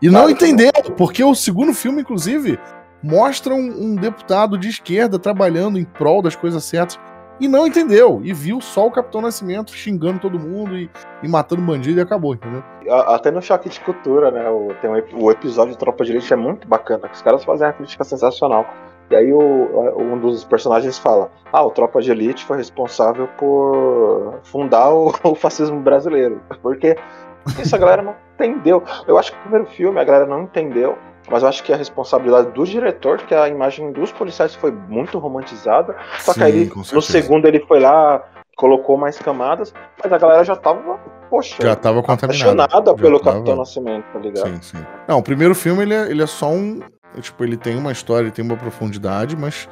E 0.03 0.11
não 0.11 0.29
entendeu, 0.29 0.73
porque 0.97 1.23
o 1.23 1.33
segundo 1.33 1.73
filme, 1.73 2.03
inclusive, 2.03 2.59
mostra 3.03 3.55
um, 3.55 3.95
deputado 3.95 4.59
de 4.59 4.69
esquerda 4.69 5.19
trabalhando 5.19 5.79
em 5.79 5.85
prol 5.85 6.23
das 6.23 6.35
coisas 6.35 6.65
certas 6.65 6.99
e 7.39 7.47
não 7.49 7.67
entendeu. 7.67 8.21
E 8.25 8.33
viu 8.33 8.61
só 8.61 8.87
o 8.87 8.91
Capitão 8.91 9.21
Nascimento 9.21 9.73
xingando 9.73 10.21
todo 10.21 10.39
mundo 10.39 10.77
e, 10.77 10.91
e 11.23 11.29
matando 11.29 11.63
bandido 11.63 11.99
e 11.99 12.03
acabou, 12.03 12.35
entendeu? 12.35 12.63
Até 13.07 13.31
no 13.31 13.43
Choque 13.43 13.69
de 13.69 13.81
Cultura, 13.81 14.31
né? 14.31 14.49
O, 14.49 14.69
tem 14.81 14.91
um, 14.91 15.25
o 15.25 15.31
episódio 15.31 15.73
de 15.73 15.79
Tropa 15.79 16.05
de 16.05 16.13
Elite 16.13 16.33
é 16.33 16.37
muito 16.37 16.67
bacana, 16.67 17.11
os 17.13 17.23
caras 17.23 17.45
fazem 17.45 17.67
uma 17.67 17.73
crítica 17.73 18.05
sensacional. 18.05 18.67
E 19.11 19.15
aí 19.15 19.33
o, 19.33 20.01
um 20.01 20.19
dos 20.19 20.45
personagens 20.45 20.99
fala: 20.99 21.31
Ah, 21.53 21.65
o 21.65 21.71
Tropa 21.71 22.01
de 22.01 22.11
Elite 22.11 22.45
foi 22.45 22.57
responsável 22.57 23.29
por 23.39 24.41
fundar 24.43 24.91
o, 24.91 25.13
o 25.23 25.35
fascismo 25.35 25.81
brasileiro. 25.81 26.41
Porque 26.61 26.97
isso 27.61 27.75
a 27.75 27.79
galera 27.79 28.03
não 28.03 28.17
entendeu. 28.35 28.83
Eu 29.07 29.19
acho 29.19 29.33
que 29.33 29.39
o 29.39 29.41
primeiro 29.43 29.67
filme 29.67 30.01
a 30.01 30.05
galera 30.05 30.27
não 30.27 30.43
entendeu 30.43 30.99
mas 31.29 31.43
eu 31.43 31.49
acho 31.49 31.63
que 31.63 31.73
a 31.73 31.77
responsabilidade 31.77 32.53
do 32.53 32.65
diretor, 32.65 33.19
que 33.19 33.35
a 33.35 33.49
imagem 33.49 33.93
dos 33.93 34.13
policiais 34.13 34.55
foi 34.55 34.71
muito 34.71 35.19
romantizada. 35.19 35.97
Só 36.19 36.33
Sim, 36.33 36.41
que 36.41 36.45
aí 36.45 36.73
no 36.93 37.03
segundo 37.03 37.47
ele 37.47 37.61
foi 37.67 37.81
lá, 37.81 38.23
colocou 38.57 38.97
mais 38.97 39.19
camadas, 39.19 39.73
mas 40.03 40.13
a 40.13 40.19
galera 40.19 40.45
já 40.45 40.57
tava, 40.57 40.99
poxa, 41.29 41.63
já 41.63 41.77
tava 41.77 42.03
contaminada 42.03 42.69
já 42.71 42.95
pelo 42.95 43.19
tava... 43.19 43.37
Capitão 43.37 43.57
Nascimento, 43.57 44.05
tá 44.13 44.19
ligado? 44.19 44.49
Sim, 44.49 44.63
sim. 44.63 44.87
Não, 45.07 45.19
o 45.19 45.23
primeiro 45.23 45.55
filme 45.55 45.83
ele 45.83 45.95
é, 45.95 46.11
ele 46.11 46.23
é 46.23 46.27
só 46.27 46.49
um. 46.51 46.81
Tipo, 47.21 47.45
ele 47.45 47.57
tem 47.57 47.77
uma 47.77 47.93
história, 47.93 48.25
ele 48.25 48.33
tem 48.33 48.45
uma 48.45 48.57
profundidade, 48.57 49.37
mas 49.37 49.69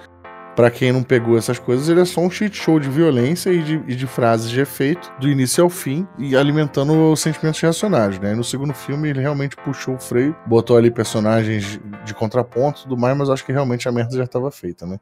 para 0.55 0.71
quem 0.71 0.93
não 0.93 1.03
pegou 1.03 1.37
essas 1.37 1.59
coisas, 1.59 1.89
ele 1.89 2.01
é 2.01 2.05
só 2.05 2.21
um 2.21 2.31
shit 2.31 2.57
show 2.57 2.79
de 2.79 2.89
violência 2.89 3.51
e 3.51 3.63
de, 3.63 3.83
e 3.89 3.95
de, 3.95 4.07
frases 4.07 4.51
de 4.51 4.61
efeito, 4.61 5.13
do 5.19 5.29
início 5.29 5.65
ao 5.65 5.71
fim, 5.71 6.07
e 6.19 6.37
alimentando 6.37 7.13
os 7.13 7.21
sentimentos 7.21 7.61
reacionários, 7.61 8.19
né? 8.19 8.33
E 8.33 8.37
no 8.37 8.45
segundo 8.45 8.73
filme, 8.73 9.09
ele 9.09 9.21
realmente 9.21 9.57
puxou 9.57 9.95
o 9.95 9.99
freio, 9.99 10.37
botou 10.47 10.77
ali 10.77 10.91
personagens 10.91 11.81
de 12.05 12.15
contraponto 12.15 12.81
e 12.81 12.83
tudo 12.85 12.97
mais, 12.97 13.17
mas 13.17 13.31
acho 13.31 13.45
que 13.45 13.53
realmente 13.53 13.89
a 13.89 13.93
merda 13.93 14.17
já 14.17 14.25
estava 14.25 14.51
feita, 14.51 14.87
né? 14.87 14.99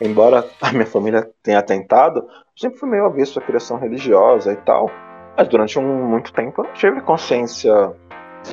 embora 0.00 0.48
a 0.60 0.72
minha 0.72 0.86
família 0.86 1.30
tenha 1.42 1.62
tentado, 1.62 2.26
sempre 2.56 2.78
fui 2.78 2.88
meio 2.88 3.04
avesso 3.06 3.38
à 3.38 3.42
criação 3.42 3.78
religiosa 3.78 4.52
e 4.52 4.56
tal. 4.56 4.90
Mas 5.36 5.48
durante 5.48 5.78
um, 5.78 6.04
muito 6.04 6.32
tempo 6.32 6.60
eu 6.60 6.66
não 6.66 6.72
tive 6.74 7.00
consciência 7.00 7.92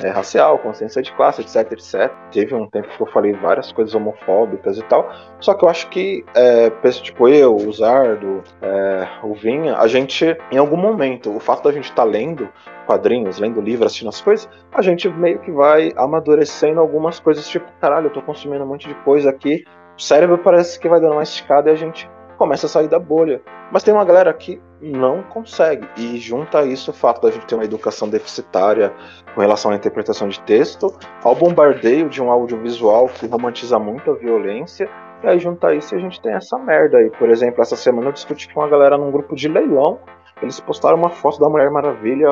é, 0.02 0.08
racial, 0.08 0.58
consciência 0.58 1.02
de 1.02 1.12
classe, 1.12 1.42
etc, 1.42 1.72
etc. 1.72 2.10
Teve 2.32 2.54
um 2.54 2.66
tempo 2.68 2.88
que 2.88 3.00
eu 3.00 3.06
falei 3.06 3.32
várias 3.34 3.70
coisas 3.70 3.94
homofóbicas 3.94 4.78
e 4.78 4.82
tal. 4.84 5.08
Só 5.38 5.54
que 5.54 5.64
eu 5.64 5.68
acho 5.68 5.88
que, 5.90 6.24
é, 6.34 6.70
tipo 6.90 7.28
eu, 7.28 7.54
o 7.54 7.72
Zardo, 7.72 8.42
é, 8.60 9.08
o 9.22 9.34
Vinha, 9.34 9.76
a 9.76 9.86
gente, 9.86 10.36
em 10.50 10.58
algum 10.58 10.76
momento, 10.76 11.34
o 11.34 11.38
fato 11.38 11.64
da 11.64 11.72
gente 11.72 11.84
estar 11.84 12.04
tá 12.04 12.08
lendo 12.08 12.48
quadrinhos, 12.86 13.38
lendo 13.38 13.60
livros, 13.60 13.86
assistindo 13.86 14.08
as 14.08 14.20
coisas, 14.20 14.48
a 14.72 14.82
gente 14.82 15.08
meio 15.08 15.38
que 15.38 15.52
vai 15.52 15.92
amadurecendo 15.96 16.80
algumas 16.80 17.20
coisas, 17.20 17.48
tipo, 17.48 17.66
caralho, 17.80 18.06
eu 18.06 18.12
tô 18.12 18.20
consumindo 18.22 18.64
um 18.64 18.66
monte 18.66 18.88
de 18.88 18.94
coisa 19.04 19.30
aqui, 19.30 19.64
o 19.96 20.02
cérebro 20.02 20.38
parece 20.38 20.80
que 20.80 20.88
vai 20.88 21.00
dando 21.00 21.12
uma 21.12 21.22
esticada 21.22 21.70
e 21.70 21.72
a 21.72 21.76
gente 21.76 22.08
começa 22.36 22.66
a 22.66 22.68
sair 22.68 22.88
da 22.88 22.98
bolha. 22.98 23.40
Mas 23.70 23.82
tem 23.82 23.92
uma 23.94 24.04
galera 24.04 24.32
que 24.34 24.60
não 24.80 25.22
consegue. 25.22 25.88
E 25.96 26.18
junta 26.18 26.62
isso 26.62 26.90
o 26.90 26.94
fato 26.94 27.22
da 27.22 27.30
gente 27.30 27.46
ter 27.46 27.54
uma 27.54 27.64
educação 27.64 28.08
deficitária 28.08 28.92
com 29.34 29.40
relação 29.40 29.70
à 29.70 29.76
interpretação 29.76 30.28
de 30.28 30.40
texto, 30.40 30.94
ao 31.22 31.34
bombardeio 31.34 32.08
de 32.08 32.22
um 32.22 32.30
audiovisual 32.30 33.08
que 33.08 33.26
romantiza 33.26 33.78
muito 33.78 34.10
a 34.10 34.14
violência. 34.14 34.88
E 35.22 35.26
aí 35.26 35.38
junta 35.38 35.74
isso 35.74 35.94
e 35.94 35.98
a 35.98 36.00
gente 36.00 36.20
tem 36.20 36.34
essa 36.34 36.58
merda 36.58 36.98
aí. 36.98 37.10
Por 37.10 37.30
exemplo, 37.30 37.62
essa 37.62 37.76
semana 37.76 38.08
eu 38.08 38.12
discuti 38.12 38.52
com 38.52 38.60
uma 38.60 38.68
galera 38.68 38.98
num 38.98 39.10
grupo 39.10 39.34
de 39.34 39.48
leilão. 39.48 39.98
Eles 40.42 40.58
postaram 40.58 40.98
uma 40.98 41.10
foto 41.10 41.38
da 41.38 41.48
Mulher 41.48 41.70
Maravilha 41.70 42.28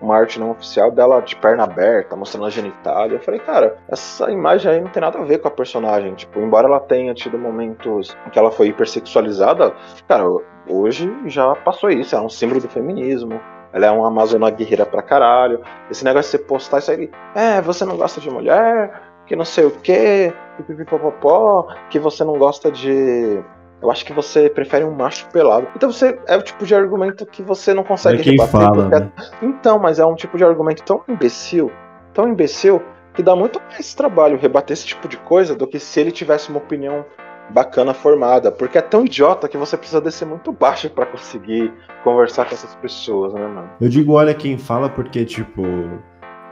uma 0.00 0.16
arte 0.16 0.38
não 0.38 0.50
oficial 0.50 0.90
dela 0.90 1.20
de 1.20 1.36
perna 1.36 1.64
aberta, 1.64 2.16
mostrando 2.16 2.46
a 2.46 2.50
genitália. 2.50 3.16
Eu 3.16 3.20
falei, 3.20 3.40
cara, 3.40 3.78
essa 3.88 4.30
imagem 4.30 4.72
aí 4.72 4.80
não 4.80 4.90
tem 4.90 5.00
nada 5.00 5.18
a 5.18 5.24
ver 5.24 5.38
com 5.38 5.48
a 5.48 5.50
personagem. 5.50 6.14
Tipo, 6.14 6.40
embora 6.40 6.66
ela 6.66 6.80
tenha 6.80 7.14
tido 7.14 7.38
momentos 7.38 8.16
em 8.26 8.30
que 8.30 8.38
ela 8.38 8.50
foi 8.50 8.68
hipersexualizada, 8.68 9.72
cara, 10.06 10.24
hoje 10.68 11.12
já 11.26 11.54
passou 11.56 11.90
isso. 11.90 12.14
É 12.14 12.20
um 12.20 12.28
símbolo 12.28 12.60
do 12.60 12.68
feminismo. 12.68 13.40
Ela 13.72 13.86
é 13.86 13.90
uma 13.90 14.06
amazona 14.06 14.50
guerreira 14.50 14.86
pra 14.86 15.02
caralho. 15.02 15.60
Esse 15.90 16.04
negócio 16.04 16.30
de 16.30 16.38
você 16.38 16.44
postar 16.44 16.78
isso 16.78 16.90
aí, 16.90 17.10
é, 17.34 17.60
você 17.60 17.84
não 17.84 17.96
gosta 17.96 18.20
de 18.20 18.30
mulher, 18.30 19.02
que 19.26 19.34
não 19.34 19.44
sei 19.44 19.64
o 19.64 19.70
quê, 19.70 20.32
que 21.90 21.98
você 21.98 22.22
não 22.22 22.38
gosta 22.38 22.70
de 22.70 23.42
eu 23.84 23.90
acho 23.90 24.04
que 24.04 24.12
você 24.12 24.48
prefere 24.48 24.84
um 24.84 24.90
macho 24.92 25.28
pelado. 25.28 25.68
Então 25.76 25.92
você 25.92 26.18
é 26.26 26.36
o 26.36 26.42
tipo 26.42 26.66
de 26.66 26.74
argumento 26.74 27.24
que 27.26 27.42
você 27.42 27.72
não 27.72 27.84
consegue 27.84 28.20
é 28.20 28.24
quem 28.24 28.32
rebater. 28.32 28.52
Fala, 28.52 28.82
porque... 28.82 28.98
né? 28.98 29.12
Então, 29.42 29.78
mas 29.78 29.98
é 29.98 30.06
um 30.06 30.14
tipo 30.14 30.36
de 30.36 30.44
argumento 30.44 30.82
tão 30.82 31.02
imbecil 31.08 31.70
tão 32.14 32.28
imbecil 32.28 32.80
que 33.12 33.22
dá 33.22 33.36
muito 33.36 33.60
mais 33.70 33.92
trabalho 33.94 34.38
rebater 34.38 34.72
esse 34.72 34.86
tipo 34.86 35.06
de 35.06 35.18
coisa 35.18 35.54
do 35.54 35.66
que 35.66 35.78
se 35.78 36.00
ele 36.00 36.10
tivesse 36.10 36.48
uma 36.48 36.58
opinião 36.58 37.04
bacana 37.50 37.92
formada, 37.92 38.50
porque 38.50 38.78
é 38.78 38.80
tão 38.80 39.04
idiota 39.04 39.48
que 39.48 39.58
você 39.58 39.76
precisa 39.76 40.00
descer 40.00 40.26
muito 40.26 40.50
baixo 40.50 40.88
para 40.88 41.04
conseguir 41.04 41.72
conversar 42.02 42.46
com 42.46 42.54
essas 42.54 42.74
pessoas, 42.76 43.34
né, 43.34 43.46
mano? 43.46 43.70
Eu 43.80 43.88
digo 43.88 44.14
olha 44.14 44.32
quem 44.32 44.56
fala 44.56 44.88
porque, 44.88 45.26
tipo, 45.26 45.62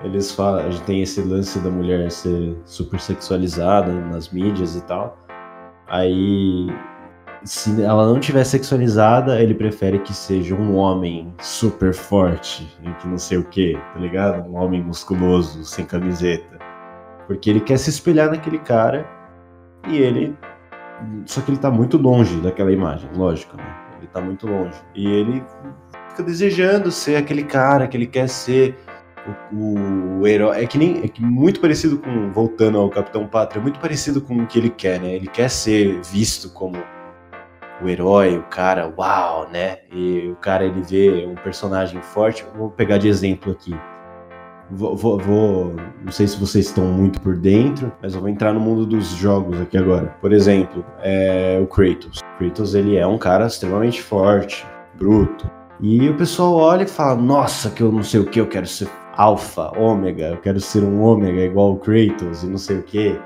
eles 0.05 0.33
falam, 0.33 0.67
a 0.67 0.71
gente 0.71 0.85
tem 0.85 1.01
esse 1.01 1.23
lance 1.23 1.59
da 1.61 1.71
mulher 1.71 2.11
ser 2.11 2.55
super 2.67 3.01
sexualizada 3.01 3.91
nas 3.91 4.31
mídias 4.31 4.77
e 4.77 4.83
tal. 4.83 5.17
Aí, 5.89 6.69
se 7.45 7.83
ela 7.83 8.07
não 8.07 8.21
tiver 8.21 8.45
sexualizada, 8.45 9.41
ele 9.41 9.55
prefere 9.55 9.99
que 9.99 10.15
seja 10.15 10.55
um 10.55 10.77
homem 10.77 11.35
super 11.41 11.93
forte 11.93 12.67
que 13.01 13.09
não 13.09 13.19
sei 13.19 13.39
o 13.39 13.45
que, 13.45 13.77
tá 13.93 13.99
ligado? 13.99 14.49
Um 14.49 14.57
homem 14.57 14.83
musculoso, 14.83 15.65
sem 15.65 15.85
camiseta. 15.85 16.59
Porque 17.27 17.51
ele 17.51 17.61
quer 17.61 17.79
se 17.79 17.91
espelhar 17.91 18.31
naquele 18.31 18.59
cara 18.59 19.07
e 19.89 19.97
ele. 19.97 20.37
Só 21.27 21.41
que 21.41 21.51
ele 21.51 21.59
tá 21.59 21.71
muito 21.71 21.97
longe 21.97 22.41
daquela 22.41 22.71
imagem, 22.71 23.11
lógico, 23.17 23.57
né? 23.57 23.65
Ele 23.99 24.07
tá 24.07 24.21
muito 24.21 24.47
longe. 24.47 24.81
E 24.95 25.07
ele 25.07 25.43
fica 26.11 26.23
desejando 26.23 26.93
ser 26.93 27.17
aquele 27.17 27.43
cara 27.43 27.89
que 27.89 27.97
ele 27.97 28.07
quer 28.07 28.29
ser 28.29 28.79
o, 29.53 30.21
o, 30.21 30.27
herói. 30.27 30.63
É 30.63 30.67
que 30.67 30.79
nem. 30.79 31.03
É 31.05 31.09
que 31.09 31.23
muito 31.23 31.61
parecido 31.61 31.99
com. 31.99 32.31
Voltando 32.31 32.79
ao 32.79 32.89
Capitão 32.89 33.27
Pátria, 33.27 33.61
é 33.61 33.63
muito 33.63 33.81
parecido 33.81 34.21
com 34.21 34.37
o 34.37 34.47
que 34.47 34.59
ele 34.59 34.71
quer, 34.71 35.01
né? 35.01 35.15
Ele 35.15 35.27
quer 35.27 35.49
ser 35.49 36.01
visto 36.03 36.51
como 36.51 36.77
o 37.83 37.89
herói, 37.89 38.39
o 38.39 38.43
cara, 38.45 38.93
uau, 38.97 39.49
né? 39.51 39.79
E 39.93 40.29
o 40.29 40.37
cara 40.37 40.65
ele 40.65 40.81
vê 40.83 41.27
um 41.27 41.35
personagem 41.35 42.01
forte. 42.01 42.45
Vou 42.57 42.71
pegar 42.71 42.99
de 42.99 43.09
exemplo 43.09 43.53
aqui. 43.53 43.75
Vou, 44.71 44.97
vou, 44.97 45.19
vou, 45.19 45.77
não 46.03 46.13
sei 46.13 46.27
se 46.27 46.39
vocês 46.39 46.67
estão 46.67 46.85
muito 46.85 47.21
por 47.21 47.37
dentro, 47.37 47.93
mas 48.01 48.15
eu 48.15 48.21
vou 48.21 48.29
entrar 48.31 48.55
no 48.55 48.61
mundo 48.61 48.87
dos 48.87 49.09
jogos 49.11 49.61
aqui 49.61 49.77
agora. 49.77 50.17
Por 50.21 50.33
exemplo, 50.33 50.85
é 51.01 51.59
o 51.63 51.67
Kratos. 51.67 52.21
Kratos 52.39 52.75
ele 52.75 52.97
é 52.97 53.07
um 53.07 53.19
cara 53.19 53.47
extremamente 53.47 54.01
forte, 54.01 54.67
bruto. 54.95 55.51
E 55.81 56.09
o 56.09 56.17
pessoal 56.17 56.55
olha 56.55 56.85
e 56.85 56.89
fala: 56.89 57.21
Nossa, 57.21 57.69
que 57.69 57.83
eu 57.83 57.93
não 57.93 58.03
sei 58.03 58.21
o 58.21 58.25
que, 58.25 58.41
eu 58.41 58.47
quero 58.47 58.67
ser 58.67 58.89
alfa, 59.17 59.77
ômega, 59.79 60.29
eu 60.29 60.39
quero 60.39 60.59
ser 60.59 60.83
um 60.83 61.03
ômega 61.03 61.41
igual 61.43 61.73
o 61.73 61.79
Kratos 61.79 62.43
e 62.43 62.47
não 62.47 62.59
sei 62.59 62.79
o 62.79 62.83
que. 62.83 63.21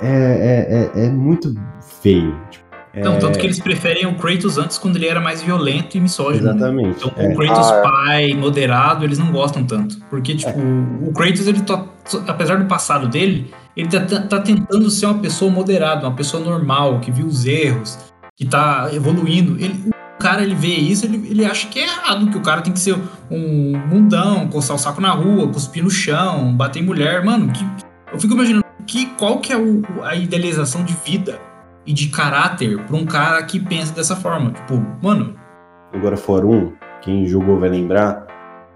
É, 0.00 0.06
é, 0.06 1.00
é, 1.00 1.06
é, 1.06 1.10
muito 1.10 1.54
feio. 1.80 2.36
Tipo, 2.50 2.61
então, 2.94 3.18
tanto 3.18 3.38
que 3.38 3.46
eles 3.46 3.58
preferem 3.58 4.06
o 4.06 4.14
Kratos 4.14 4.58
antes 4.58 4.76
quando 4.76 4.96
ele 4.96 5.06
era 5.06 5.20
mais 5.20 5.42
violento 5.42 5.96
e 5.96 6.00
misógino. 6.00 6.50
Exatamente. 6.50 6.96
Então, 6.96 7.08
o 7.08 7.36
Kratos 7.36 7.70
ah, 7.70 7.82
pai, 7.82 8.34
moderado, 8.34 9.04
eles 9.04 9.18
não 9.18 9.32
gostam 9.32 9.64
tanto. 9.64 9.98
Porque, 10.10 10.34
tipo, 10.34 10.58
o 11.02 11.12
Kratos, 11.12 11.46
ele 11.46 11.62
tá, 11.62 11.86
apesar 12.28 12.58
do 12.58 12.66
passado 12.66 13.08
dele, 13.08 13.50
ele 13.76 13.88
tá, 13.88 14.20
tá 14.20 14.40
tentando 14.40 14.90
ser 14.90 15.06
uma 15.06 15.18
pessoa 15.18 15.50
moderada, 15.50 16.06
uma 16.06 16.14
pessoa 16.14 16.44
normal, 16.44 17.00
que 17.00 17.10
viu 17.10 17.26
os 17.26 17.46
erros, 17.46 17.98
que 18.36 18.44
tá 18.44 18.90
evoluindo. 18.92 19.52
Ele, 19.58 19.90
cara 20.20 20.42
ele 20.42 20.54
vê 20.54 20.68
isso, 20.68 21.04
ele, 21.04 21.16
ele 21.28 21.44
acha 21.44 21.66
que 21.68 21.80
é 21.80 21.82
errado, 21.82 22.30
que 22.30 22.36
o 22.36 22.42
cara 22.42 22.60
tem 22.60 22.72
que 22.72 22.78
ser 22.78 22.94
um 23.30 23.76
mundão, 23.88 24.46
coçar 24.48 24.76
o 24.76 24.78
saco 24.78 25.00
na 25.00 25.10
rua, 25.10 25.48
cuspir 25.48 25.82
no 25.82 25.90
chão, 25.90 26.54
bater 26.54 26.80
em 26.80 26.86
mulher. 26.86 27.24
Mano, 27.24 27.50
que, 27.50 27.66
eu 28.12 28.20
fico 28.20 28.34
imaginando 28.34 28.64
que, 28.86 29.06
qual 29.16 29.38
que 29.40 29.52
é 29.52 29.56
o, 29.56 29.82
a 30.02 30.14
idealização 30.14 30.84
de 30.84 30.94
vida 31.04 31.40
e 31.86 31.92
de 31.92 32.08
caráter 32.08 32.78
pra 32.86 32.96
um 32.96 33.06
cara 33.06 33.42
que 33.42 33.58
pensa 33.58 33.94
dessa 33.94 34.16
forma. 34.16 34.52
Tipo, 34.52 34.74
mano. 35.02 35.34
Agora 35.92 36.16
for 36.16 36.44
um, 36.44 36.72
quem 37.00 37.26
jogou 37.26 37.58
vai 37.58 37.68
lembrar, 37.68 38.26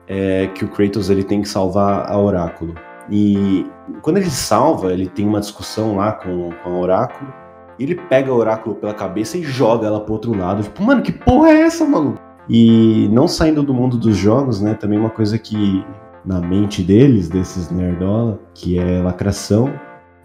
é 0.07 0.49
que 0.49 0.65
o 0.65 0.69
Kratos 0.69 1.09
ele 1.11 1.25
tem 1.25 1.43
que 1.43 1.49
salvar 1.49 2.11
a 2.11 2.19
Oráculo. 2.19 2.75
E 3.11 3.65
quando 4.03 4.19
ele 4.19 4.31
salva, 4.31 4.93
ele 4.93 5.09
tem 5.09 5.27
uma 5.27 5.41
discussão 5.41 5.97
lá 5.97 6.13
com, 6.13 6.51
com 6.63 6.71
a 6.71 6.79
Oráculo 6.79 7.47
ele 7.79 7.95
pega 7.95 8.33
o 8.33 8.37
oráculo 8.37 8.75
pela 8.77 8.95
cabeça 8.95 9.37
e 9.37 9.43
joga 9.43 9.87
ela 9.87 10.01
pro 10.01 10.15
outro 10.15 10.37
lado. 10.37 10.63
Tipo, 10.63 10.83
mano, 10.83 11.03
que 11.03 11.13
porra 11.13 11.51
é 11.51 11.61
essa, 11.63 11.85
mano? 11.85 12.19
E 12.49 13.09
não 13.13 13.29
saindo 13.29 13.63
do 13.63 13.75
mundo 13.75 13.97
dos 13.97 14.17
jogos, 14.17 14.61
né? 14.61 14.75
Também 14.75 14.99
uma 14.99 15.11
coisa 15.11 15.39
que 15.39 15.85
na 16.25 16.41
mente 16.41 16.83
deles, 16.83 17.29
desses 17.29 17.71
nerdola, 17.71 18.41
que 18.55 18.79
é 18.79 19.01
lacração, 19.01 19.73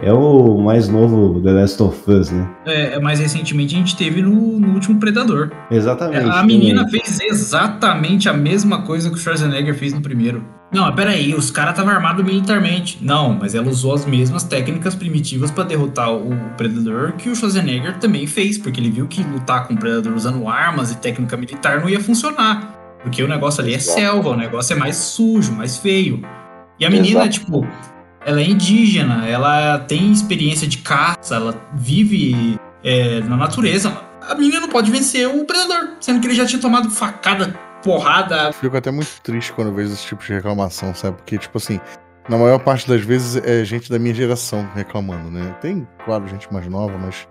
é 0.02 0.12
o 0.12 0.58
mais 0.58 0.88
novo 0.88 1.40
The 1.42 1.52
Last 1.52 1.84
of 1.84 2.12
Us, 2.12 2.32
né? 2.32 2.50
É, 2.66 3.00
mais 3.00 3.20
recentemente 3.20 3.76
a 3.76 3.78
gente 3.78 3.96
teve 3.96 4.22
no, 4.22 4.60
no 4.60 4.74
último 4.74 5.00
Predador. 5.00 5.52
Exatamente. 5.70 6.30
A 6.30 6.44
menina 6.44 6.86
também. 6.86 7.02
fez 7.02 7.20
exatamente 7.22 8.28
a 8.28 8.34
mesma 8.34 8.82
coisa 8.82 9.10
que 9.10 9.16
o 9.16 9.20
Schwarzenegger 9.20 9.76
fez 9.76 9.94
no 9.94 10.02
primeiro. 10.02 10.44
Não, 10.74 10.86
mas 10.86 10.96
peraí, 10.96 11.36
os 11.36 11.52
caras 11.52 11.74
estavam 11.74 11.94
armados 11.94 12.26
militarmente. 12.26 12.98
Não, 13.02 13.34
mas 13.34 13.54
ela 13.54 13.70
usou 13.70 13.94
as 13.94 14.06
mesmas 14.06 14.44
técnicas 14.44 14.96
primitivas 14.96 15.52
para 15.52 15.66
derrotar 15.66 16.12
o 16.12 16.32
Predador 16.58 17.14
que 17.14 17.30
o 17.30 17.36
Schwarzenegger 17.36 18.00
também 18.00 18.26
fez, 18.26 18.58
porque 18.58 18.80
ele 18.80 18.90
viu 18.90 19.06
que 19.08 19.22
lutar 19.22 19.68
com 19.68 19.74
o 19.74 19.78
Predador 19.78 20.14
usando 20.14 20.48
armas 20.48 20.92
e 20.92 20.98
técnica 20.98 21.38
militar 21.38 21.80
não 21.80 21.90
ia 21.90 22.00
funcionar. 22.00 22.80
Porque 23.04 23.22
o 23.22 23.28
negócio 23.28 23.62
ali 23.62 23.74
é 23.74 23.80
selva, 23.80 24.30
o 24.30 24.38
negócio 24.38 24.74
é 24.74 24.76
mais 24.76 24.96
sujo, 24.96 25.52
mais 25.52 25.78
feio. 25.78 26.22
E 26.80 26.86
a 26.86 26.90
menina, 26.90 27.26
Exato. 27.26 27.30
tipo, 27.30 27.68
ela 28.26 28.42
é 28.42 28.44
indígena, 28.44 29.28
ela 29.28 29.80
tem 29.80 30.12
experiência 30.12 30.68
de 30.68 30.80
caça, 30.80 31.36
ela 31.36 31.62
vive 31.74 32.60
é, 32.84 33.20
na 33.22 33.36
natureza. 33.36 33.96
A 34.22 34.36
menina 34.36 34.62
não 34.62 34.70
pode 34.70 34.92
vencer 34.92 35.28
o 35.28 35.46
Predador, 35.46 35.96
sendo 36.00 36.22
que 36.22 36.28
ele 36.28 36.36
já 36.36 36.46
tinha 36.46 36.62
tomado 36.62 36.90
facada 36.90 37.54
porrada. 37.84 38.54
Fico 38.54 38.78
até 38.78 38.92
muito 38.92 39.22
triste 39.24 39.52
quando 39.54 39.74
vejo 39.74 39.94
esse 39.94 40.06
tipo 40.06 40.24
de 40.24 40.34
reclamação, 40.34 40.94
sabe? 40.94 41.18
Porque, 41.18 41.38
tipo 41.38 41.58
assim, 41.58 41.80
na 42.30 42.38
maior 42.38 42.60
parte 42.60 42.88
das 42.88 43.02
vezes 43.02 43.42
é 43.44 43.66
gente 43.66 43.90
da 43.90 43.98
minha 43.98 44.14
geração 44.14 44.70
reclamando, 44.76 45.30
né? 45.32 45.56
Tem, 45.60 45.88
claro, 46.06 46.28
gente 46.28 46.52
mais 46.54 46.68
nova, 46.68 46.98
mas 46.98 47.28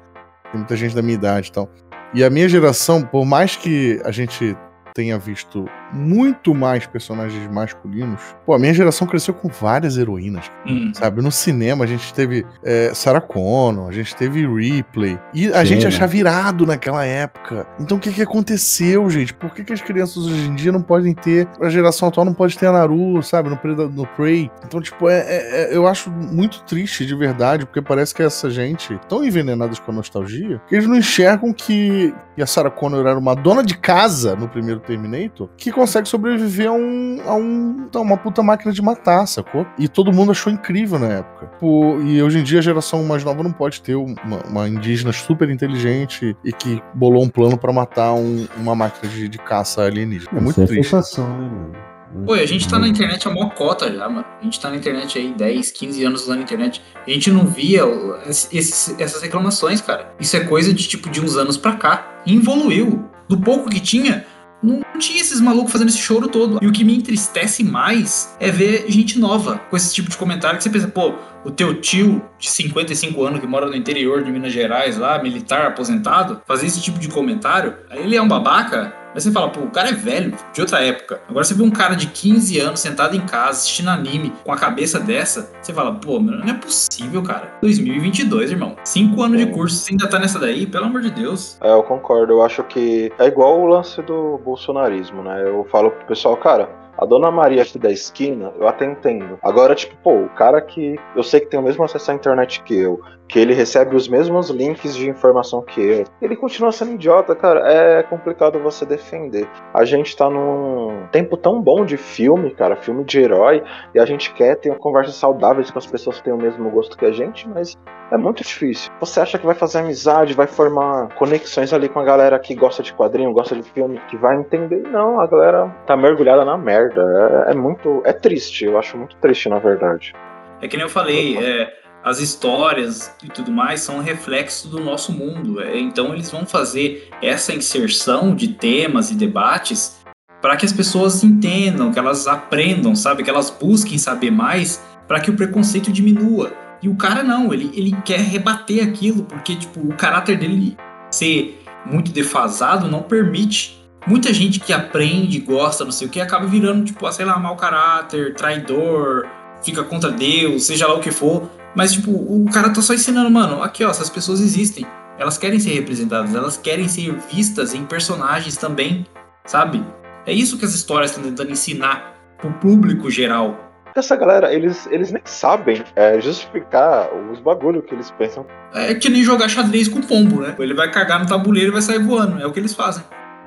tem 0.51 0.59
muita 0.59 0.77
gente 0.77 0.95
da 0.95 1.03
minha 1.03 1.15
idade 1.15 1.49
e 1.49 1.53
tal. 1.53 1.71
E 2.13 2.25
a 2.25 2.31
minha 2.31 2.49
geração, 2.49 3.03
por 3.03 3.25
mais 3.25 3.55
que 3.55 4.01
a 4.05 4.11
gente 4.11 4.57
tenha 4.95 5.17
visto 5.17 5.65
muito 5.93 6.55
mais 6.55 6.87
personagens 6.87 7.51
masculinos. 7.51 8.21
Pô, 8.45 8.55
a 8.55 8.59
minha 8.59 8.75
geração 8.75 9.07
cresceu 9.07 9.35
com 9.35 9.49
várias 9.49 9.97
heroínas, 9.97 10.51
hum. 10.67 10.93
sabe? 10.95 11.23
No 11.23 11.33
cinema 11.33 11.85
a 11.85 11.87
gente 11.87 12.13
teve 12.15 12.47
é, 12.65 12.93
Sarah 12.95 13.21
Connor, 13.21 13.89
a 13.89 13.93
gente 13.93 14.15
teve 14.15 14.47
Ripley, 14.47 15.19
e 15.35 15.49
a 15.49 15.61
Sim, 15.61 15.67
gente 15.67 15.87
achava 15.87 16.07
virado 16.07 16.67
naquela 16.67 17.05
época. 17.05 17.67
Então 17.79 17.97
o 17.97 18.01
que 18.01 18.13
que 18.13 18.23
aconteceu, 18.23 19.09
gente? 19.11 19.35
Por 19.35 19.53
que, 19.53 19.65
que 19.65 19.73
as 19.73 19.81
crianças 19.81 20.25
hoje 20.27 20.49
em 20.49 20.55
dia 20.55 20.73
não 20.73 20.83
podem 20.83 21.15
ter, 21.15 21.49
a 21.61 21.69
geração 21.69 22.09
atual 22.09 22.25
não 22.25 22.35
pode 22.35 22.59
ter 22.59 22.67
a 22.67 22.73
Naru, 22.73 23.23
sabe? 23.23 23.49
No, 23.49 23.59
no 23.89 24.07
Prey. 24.07 24.51
Então, 24.65 24.81
tipo, 24.81 25.09
é, 25.09 25.19
é, 25.21 25.73
é, 25.73 25.77
eu 25.77 25.87
acho 25.87 26.11
muito 26.11 26.63
triste 26.65 27.05
de 27.07 27.15
verdade, 27.15 27.65
porque 27.67 27.83
parece 27.83 28.15
que 28.15 28.23
essa 28.23 28.51
gente 28.51 28.99
tão 29.09 29.25
envenenados 29.25 29.79
com 29.79 29.91
a 29.91 29.95
nostalgia 29.95 30.61
que 30.69 30.75
eles 30.75 30.87
não 30.87 30.97
enxergam 30.97 31.53
que, 31.53 32.15
que 32.35 32.43
a 32.43 32.47
Sarah 32.47 32.71
Connor 32.71 33.07
era 33.07 33.19
uma 33.19 33.35
dona 33.35 33.63
de 33.63 33.77
casa 33.77 34.37
no 34.37 34.49
primeiro 34.49 34.81
Terminator 34.81 35.49
que 35.57 35.71
consegue 35.81 36.07
sobreviver 36.07 36.69
a, 36.69 36.73
um, 36.73 37.23
a, 37.27 37.35
um, 37.35 37.89
a 37.95 38.01
uma 38.01 38.17
puta 38.17 38.43
máquina 38.43 38.71
de 38.71 38.83
matar, 38.83 39.27
sacou? 39.27 39.67
E 39.79 39.89
todo 39.89 40.13
mundo 40.13 40.31
achou 40.31 40.53
incrível 40.53 40.99
na 40.99 41.09
época. 41.09 41.47
Pô, 41.59 41.99
e 42.01 42.23
hoje 42.23 42.39
em 42.39 42.43
dia 42.43 42.59
a 42.59 42.63
geração 42.63 43.03
mais 43.05 43.25
nova 43.25 43.43
não 43.43 43.53
pode 43.53 43.81
ter 43.81 43.95
uma, 43.95 44.45
uma 44.47 44.69
indígena 44.69 45.13
super 45.13 45.49
inteligente 45.49 46.37
e 46.45 46.53
que 46.53 46.83
bolou 46.95 47.23
um 47.25 47.29
plano 47.29 47.57
para 47.57 47.73
matar 47.73 48.13
um, 48.13 48.47
uma 48.59 48.75
máquina 48.75 49.11
de, 49.11 49.27
de, 49.27 49.39
caça 49.39 49.83
alienígena. 49.83 50.39
É 50.39 50.41
muito 50.41 50.61
é 50.61 50.67
triste. 50.67 50.91
Sensação, 50.91 51.27
né, 51.29 51.49
mano? 51.49 51.91
Pô, 52.27 52.35
a 52.35 52.45
gente 52.45 52.69
tá 52.69 52.79
na 52.79 52.89
internet 52.89 53.27
a 53.27 53.31
maior 53.31 53.55
cota 53.55 53.91
já, 53.91 54.09
mano. 54.09 54.27
A 54.41 54.45
gente 54.45 54.61
tá 54.61 54.69
na 54.69 54.77
internet 54.77 55.17
aí 55.17 55.33
10, 55.33 55.71
15 55.71 56.05
anos 56.05 56.23
usando 56.23 56.41
a 56.41 56.43
internet. 56.43 56.83
A 57.07 57.11
gente 57.11 57.31
não 57.31 57.47
via 57.47 57.83
esses, 58.29 58.95
essas 58.99 59.23
reclamações, 59.23 59.81
cara. 59.81 60.13
Isso 60.19 60.37
é 60.37 60.41
coisa 60.41 60.75
de 60.75 60.89
tipo 60.89 61.09
de 61.09 61.21
uns 61.21 61.37
anos 61.37 61.57
pra 61.57 61.75
cá. 61.77 62.23
E 62.27 62.37
evoluiu. 62.37 63.05
Do 63.29 63.39
pouco 63.39 63.71
que 63.71 63.79
tinha, 63.79 64.27
não 64.63 64.83
tinha 64.99 65.21
esses 65.21 65.41
malucos 65.41 65.73
fazendo 65.73 65.89
esse 65.89 65.99
choro 65.99 66.29
todo. 66.29 66.59
E 66.63 66.67
o 66.67 66.73
que 66.73 66.85
me 66.85 66.97
entristece 66.97 67.65
mais 67.65 68.35
é 68.39 68.51
ver 68.51 68.85
gente 68.89 69.19
nova 69.19 69.59
com 69.71 69.77
esse 69.77 69.95
tipo 69.95 70.11
de 70.11 70.17
comentário 70.17 70.59
que 70.59 70.63
você 70.63 70.71
pensa, 70.71 70.89
pô, 70.89 71.15
o 71.45 71.51
teu 71.51 71.81
tio 71.81 72.23
de 72.39 72.51
55 72.51 73.25
anos 73.25 73.41
que 73.41 73.47
mora 73.47 73.67
no 73.67 73.75
interior 73.75 74.23
de 74.23 74.31
Minas 74.31 74.53
Gerais, 74.53 74.99
lá, 74.99 75.23
militar 75.23 75.67
aposentado, 75.67 76.43
fazer 76.47 76.67
esse 76.67 76.81
tipo 76.81 76.99
de 76.99 77.09
comentário, 77.09 77.75
ele 77.91 78.17
é 78.17 78.23
um 78.23 78.29
babaca. 78.29 78.95
Mas 79.15 79.25
você 79.25 79.33
fala, 79.33 79.49
pô, 79.51 79.61
o 79.61 79.71
cara 79.71 79.91
é 79.91 79.93
velho, 79.93 80.35
de 80.53 80.61
outra 80.61 80.83
época. 80.83 81.21
Agora 81.29 81.45
você 81.45 81.55
vê 81.55 81.63
um 81.63 81.71
cara 81.71 81.95
de 81.95 82.07
15 82.07 82.59
anos 82.61 82.81
sentado 82.81 83.17
em 83.17 83.21
casa 83.21 83.51
assistindo 83.51 83.91
anime 83.91 84.33
com 84.45 84.53
a 84.53 84.57
cabeça 84.57 85.01
dessa, 85.01 85.51
você 85.61 85.73
fala, 85.73 85.93
pô, 85.95 86.19
não 86.21 86.49
é 86.49 86.55
possível, 86.55 87.23
cara. 87.23 87.53
2022, 87.61 88.51
irmão. 88.51 88.77
Cinco 88.85 89.23
anos 89.23 89.39
de 89.39 89.47
curso, 89.47 89.77
você 89.77 89.93
ainda 89.93 90.09
tá 90.09 90.19
nessa 90.19 90.39
daí, 90.39 90.67
pelo 90.67 90.87
amor 90.87 91.03
de 91.03 91.11
Deus. 91.11 91.59
É, 91.61 91.71
eu 91.71 91.83
concordo. 91.83 92.33
Eu 92.33 92.43
acho 92.43 92.63
que 92.65 93.13
é 93.19 93.27
igual 93.27 93.61
o 93.61 93.67
lance 93.67 94.01
do 94.03 94.39
bolsonarismo, 94.45 95.23
né? 95.23 95.43
Eu 95.45 95.67
falo 95.71 95.91
pro 95.91 96.07
pessoal, 96.07 96.37
cara, 96.37 96.80
A 97.01 97.07
Dona 97.07 97.31
Maria 97.31 97.63
aqui 97.63 97.79
da 97.79 97.91
esquina, 97.91 98.53
eu 98.61 98.69
até 98.69 98.85
entendo. 98.85 99.39
Agora, 99.43 99.75
tipo, 99.75 99.97
pô, 100.03 100.17
o 100.17 100.29
cara 100.29 100.61
que 100.61 100.97
eu 101.17 101.23
sei 101.23 101.41
que 101.41 101.47
tem 101.47 101.59
o 101.59 101.63
mesmo 101.63 101.83
acesso 101.83 102.11
à 102.11 102.15
internet 102.15 102.63
que 102.63 102.79
eu, 102.79 103.01
que 103.27 103.39
ele 103.39 103.55
recebe 103.55 103.97
os 103.97 104.07
mesmos 104.07 104.51
links 104.51 104.95
de 104.95 105.09
informação 105.09 105.63
que 105.63 105.81
eu, 105.81 106.05
ele 106.21 106.37
continua 106.37 106.73
sendo 106.73 106.93
idiota, 106.93 107.35
cara. 107.35 107.61
É 107.73 108.03
complicado 108.03 108.59
você 108.59 108.85
defender. 108.85 109.49
A 109.73 109.83
gente 109.85 110.15
tá 110.15 110.29
num 110.29 111.07
tempo 111.11 111.39
tão 111.39 111.63
bom 111.63 111.87
de 111.87 111.97
filme, 111.97 112.51
cara, 112.51 112.77
filme 112.77 113.03
de 113.05 113.19
herói, 113.19 113.63
e 113.95 113.99
a 113.99 114.05
gente 114.05 114.35
quer 114.35 114.57
ter 114.57 114.77
conversas 114.77 115.15
saudáveis 115.15 115.71
com 115.71 115.79
as 115.79 115.87
pessoas 115.87 116.19
que 116.19 116.25
têm 116.25 116.35
o 116.35 116.37
mesmo 116.37 116.69
gosto 116.71 116.99
que 116.99 117.07
a 117.07 117.13
gente, 117.13 117.49
mas 117.49 117.79
é 118.11 118.17
muito 118.17 118.43
difícil. 118.43 118.91
Você 118.99 119.21
acha 119.21 119.39
que 119.39 119.47
vai 119.47 119.55
fazer 119.55 119.79
amizade, 119.79 120.35
vai 120.35 120.49
formar 120.49 121.15
conexões 121.15 121.73
ali 121.73 121.89
com 121.89 122.01
a 122.01 122.05
galera 122.05 122.39
que 122.39 122.55
gosta 122.55 122.83
de 122.83 122.93
quadrinho, 122.93 123.33
gosta 123.33 123.55
de 123.55 123.63
filme, 123.63 124.01
que 124.11 124.17
vai 124.17 124.37
entender? 124.37 124.83
Não, 124.89 125.21
a 125.21 125.27
galera 125.29 125.69
tá 125.87 125.97
mergulhada 125.97 126.45
na 126.45 126.59
merda. 126.59 126.90
É, 126.99 127.51
é 127.53 127.55
muito. 127.55 128.03
É 128.05 128.13
triste, 128.13 128.65
eu 128.65 128.79
acho 128.79 128.97
muito 128.97 129.17
triste, 129.17 129.49
na 129.49 129.59
verdade. 129.59 130.15
É 130.61 130.69
que 130.69 130.77
nem 130.77 130.85
eu 130.85 130.91
falei, 130.91 131.39
é, 131.39 131.73
as 132.03 132.19
histórias 132.19 133.15
e 133.23 133.29
tudo 133.29 133.51
mais 133.51 133.81
são 133.81 133.97
um 133.97 134.03
reflexo 134.03 134.69
do 134.69 134.81
nosso 134.81 135.13
mundo. 135.13 135.61
É, 135.61 135.79
então 135.79 136.13
eles 136.13 136.31
vão 136.31 136.47
fazer 136.47 137.09
essa 137.23 137.53
inserção 137.53 138.35
de 138.35 138.49
temas 138.49 139.11
e 139.11 139.15
debates 139.15 140.01
para 140.41 140.57
que 140.57 140.65
as 140.65 140.73
pessoas 140.73 141.23
entendam, 141.23 141.93
que 141.93 141.99
elas 141.99 142.27
aprendam, 142.27 142.95
sabe, 142.95 143.23
que 143.23 143.31
elas 143.31 143.51
busquem 143.51 143.99
saber 143.99 144.31
mais 144.31 144.83
para 145.07 145.21
que 145.21 145.31
o 145.31 145.37
preconceito 145.37 145.93
diminua. 145.93 146.53
E 146.83 146.89
o 146.89 146.97
cara 146.97 147.23
não, 147.23 147.53
ele, 147.53 147.71
ele 147.75 147.95
quer 148.05 148.21
rebater 148.21 148.83
aquilo, 148.83 149.25
porque 149.25 149.55
tipo, 149.55 149.81
o 149.81 149.95
caráter 149.95 150.39
dele 150.39 150.77
ser 151.11 151.63
muito 151.85 152.11
defasado 152.11 152.89
não 152.89 153.03
permite. 153.03 153.80
Muita 154.07 154.33
gente 154.33 154.61
que 154.61 154.73
aprende, 154.73 155.39
gosta, 155.41 155.85
não 155.85 155.93
sei 155.93 156.07
o 156.07 156.11
que, 156.11 156.21
acaba 156.21 156.47
virando, 156.47 156.85
tipo, 156.85 157.07
ah, 157.07 157.13
sei 157.13 157.25
lá, 157.25 157.39
mau 157.39 157.57
caráter, 157.57 158.35
traidor, 158.35 159.27
fica 159.63 159.83
contra 159.85 160.11
Deus, 160.11 160.65
seja 160.65 160.87
lá 160.87 160.95
o 160.95 161.01
que 161.01 161.11
for. 161.11 161.51
Mas, 161.75 161.93
tipo, 161.93 162.11
o 162.11 162.47
cara 162.53 162.71
tá 162.71 162.81
só 162.83 162.95
ensinando, 162.95 163.31
mano, 163.31 163.63
aqui 163.63 163.85
ó, 163.85 163.91
essas 163.91 164.11
pessoas 164.11 164.41
existem. 164.41 164.87
Elas 165.19 165.37
querem 165.37 165.61
ser 165.61 165.75
representadas, 165.75 166.35
elas 166.35 166.57
querem 166.57 166.89
ser 166.89 167.15
vistas 167.31 167.75
em 167.75 167.85
personagens 167.85 168.57
também, 168.57 169.07
sabe? 169.45 169.85
É 170.27 170.33
isso 170.33 170.59
que 170.59 170.65
as 170.65 170.75
histórias 170.75 171.11
estão 171.11 171.23
tentando 171.23 171.53
ensinar 171.53 172.15
pro 172.39 172.53
público 172.55 173.11
geral 173.11 173.71
essa 173.95 174.15
galera, 174.15 174.55
eles, 174.55 174.87
eles 174.91 175.11
nem 175.11 175.23
sabem 175.25 175.83
é, 175.97 176.21
justificar 176.21 177.09
os 177.31 177.41
bagulho 177.41 177.83
que 177.83 177.95
eles 177.95 178.11
pensam. 178.13 178.47
É 178.73 178.95
que 178.95 179.09
nem 179.09 179.25
jogar 179.25 179.49
xadrez 179.49 179.89
com 179.89 180.01
pombo, 180.01 180.41
né? 180.41 180.55
Ele 180.59 180.75
vai 180.75 180.91
cagar 180.91 181.19
no 181.19 181.27
tabuleiro 181.27 181.71
e 181.71 181.73
vai 181.73 181.83
sair 181.83 181.99
voando. 181.99 182.41
É 182.41 182.47
o 182.47 182.53
que 182.53 182.61
eles 182.61 182.75
fazem. 182.75 183.03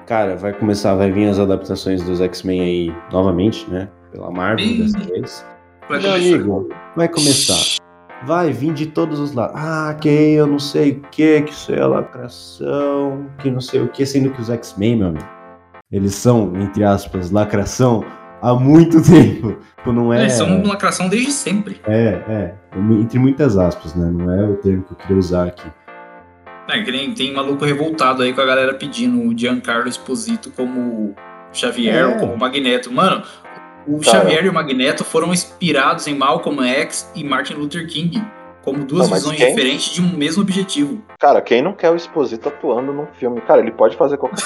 Cara, 0.05 0.35
vai 0.35 0.51
começar, 0.51 0.95
vai 0.95 1.11
vir 1.11 1.29
as 1.29 1.39
adaptações 1.39 2.03
dos 2.03 2.19
X-Men 2.19 2.61
aí 2.61 2.95
novamente, 3.11 3.69
né? 3.69 3.87
Pela 4.11 4.29
Marvel 4.29 4.77
dessa 4.79 4.99
vez. 4.99 5.45
Vai 5.87 6.01
Meu 6.01 6.13
amigo, 6.13 6.69
vai 6.95 7.07
começar. 7.07 7.81
Vai 8.25 8.51
vir 8.51 8.73
de 8.73 8.87
todos 8.87 9.19
os 9.19 9.33
lados. 9.33 9.55
Ah, 9.57 9.95
que 9.99 10.09
eu 10.09 10.45
não 10.47 10.59
sei 10.59 10.91
o 10.91 11.01
que, 11.09 11.41
que 11.41 11.51
isso 11.51 11.73
é 11.73 11.85
lacração, 11.85 13.27
que 13.39 13.49
não 13.49 13.61
sei 13.61 13.81
o 13.81 13.87
que, 13.87 14.05
sendo 14.05 14.29
que 14.31 14.41
os 14.41 14.49
X-Men, 14.49 14.97
meu 14.97 15.07
amigo, 15.07 15.25
eles 15.91 16.15
são, 16.15 16.51
entre 16.55 16.83
aspas, 16.83 17.31
lacração 17.31 18.03
há 18.41 18.53
muito 18.53 19.01
tempo. 19.03 19.57
Tipo, 19.77 19.91
não 19.93 20.13
é... 20.13 20.21
Eles 20.21 20.33
são 20.33 20.47
uma 20.47 20.69
lacração 20.69 21.07
desde 21.07 21.31
sempre. 21.31 21.79
É, 21.87 22.21
é. 22.27 22.55
Entre 22.99 23.17
muitas 23.19 23.57
aspas, 23.57 23.95
né? 23.95 24.09
Não 24.11 24.31
é 24.31 24.49
o 24.49 24.55
termo 24.57 24.83
que 24.83 24.93
eu 24.93 24.97
queria 24.97 25.17
usar 25.17 25.47
aqui. 25.47 25.69
É, 26.69 26.81
que 26.81 26.91
nem 26.91 27.13
tem 27.13 27.33
maluco 27.33 27.65
revoltado 27.65 28.23
aí 28.23 28.33
com 28.33 28.41
a 28.41 28.45
galera 28.45 28.73
pedindo 28.73 29.27
o 29.27 29.37
Giancarlo 29.37 29.87
Esposito 29.87 30.49
como 30.51 31.13
Xavier 31.51 31.95
é. 31.95 32.05
ou 32.05 32.15
como 32.17 32.37
Magneto. 32.37 32.91
Mano, 32.91 33.23
o 33.87 33.99
tá. 33.99 34.11
Xavier 34.11 34.45
e 34.45 34.49
o 34.49 34.53
Magneto 34.53 35.03
foram 35.03 35.33
inspirados 35.33 36.07
em 36.07 36.15
Malcolm 36.15 36.63
X 36.65 37.11
e 37.15 37.23
Martin 37.23 37.55
Luther 37.55 37.87
King 37.87 38.23
como 38.63 38.85
duas 38.85 39.09
não, 39.09 39.15
visões 39.15 39.37
quem... 39.37 39.49
diferentes 39.49 39.93
de 39.93 40.01
um 40.01 40.17
mesmo 40.17 40.41
objetivo. 40.41 41.01
Cara, 41.19 41.41
quem 41.41 41.61
não 41.61 41.73
quer 41.73 41.89
o 41.89 41.95
Exposito 41.95 42.47
atuando 42.47 42.93
num 42.93 43.07
filme? 43.07 43.41
Cara, 43.41 43.59
ele 43.59 43.71
pode 43.71 43.97
fazer 43.97 44.17
qualquer 44.17 44.41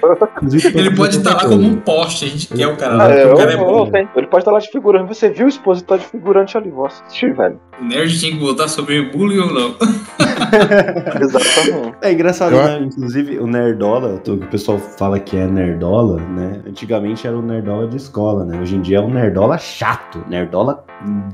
coisa. 0.00 0.32
ele 0.78 0.94
pode 0.94 1.16
estar 1.16 1.34
lá 1.34 1.48
como 1.48 1.62
um 1.62 1.76
poste, 1.80 2.26
a 2.26 2.28
gente 2.28 2.46
quer 2.46 2.68
o 2.68 2.76
cara 2.76 2.94
lá, 2.94 3.10
é, 3.10 3.26
o 3.26 3.36
cara 3.36 3.52
é 3.52 3.56
bom. 3.56 3.90
Ele 4.14 4.26
pode 4.28 4.42
estar 4.42 4.52
lá 4.52 4.60
de 4.60 4.70
figurante. 4.70 5.08
Você 5.08 5.28
viu 5.28 5.46
o 5.46 5.48
Exposito 5.48 5.88
tá 5.88 5.96
de 5.96 6.06
figurante 6.06 6.56
ali, 6.56 6.70
vou 6.70 6.86
assistir, 6.86 7.34
velho. 7.34 7.60
O 7.80 7.84
nerd 7.84 8.18
tinha 8.18 8.32
que 8.32 8.38
botar 8.38 8.68
sobre 8.68 9.02
bullying 9.02 9.38
ou 9.38 9.52
não. 9.52 9.76
Exatamente. 11.20 11.96
É 12.02 12.12
engraçado, 12.12 12.56
né? 12.56 12.80
Inclusive, 12.82 13.38
o 13.38 13.46
Nerdola, 13.46 14.14
o 14.14 14.20
que 14.20 14.30
o 14.30 14.48
pessoal 14.48 14.78
fala 14.78 15.18
que 15.18 15.36
é 15.36 15.46
Nerdola, 15.46 16.20
né? 16.20 16.62
Antigamente 16.66 17.26
era 17.26 17.36
o 17.36 17.42
Nerdola 17.42 17.86
de 17.86 17.96
escola, 17.96 18.44
né? 18.44 18.58
Hoje 18.60 18.76
em 18.76 18.80
dia 18.80 18.98
é 18.98 19.00
um 19.00 19.10
Nerdola 19.10 19.58
chato, 19.58 20.24
Nerdola 20.28 20.84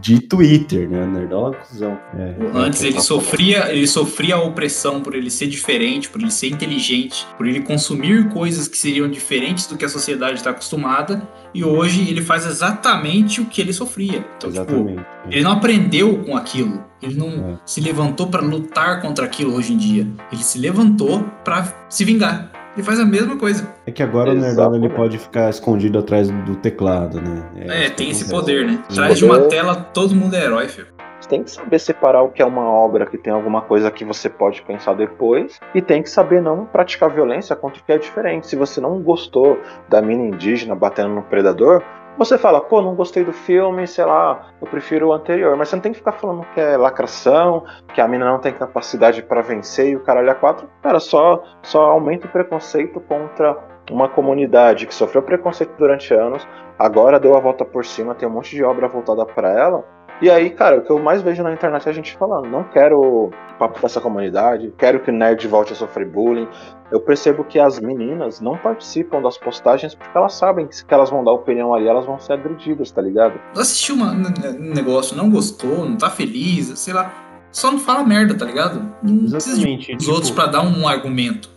de 0.00 0.20
Twitter, 0.20 0.88
né? 0.88 1.06
Nerdola 1.06 1.54
cuzão. 1.54 1.98
É, 2.18 2.34
Antes 2.54 2.82
ele 2.82 3.00
sofria, 3.00 3.72
ele 3.72 3.86
sofria 3.86 4.34
a 4.34 4.42
opressão 4.42 5.00
por 5.00 5.14
ele 5.14 5.30
ser 5.30 5.46
diferente, 5.46 6.08
por 6.08 6.20
ele 6.20 6.30
ser 6.30 6.48
inteligente, 6.48 7.26
por 7.36 7.46
ele 7.46 7.60
consumir 7.60 8.28
coisas 8.30 8.66
que 8.66 8.76
seriam 8.76 9.08
diferentes 9.08 9.66
do 9.66 9.76
que 9.76 9.84
a 9.84 9.88
sociedade 9.88 10.34
está 10.34 10.50
acostumada, 10.50 11.22
e 11.54 11.64
hoje 11.64 12.08
ele 12.08 12.22
faz 12.22 12.46
exatamente 12.46 13.40
o 13.40 13.46
que 13.46 13.60
ele 13.60 13.72
sofria. 13.72 14.24
Então, 14.36 14.50
tipo, 14.50 14.62
exatamente. 14.62 14.98
Tipo, 14.98 15.06
ele 15.30 15.42
não 15.42 15.52
aprendeu 15.52 16.18
com 16.24 16.36
aquilo. 16.36 16.84
Ele 17.02 17.14
não 17.16 17.28
é. 17.28 17.58
se 17.66 17.80
levantou 17.80 18.28
para 18.28 18.42
lutar 18.42 19.00
contra 19.02 19.24
aquilo 19.24 19.54
hoje 19.54 19.72
em 19.72 19.76
dia. 19.76 20.06
Ele 20.30 20.42
se 20.42 20.58
levantou 20.58 21.24
para 21.44 21.66
se 21.88 22.04
vingar. 22.04 22.50
Ele 22.74 22.82
faz 22.82 22.98
a 22.98 23.04
mesma 23.04 23.36
coisa. 23.36 23.68
É 23.86 23.90
que 23.90 24.02
agora 24.02 24.30
Exatamente. 24.30 24.54
o 24.54 24.56
Nerdola 24.56 24.76
ele 24.78 24.88
pode 24.88 25.18
ficar 25.18 25.50
escondido 25.50 25.98
atrás 25.98 26.30
do 26.30 26.56
teclado, 26.56 27.20
né? 27.20 27.50
É, 27.56 27.86
é 27.86 27.90
tem 27.90 28.10
esse 28.10 28.30
poder, 28.30 28.66
né? 28.66 28.82
Atrás 28.90 29.18
de 29.18 29.24
uma 29.24 29.40
tela, 29.40 29.74
todo 29.74 30.14
mundo 30.14 30.34
é 30.34 30.44
herói, 30.44 30.68
filho. 30.68 30.86
Você 31.22 31.28
tem 31.28 31.44
que 31.44 31.52
saber 31.52 31.78
separar 31.78 32.22
o 32.22 32.30
que 32.30 32.42
é 32.42 32.44
uma 32.44 32.68
obra 32.68 33.06
que 33.06 33.16
tem 33.16 33.32
alguma 33.32 33.62
coisa 33.62 33.92
que 33.92 34.04
você 34.04 34.28
pode 34.28 34.60
pensar 34.62 34.94
depois 34.94 35.60
e 35.72 35.80
tem 35.80 36.02
que 36.02 36.10
saber 36.10 36.42
não 36.42 36.66
praticar 36.66 37.08
violência 37.10 37.54
contra 37.54 37.80
o 37.80 37.84
que 37.84 37.92
é 37.92 37.98
diferente. 37.98 38.48
Se 38.48 38.56
você 38.56 38.80
não 38.80 39.00
gostou 39.00 39.56
da 39.88 40.02
mina 40.02 40.24
indígena 40.24 40.74
batendo 40.74 41.10
no 41.10 41.22
predador, 41.22 41.80
você 42.18 42.36
fala, 42.36 42.60
pô, 42.60 42.82
não 42.82 42.96
gostei 42.96 43.22
do 43.22 43.32
filme, 43.32 43.86
sei 43.86 44.04
lá, 44.04 44.48
eu 44.60 44.66
prefiro 44.66 45.08
o 45.08 45.12
anterior. 45.12 45.56
Mas 45.56 45.68
você 45.68 45.76
não 45.76 45.82
tem 45.82 45.92
que 45.92 45.98
ficar 45.98 46.12
falando 46.12 46.44
que 46.54 46.60
é 46.60 46.76
lacração, 46.76 47.64
que 47.94 48.00
a 48.00 48.08
mina 48.08 48.24
não 48.24 48.40
tem 48.40 48.52
capacidade 48.52 49.22
para 49.22 49.42
vencer 49.42 49.90
e 49.90 49.96
o 49.96 50.00
caralho 50.00 50.28
é 50.28 50.34
quatro. 50.34 50.68
Cara, 50.82 50.98
só, 50.98 51.40
só 51.62 51.84
aumenta 51.84 52.26
o 52.26 52.30
preconceito 52.30 52.98
contra 52.98 53.56
uma 53.90 54.08
comunidade 54.08 54.86
que 54.86 54.94
sofreu 54.94 55.22
preconceito 55.22 55.72
durante 55.78 56.12
anos, 56.14 56.46
agora 56.78 57.18
deu 57.18 57.36
a 57.36 57.40
volta 57.40 57.64
por 57.64 57.84
cima, 57.84 58.14
tem 58.14 58.28
um 58.28 58.32
monte 58.32 58.54
de 58.54 58.62
obra 58.62 58.88
voltada 58.88 59.24
para 59.24 59.50
ela. 59.50 59.84
E 60.20 60.30
aí, 60.30 60.50
cara, 60.50 60.78
o 60.78 60.82
que 60.82 60.90
eu 60.90 60.98
mais 60.98 61.20
vejo 61.22 61.42
na 61.42 61.52
internet 61.52 61.86
é 61.86 61.90
a 61.90 61.94
gente 61.94 62.16
falando, 62.16 62.48
não 62.48 62.62
quero 62.64 63.30
papo 63.58 63.80
com 63.80 63.86
essa 63.86 64.00
comunidade, 64.00 64.72
quero 64.76 65.00
que 65.00 65.10
o 65.10 65.12
nerd 65.12 65.46
volte 65.46 65.72
a 65.72 65.76
sofrer 65.76 66.08
bullying. 66.08 66.48
Eu 66.90 67.00
percebo 67.00 67.44
que 67.44 67.58
as 67.58 67.80
meninas 67.80 68.40
não 68.40 68.56
participam 68.56 69.22
das 69.22 69.38
postagens 69.38 69.94
porque 69.94 70.16
elas 70.16 70.34
sabem 70.34 70.66
que 70.66 70.76
se 70.76 70.84
elas 70.88 71.10
vão 71.10 71.24
dar 71.24 71.32
opinião 71.32 71.72
ali, 71.72 71.86
elas 71.86 72.04
vão 72.04 72.18
ser 72.18 72.34
agredidas, 72.34 72.90
tá 72.90 73.00
ligado? 73.00 73.40
Assistiu 73.56 73.94
uma, 73.94 74.12
um 74.12 74.74
negócio, 74.74 75.16
não 75.16 75.30
gostou, 75.30 75.88
não 75.88 75.96
tá 75.96 76.10
feliz, 76.10 76.78
sei 76.78 76.92
lá, 76.92 77.12
só 77.52 77.70
não 77.70 77.78
fala 77.78 78.02
merda, 78.02 78.34
tá 78.34 78.44
ligado? 78.44 78.80
Não 79.02 79.24
Exatamente. 79.24 79.30
precisa 79.30 79.66
de 79.66 79.96
tipo, 79.96 80.10
outros 80.10 80.30
para 80.30 80.46
dar 80.46 80.62
um 80.62 80.88
argumento. 80.88 81.50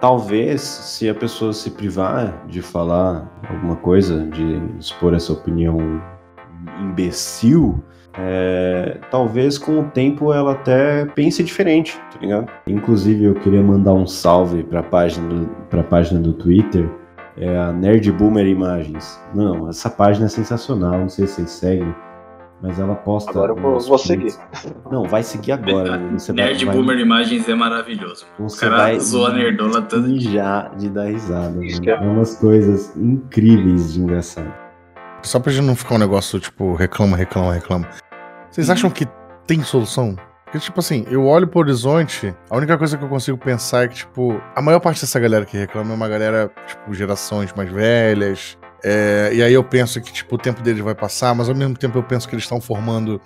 Talvez, 0.00 0.62
se 0.62 1.08
a 1.08 1.14
pessoa 1.14 1.52
se 1.52 1.70
privar 1.70 2.44
de 2.48 2.60
falar 2.60 3.30
alguma 3.48 3.76
coisa, 3.76 4.26
de 4.26 4.60
expor 4.78 5.14
essa 5.14 5.32
opinião 5.32 6.02
imbecil, 6.80 7.82
é, 8.18 8.98
talvez 9.10 9.56
com 9.56 9.80
o 9.80 9.84
tempo 9.84 10.32
ela 10.32 10.52
até 10.52 11.06
pense 11.06 11.42
diferente, 11.42 11.98
tá 12.12 12.18
ligado? 12.20 12.50
Inclusive 12.66 13.24
eu 13.24 13.34
queria 13.34 13.62
mandar 13.62 13.94
um 13.94 14.06
salve 14.06 14.62
para 14.62 14.80
a 14.80 14.82
página, 14.82 15.28
do, 15.28 15.84
página 15.84 16.20
do 16.20 16.32
Twitter, 16.32 16.88
é 17.36 17.56
a 17.56 17.72
Nerd 17.72 18.12
Boomer 18.12 18.46
Imagens. 18.46 19.20
Não, 19.34 19.68
essa 19.68 19.88
página 19.88 20.26
é 20.26 20.28
sensacional, 20.28 20.98
não 20.98 21.08
sei 21.08 21.26
se 21.26 21.34
vocês 21.34 21.50
seguem, 21.50 21.94
mas 22.62 22.78
ela 22.78 22.94
posta. 22.94 23.30
Agora 23.30 23.52
eu 23.52 23.56
vou, 23.56 23.80
vou 23.80 23.98
seguir. 23.98 24.34
Não, 24.90 25.04
vai 25.04 25.22
seguir 25.22 25.52
agora. 25.52 25.98
Você 26.12 26.32
Nerd 26.32 26.64
vai, 26.64 26.76
Boomer 26.76 26.98
Imagens 26.98 27.48
é 27.48 27.54
maravilhoso. 27.54 28.24
Você 28.38 28.56
o 28.56 28.60
cara 28.60 28.82
vai 28.82 29.00
zoa 29.00 29.32
nerdola 29.32 29.82
tanto. 29.82 30.20
Já 30.20 30.68
de 30.76 30.88
dar 30.88 31.06
risada. 31.06 31.58
Né? 31.58 31.66
É 31.86 31.96
umas 31.96 32.36
coisas 32.36 32.94
incríveis 32.96 33.94
de 33.94 34.00
engraçado. 34.00 34.52
Só 35.22 35.40
pra 35.40 35.52
gente 35.52 35.64
não 35.64 35.74
ficar 35.74 35.96
um 35.96 35.98
negócio 35.98 36.38
tipo 36.38 36.74
reclama, 36.74 37.16
reclama, 37.16 37.54
reclama. 37.54 37.88
Vocês 38.52 38.68
acham 38.68 38.90
que 38.90 39.08
tem 39.46 39.62
solução? 39.62 40.14
Porque, 40.44 40.58
tipo 40.58 40.78
assim, 40.78 41.06
eu 41.08 41.24
olho 41.24 41.48
pro 41.48 41.60
horizonte, 41.60 42.34
a 42.50 42.56
única 42.58 42.76
coisa 42.76 42.98
que 42.98 43.02
eu 43.02 43.08
consigo 43.08 43.38
pensar 43.38 43.84
é 43.84 43.88
que, 43.88 43.94
tipo, 43.94 44.38
a 44.54 44.60
maior 44.60 44.78
parte 44.78 45.00
dessa 45.00 45.18
galera 45.18 45.46
que 45.46 45.56
reclama 45.56 45.92
é 45.92 45.96
uma 45.96 46.06
galera, 46.06 46.50
tipo, 46.66 46.92
gerações 46.92 47.50
mais 47.54 47.72
velhas. 47.72 48.58
É, 48.84 49.30
e 49.32 49.42
aí 49.42 49.54
eu 49.54 49.64
penso 49.64 49.98
que, 50.02 50.12
tipo, 50.12 50.34
o 50.34 50.38
tempo 50.38 50.60
deles 50.60 50.82
vai 50.82 50.94
passar, 50.94 51.34
mas 51.34 51.48
ao 51.48 51.54
mesmo 51.54 51.78
tempo 51.78 51.96
eu 51.96 52.02
penso 52.02 52.28
que 52.28 52.34
eles 52.34 52.44
estão 52.44 52.60
formando 52.60 53.18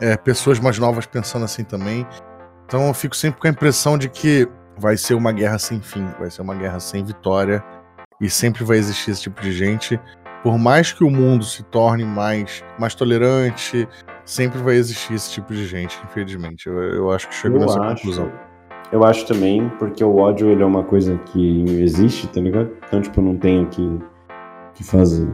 é, 0.00 0.16
pessoas 0.16 0.58
mais 0.58 0.78
novas 0.78 1.04
pensando 1.04 1.44
assim 1.44 1.64
também. 1.64 2.06
Então 2.64 2.86
eu 2.86 2.94
fico 2.94 3.14
sempre 3.14 3.42
com 3.42 3.46
a 3.46 3.50
impressão 3.50 3.98
de 3.98 4.08
que 4.08 4.48
vai 4.78 4.96
ser 4.96 5.12
uma 5.12 5.32
guerra 5.32 5.58
sem 5.58 5.82
fim, 5.82 6.06
vai 6.18 6.30
ser 6.30 6.40
uma 6.40 6.54
guerra 6.54 6.80
sem 6.80 7.04
vitória. 7.04 7.62
E 8.18 8.30
sempre 8.30 8.64
vai 8.64 8.78
existir 8.78 9.10
esse 9.10 9.20
tipo 9.20 9.42
de 9.42 9.52
gente. 9.52 10.00
Por 10.42 10.56
mais 10.56 10.92
que 10.92 11.04
o 11.04 11.10
mundo 11.10 11.44
se 11.44 11.62
torne 11.64 12.06
mais, 12.06 12.64
mais 12.78 12.94
tolerante, 12.94 13.86
sempre 14.24 14.58
vai 14.60 14.74
existir 14.76 15.14
esse 15.14 15.30
tipo 15.32 15.52
de 15.52 15.66
gente, 15.66 15.98
infelizmente. 16.04 16.68
Eu, 16.68 16.74
eu 16.80 17.10
acho 17.12 17.28
que 17.28 17.34
chegou 17.34 17.60
nessa 17.60 17.80
acho- 17.80 18.02
conclusão. 18.02 18.32
Eu 18.90 19.04
acho 19.04 19.26
também, 19.26 19.70
porque 19.78 20.04
o 20.04 20.16
ódio 20.16 20.50
ele 20.50 20.62
é 20.62 20.66
uma 20.66 20.84
coisa 20.84 21.16
que 21.26 21.64
existe, 21.82 22.28
tá 22.28 22.40
ligado? 22.40 22.70
Então, 22.86 23.00
tipo, 23.00 23.22
não 23.22 23.36
tenho 23.38 23.66
que, 23.68 23.98
que 24.74 24.84
fazer 24.84 25.26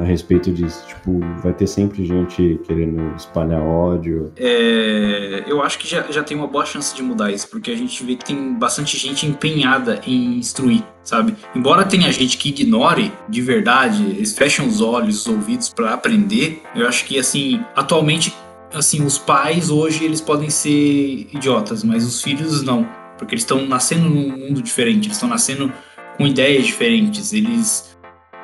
a 0.00 0.04
respeito 0.04 0.52
disso. 0.52 0.84
Tipo, 0.86 1.20
vai 1.42 1.52
ter 1.52 1.66
sempre 1.66 2.04
gente 2.04 2.60
querendo 2.66 3.14
espalhar 3.16 3.60
ódio. 3.60 4.32
É, 4.36 5.44
eu 5.46 5.62
acho 5.62 5.78
que 5.78 5.88
já, 5.88 6.02
já 6.10 6.22
tem 6.22 6.36
uma 6.36 6.46
boa 6.46 6.64
chance 6.64 6.94
de 6.94 7.02
mudar 7.02 7.30
isso, 7.30 7.48
porque 7.48 7.70
a 7.70 7.76
gente 7.76 8.02
vê 8.04 8.16
que 8.16 8.24
tem 8.24 8.54
bastante 8.54 8.96
gente 8.96 9.26
empenhada 9.26 10.00
em 10.06 10.38
instruir, 10.38 10.82
sabe? 11.02 11.34
Embora 11.54 11.84
tenha 11.84 12.10
gente 12.12 12.38
que 12.38 12.48
ignore 12.48 13.12
de 13.28 13.42
verdade, 13.42 14.02
eles 14.02 14.36
fecham 14.36 14.66
os 14.66 14.80
olhos, 14.80 15.20
os 15.20 15.26
ouvidos 15.26 15.68
pra 15.68 15.94
aprender, 15.94 16.62
eu 16.74 16.86
acho 16.86 17.04
que, 17.04 17.18
assim, 17.18 17.60
atualmente, 17.74 18.34
assim, 18.72 19.04
os 19.04 19.18
pais 19.18 19.70
hoje 19.70 20.04
eles 20.04 20.20
podem 20.20 20.50
ser 20.50 21.28
idiotas, 21.32 21.84
mas 21.84 22.06
os 22.06 22.22
filhos 22.22 22.62
não, 22.62 22.88
porque 23.18 23.34
eles 23.34 23.42
estão 23.42 23.66
nascendo 23.66 24.08
num 24.08 24.36
mundo 24.36 24.62
diferente, 24.62 25.06
eles 25.06 25.16
estão 25.16 25.28
nascendo 25.28 25.72
com 26.16 26.26
ideias 26.26 26.66
diferentes, 26.66 27.32
eles 27.32 27.97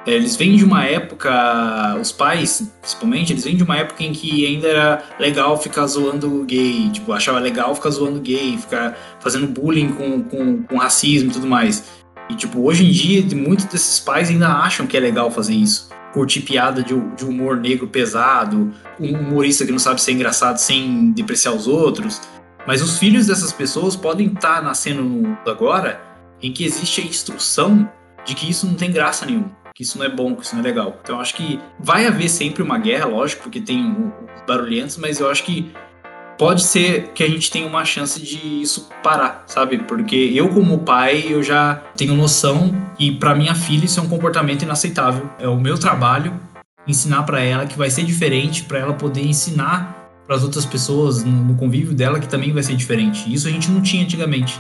eles 0.06 0.36
vêm 0.36 0.56
de 0.56 0.64
uma 0.64 0.84
época, 0.84 1.96
os 2.00 2.12
pais, 2.12 2.70
principalmente, 2.80 3.32
eles 3.32 3.44
vêm 3.44 3.56
de 3.56 3.62
uma 3.62 3.76
época 3.76 4.02
em 4.02 4.12
que 4.12 4.46
ainda 4.46 4.68
era 4.68 5.04
legal 5.18 5.56
ficar 5.60 5.86
zoando 5.86 6.44
gay, 6.44 6.90
tipo, 6.90 7.12
achava 7.12 7.38
legal 7.38 7.74
ficar 7.74 7.90
zoando 7.90 8.20
gay, 8.20 8.58
ficar 8.58 8.96
fazendo 9.20 9.46
bullying 9.46 9.92
com, 9.92 10.22
com, 10.22 10.62
com 10.62 10.76
racismo 10.76 11.30
e 11.30 11.32
tudo 11.32 11.46
mais. 11.46 11.84
E, 12.28 12.34
tipo, 12.34 12.60
hoje 12.62 12.84
em 12.86 12.90
dia, 12.90 13.24
muitos 13.34 13.64
desses 13.64 13.98
pais 13.98 14.28
ainda 14.28 14.48
acham 14.48 14.86
que 14.86 14.96
é 14.96 15.00
legal 15.00 15.30
fazer 15.30 15.54
isso. 15.54 15.88
Curtir 16.12 16.40
piada 16.40 16.82
de, 16.82 16.94
de 17.16 17.24
humor 17.24 17.56
negro 17.56 17.88
pesado, 17.88 18.72
um 19.00 19.12
humorista 19.14 19.64
que 19.64 19.72
não 19.72 19.78
sabe 19.78 20.00
ser 20.00 20.12
engraçado 20.12 20.58
sem 20.58 21.12
depreciar 21.12 21.54
os 21.54 21.66
outros. 21.66 22.20
Mas 22.66 22.82
os 22.82 22.98
filhos 22.98 23.26
dessas 23.26 23.52
pessoas 23.52 23.96
podem 23.96 24.28
estar 24.28 24.62
nascendo 24.62 25.02
no 25.02 25.08
mundo 25.08 25.38
agora 25.46 26.00
em 26.42 26.52
que 26.52 26.64
existe 26.64 27.00
a 27.00 27.04
instrução 27.04 27.90
de 28.24 28.34
que 28.34 28.48
isso 28.48 28.66
não 28.66 28.74
tem 28.74 28.90
graça 28.90 29.26
nenhuma 29.26 29.63
que 29.74 29.82
isso 29.82 29.98
não 29.98 30.06
é 30.06 30.08
bom, 30.08 30.36
que 30.36 30.44
isso 30.44 30.54
não 30.54 30.62
é 30.62 30.64
legal. 30.64 30.98
Então 31.02 31.16
eu 31.16 31.20
acho 31.20 31.34
que 31.34 31.58
vai 31.80 32.06
haver 32.06 32.28
sempre 32.28 32.62
uma 32.62 32.78
guerra, 32.78 33.06
lógico, 33.06 33.42
porque 33.42 33.60
tem 33.60 33.90
os 34.36 34.42
barulhentos, 34.46 34.96
mas 34.96 35.18
eu 35.18 35.28
acho 35.28 35.42
que 35.42 35.72
pode 36.38 36.62
ser 36.62 37.10
que 37.12 37.24
a 37.24 37.28
gente 37.28 37.50
tenha 37.50 37.66
uma 37.66 37.84
chance 37.84 38.20
de 38.22 38.62
isso 38.62 38.88
parar, 39.02 39.42
sabe? 39.46 39.78
Porque 39.78 40.32
eu 40.34 40.48
como 40.48 40.78
pai, 40.78 41.24
eu 41.28 41.42
já 41.42 41.82
tenho 41.96 42.14
noção 42.14 42.72
que 42.96 43.10
para 43.12 43.34
minha 43.34 43.54
filha 43.54 43.84
isso 43.84 43.98
é 43.98 44.02
um 44.02 44.08
comportamento 44.08 44.62
inaceitável. 44.62 45.28
É 45.38 45.48
o 45.48 45.58
meu 45.58 45.76
trabalho 45.76 46.38
ensinar 46.86 47.24
para 47.24 47.40
ela 47.40 47.66
que 47.66 47.76
vai 47.76 47.90
ser 47.90 48.04
diferente, 48.04 48.62
para 48.64 48.78
ela 48.78 48.94
poder 48.94 49.24
ensinar 49.26 50.02
para 50.26 50.36
as 50.36 50.42
outras 50.42 50.64
pessoas 50.64 51.24
no 51.24 51.54
convívio 51.56 51.94
dela 51.94 52.20
que 52.20 52.28
também 52.28 52.52
vai 52.52 52.62
ser 52.62 52.76
diferente. 52.76 53.32
Isso 53.32 53.48
a 53.48 53.50
gente 53.50 53.70
não 53.70 53.82
tinha 53.82 54.04
antigamente, 54.04 54.58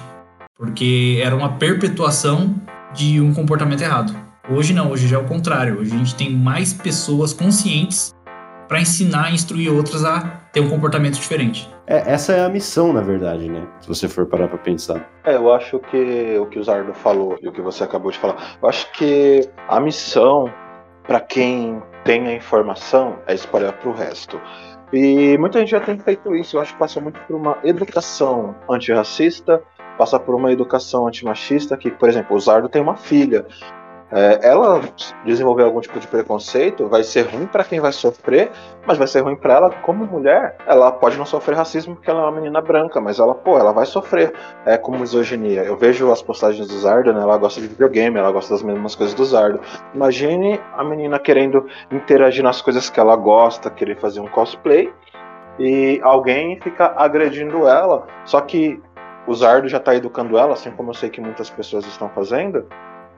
porque 0.56 1.20
era 1.22 1.34
uma 1.36 1.52
perpetuação 1.52 2.54
de 2.92 3.20
um 3.20 3.32
comportamento 3.32 3.82
errado. 3.82 4.23
Hoje 4.50 4.74
não, 4.74 4.90
hoje 4.90 5.08
já 5.08 5.16
é 5.16 5.18
o 5.18 5.24
contrário. 5.24 5.80
Hoje 5.80 5.94
a 5.94 5.96
gente 5.96 6.14
tem 6.14 6.30
mais 6.30 6.74
pessoas 6.74 7.32
conscientes 7.32 8.14
para 8.68 8.78
ensinar 8.78 9.30
e 9.30 9.34
instruir 9.34 9.72
outras 9.72 10.04
a 10.04 10.20
ter 10.52 10.60
um 10.60 10.68
comportamento 10.68 11.14
diferente. 11.14 11.66
É, 11.86 12.12
essa 12.12 12.34
é 12.34 12.44
a 12.44 12.48
missão, 12.50 12.92
na 12.92 13.00
verdade, 13.00 13.48
né? 13.48 13.66
Se 13.80 13.88
você 13.88 14.06
for 14.06 14.26
parar 14.26 14.48
pra 14.48 14.58
pensar. 14.58 15.08
É, 15.24 15.36
eu 15.36 15.50
acho 15.50 15.78
que 15.78 16.38
o 16.38 16.44
que 16.44 16.58
o 16.58 16.62
Zardo 16.62 16.92
falou 16.92 17.38
e 17.40 17.48
o 17.48 17.52
que 17.52 17.62
você 17.62 17.84
acabou 17.84 18.10
de 18.10 18.18
falar, 18.18 18.58
eu 18.62 18.68
acho 18.68 18.92
que 18.92 19.48
a 19.66 19.80
missão 19.80 20.52
para 21.04 21.20
quem 21.20 21.82
tem 22.04 22.26
a 22.26 22.34
informação 22.34 23.18
é 23.26 23.32
espalhar 23.32 23.72
para 23.72 23.88
o 23.88 23.94
resto. 23.94 24.38
E 24.92 25.38
muita 25.38 25.58
gente 25.60 25.70
já 25.70 25.80
tem 25.80 25.98
feito 25.98 26.36
isso. 26.36 26.56
Eu 26.56 26.60
acho 26.60 26.74
que 26.74 26.78
passa 26.78 27.00
muito 27.00 27.18
por 27.20 27.34
uma 27.34 27.56
educação 27.64 28.54
antirracista, 28.70 29.62
passa 29.96 30.20
por 30.20 30.34
uma 30.34 30.52
educação 30.52 31.06
antimachista, 31.06 31.78
que, 31.78 31.90
por 31.90 32.10
exemplo, 32.10 32.36
o 32.36 32.40
Zardo 32.40 32.68
tem 32.68 32.82
uma 32.82 32.96
filha. 32.96 33.46
É, 34.14 34.48
ela 34.48 34.80
desenvolver 35.24 35.64
algum 35.64 35.80
tipo 35.80 35.98
de 35.98 36.06
preconceito 36.06 36.86
vai 36.86 37.02
ser 37.02 37.22
ruim 37.22 37.46
para 37.46 37.64
quem 37.64 37.80
vai 37.80 37.90
sofrer, 37.90 38.48
mas 38.86 38.96
vai 38.96 39.08
ser 39.08 39.22
ruim 39.22 39.34
para 39.34 39.54
ela 39.54 39.70
como 39.82 40.06
mulher. 40.06 40.56
Ela 40.68 40.92
pode 40.92 41.18
não 41.18 41.26
sofrer 41.26 41.56
racismo 41.56 41.96
porque 41.96 42.08
ela 42.08 42.20
é 42.20 42.22
uma 42.22 42.30
menina 42.30 42.60
branca, 42.60 43.00
mas 43.00 43.18
ela, 43.18 43.34
pô, 43.34 43.58
ela 43.58 43.72
vai 43.72 43.86
sofrer 43.86 44.32
é, 44.64 44.76
como 44.76 45.00
misoginia. 45.00 45.64
Eu 45.64 45.76
vejo 45.76 46.12
as 46.12 46.22
postagens 46.22 46.68
do 46.68 46.78
Zardo, 46.78 47.12
né? 47.12 47.20
Ela 47.20 47.36
gosta 47.36 47.60
de 47.60 47.66
videogame, 47.66 48.16
ela 48.16 48.30
gosta 48.30 48.54
das 48.54 48.62
mesmas 48.62 48.94
coisas 48.94 49.14
do 49.16 49.24
Zardo. 49.24 49.60
Imagine 49.92 50.60
a 50.76 50.84
menina 50.84 51.18
querendo 51.18 51.66
interagir 51.90 52.44
nas 52.44 52.62
coisas 52.62 52.88
que 52.88 53.00
ela 53.00 53.16
gosta, 53.16 53.68
querer 53.68 53.96
fazer 53.96 54.20
um 54.20 54.28
cosplay 54.28 54.92
e 55.58 56.00
alguém 56.04 56.60
fica 56.60 56.94
agredindo 56.96 57.66
ela. 57.66 58.06
Só 58.24 58.40
que 58.40 58.80
o 59.26 59.34
Zardo 59.34 59.66
já 59.68 59.78
está 59.78 59.94
educando 59.96 60.38
ela, 60.38 60.52
assim 60.52 60.70
como 60.70 60.90
eu 60.90 60.94
sei 60.94 61.10
que 61.10 61.20
muitas 61.20 61.50
pessoas 61.50 61.84
estão 61.86 62.08
fazendo. 62.10 62.66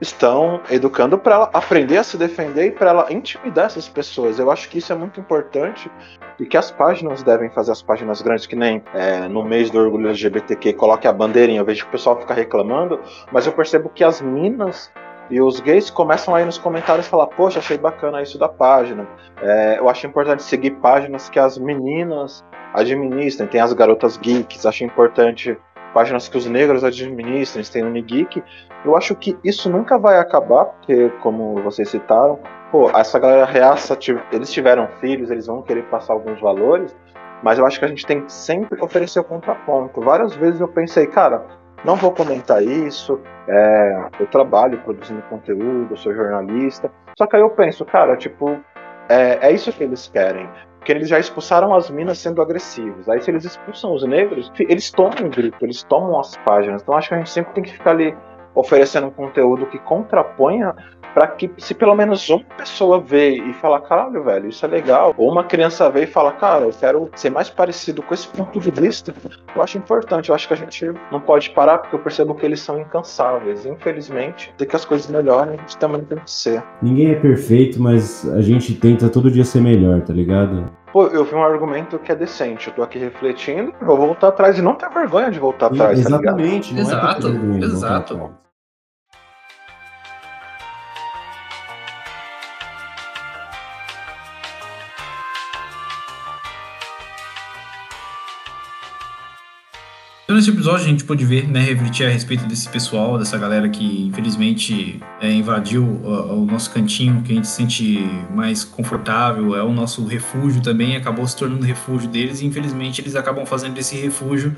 Estão 0.01 0.61
educando 0.71 1.17
para 1.17 1.35
ela 1.35 1.51
aprender 1.55 1.97
a 1.97 2.03
se 2.03 2.17
defender 2.17 2.67
e 2.67 2.71
para 2.71 2.91
ela 2.91 3.13
intimidar 3.13 3.67
essas 3.67 3.89
pessoas. 3.89 4.39
Eu 4.39 4.51
acho 4.51 4.69
que 4.69 4.79
isso 4.79 4.93
é 4.93 4.97
muito 4.97 5.19
importante 5.19 5.91
e 6.39 6.45
que 6.45 6.57
as 6.57 6.71
páginas 6.71 7.23
devem 7.23 7.49
fazer 7.51 7.73
as 7.73 7.83
páginas 7.83 8.21
grandes, 8.21 8.47
que 8.47 8.55
nem 8.55 8.83
é, 8.93 9.27
no 9.27 9.43
mês 9.43 9.71
do 9.71 9.79
orgulho 9.79 10.09
LGBTQ, 10.09 10.75
coloque 10.75 11.09
a 11.09 11.13
bandeirinha. 11.13 11.61
Eu 11.61 11.65
vejo 11.65 11.85
que 11.85 11.89
o 11.89 11.93
pessoal 11.93 12.21
fica 12.21 12.35
reclamando, 12.35 13.01
mas 13.33 13.47
eu 13.47 13.53
percebo 13.53 13.89
que 13.89 14.05
as 14.05 14.21
minas 14.21 14.93
e 15.31 15.41
os 15.41 15.61
gays 15.61 15.91
começam 15.91 16.35
aí 16.35 16.45
nos 16.45 16.59
comentários 16.59 17.09
falar: 17.09 17.27
Poxa, 17.29 17.59
achei 17.59 17.79
bacana 17.79 18.23
isso 18.23 18.39
da 18.39 18.49
página. 18.49 19.07
É, 19.43 19.79
eu 19.79 19.89
acho 19.89 20.07
importante 20.07 20.43
seguir 20.43 20.73
páginas 20.73 21.29
que 21.29 21.39
as 21.39 21.59
meninas 21.59 22.45
administrem, 22.75 23.49
tem 23.49 23.61
as 23.61 23.73
garotas 23.73 24.17
geeks, 24.17 24.67
acho 24.67 24.85
importante 24.85 25.57
páginas 25.97 26.29
que 26.29 26.37
os 26.37 26.45
negros 26.45 26.85
administrem, 26.85 27.65
tem 27.65 27.83
o 27.83 27.87
Unigeek. 27.87 28.45
Eu 28.85 28.95
acho 28.95 29.15
que 29.15 29.35
isso 29.43 29.71
nunca 29.71 29.97
vai 29.97 30.19
acabar, 30.19 30.67
porque, 30.67 31.09
como 31.23 31.55
vocês 31.63 31.89
citaram, 31.89 32.39
pô, 32.71 32.91
essa 32.91 33.19
galera 33.19 33.47
reaça, 33.47 33.99
eles 34.31 34.53
tiveram 34.53 34.89
filhos, 35.01 35.31
eles 35.31 35.47
vão 35.47 35.63
querer 35.63 35.85
passar 35.85 36.13
alguns 36.13 36.39
valores, 36.39 36.95
mas 37.43 37.59
eu 37.59 37.65
acho 37.65 37.79
que 37.79 37.87
a 37.87 37.89
gente 37.89 38.05
tem 38.05 38.21
que 38.21 38.31
sempre 38.31 38.79
oferecer 38.85 39.21
o 39.21 39.25
contraponto. 39.25 40.03
Várias 40.03 40.35
vezes 40.35 40.61
eu 40.61 40.69
pensei, 40.69 41.07
cara, 41.07 41.47
não 41.83 41.97
vou 41.97 42.13
comentar 42.13 42.63
isso, 42.63 43.19
é, 43.49 44.09
eu 44.21 44.27
trabalho 44.27 44.77
produzindo 44.85 45.23
conteúdo, 45.31 45.97
sou 45.97 46.15
jornalista, 46.15 46.93
só 47.17 47.27
que 47.27 47.37
aí 47.37 47.43
eu 47.43 47.49
penso, 47.49 47.87
cara, 47.87 48.19
tipo, 48.19 48.51
é, 49.09 49.49
é 49.49 49.51
isso 49.51 49.73
que 49.73 49.83
eles 49.83 50.09
querem. 50.09 50.47
Porque 50.87 50.93
eles 50.93 51.09
já 51.09 51.19
expulsaram 51.19 51.75
as 51.75 51.91
minas 51.91 52.17
sendo 52.17 52.41
agressivos. 52.41 53.09
Aí 53.09 53.21
se 53.21 53.29
eles 53.29 53.45
expulsam 53.45 53.93
os 53.93 54.05
negros, 54.05 54.53
eles 54.57 54.89
tomam 54.89 55.27
o 55.27 55.29
grito, 55.29 55.57
eles 55.61 55.83
tomam 55.83 56.21
as 56.21 56.37
páginas. 56.47 56.81
Então 56.81 56.95
acho 56.95 57.09
que 57.09 57.15
a 57.15 57.19
gente 57.19 57.31
sempre 57.31 57.55
tem 57.55 57.65
que 57.65 57.73
ficar 57.73 57.91
ali 57.91 58.17
oferecendo 58.55 59.09
um 59.09 59.11
conteúdo 59.11 59.67
que 59.67 59.81
contraponha 59.81 60.73
para 61.13 61.29
que 61.29 61.51
se 61.59 61.75
pelo 61.75 61.95
menos 61.95 62.29
uma 62.29 62.45
pessoa 62.59 63.01
vê 63.01 63.31
e 63.31 63.53
falar, 63.55 63.81
caralho, 63.81 64.23
velho, 64.23 64.49
isso 64.49 64.65
é 64.67 64.69
legal. 64.69 65.15
Ou 65.17 65.33
uma 65.33 65.43
criança 65.43 65.89
vê 65.89 66.05
e 66.05 66.07
fala, 66.07 66.33
cara, 66.33 66.67
eu 66.67 66.71
quero 66.71 67.11
ser 67.17 67.31
mais 67.31 67.49
parecido 67.49 68.03
com 68.03 68.13
esse 68.13 68.29
ponto 68.29 68.61
de 68.61 68.71
vista. 68.71 69.15
Eu 69.55 69.63
acho 69.63 69.79
importante, 69.79 70.29
eu 70.29 70.35
acho 70.35 70.47
que 70.47 70.55
a 70.55 70.57
gente 70.57 70.93
não 71.11 71.19
pode 71.19 71.51
parar 71.51 71.79
porque 71.79 71.97
eu 71.97 72.01
percebo 72.01 72.35
que 72.35 72.45
eles 72.45 72.61
são 72.61 72.79
incansáveis. 72.79 73.65
Infelizmente, 73.65 74.55
tem 74.59 74.69
que 74.69 74.77
as 74.77 74.85
coisas 74.85 75.11
melhorem, 75.11 75.55
a 75.55 75.57
gente 75.57 75.79
também 75.79 76.05
tem 76.05 76.19
que 76.19 76.31
ser. 76.31 76.63
Ninguém 76.83 77.13
é 77.13 77.15
perfeito, 77.15 77.83
mas 77.83 78.29
a 78.31 78.43
gente 78.43 78.75
tenta 78.75 79.09
todo 79.09 79.31
dia 79.31 79.45
ser 79.45 79.63
melhor, 79.63 80.03
tá 80.03 80.13
ligado? 80.13 80.71
Pô, 80.93 81.07
eu 81.09 81.25
vi 81.25 81.35
um 81.35 81.43
argumento 81.43 81.99
que 81.99 82.11
é 82.11 82.15
decente. 82.15 82.69
Eu 82.69 82.75
tô 82.75 82.83
aqui 82.83 82.99
refletindo, 82.99 83.73
eu 83.81 83.87
vou 83.87 83.97
voltar 83.97 84.29
atrás 84.29 84.59
e 84.59 84.63
não 84.63 84.75
ter 84.75 84.89
vergonha 84.91 85.31
de 85.31 85.39
voltar 85.39 85.67
atrás, 85.67 86.03
tá 86.03 86.09
ligado? 86.09 86.25
Exatamente, 86.25 86.75
não 86.75 86.81
é 86.81 86.83
Exato, 86.83 88.31
nesse 100.37 100.51
episódio 100.51 100.85
a 100.85 100.89
gente 100.89 101.05
pôde 101.05 101.25
ver, 101.25 101.49
né, 101.49 101.61
refletir 101.61 102.07
a 102.07 102.11
respeito 102.11 102.47
desse 102.47 102.69
pessoal, 102.69 103.19
dessa 103.19 103.37
galera 103.39 103.69
que 103.69 104.07
infelizmente 104.07 105.01
é, 105.21 105.33
invadiu 105.33 105.83
uh, 105.83 106.35
o 106.35 106.45
nosso 106.45 106.71
cantinho, 106.71 107.23
que 107.23 107.33
a 107.33 107.35
gente 107.35 107.49
se 107.49 107.55
sente 107.55 108.09
mais 108.35 108.63
confortável, 108.63 109.57
é 109.57 109.63
o 109.63 109.73
nosso 109.73 110.05
refúgio 110.05 110.61
também, 110.61 110.97
acabou 110.97 111.27
se 111.27 111.37
tornando 111.37 111.65
refúgio 111.65 112.09
deles 112.09 112.41
e 112.41 112.47
infelizmente 112.47 113.01
eles 113.01 113.17
acabam 113.17 113.47
fazendo 113.47 113.75
desse 113.75 113.97
refúgio 113.97 114.57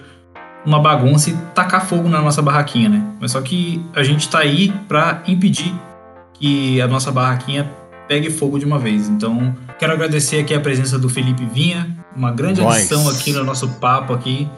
uma 0.66 0.80
bagunça 0.80 1.30
e 1.30 1.34
tacar 1.54 1.86
fogo 1.86 2.08
na 2.08 2.20
nossa 2.20 2.42
barraquinha, 2.42 2.88
né? 2.88 3.06
Mas 3.20 3.30
só 3.30 3.40
que 3.40 3.82
a 3.94 4.02
gente 4.02 4.28
tá 4.28 4.40
aí 4.40 4.72
pra 4.88 5.22
impedir 5.26 5.72
que 6.34 6.80
a 6.80 6.88
nossa 6.88 7.12
barraquinha 7.12 7.70
pegue 8.08 8.30
fogo 8.30 8.58
de 8.58 8.64
uma 8.64 8.78
vez. 8.78 9.08
Então, 9.08 9.54
quero 9.78 9.92
agradecer 9.92 10.40
aqui 10.40 10.54
a 10.54 10.60
presença 10.60 10.98
do 10.98 11.08
Felipe 11.08 11.44
Vinha, 11.46 11.96
uma 12.16 12.32
grande 12.32 12.60
Nós. 12.60 12.76
adição 12.76 13.08
aqui 13.08 13.32
no 13.32 13.44
nosso 13.44 13.68
papo 13.74 14.12
aqui. 14.12 14.48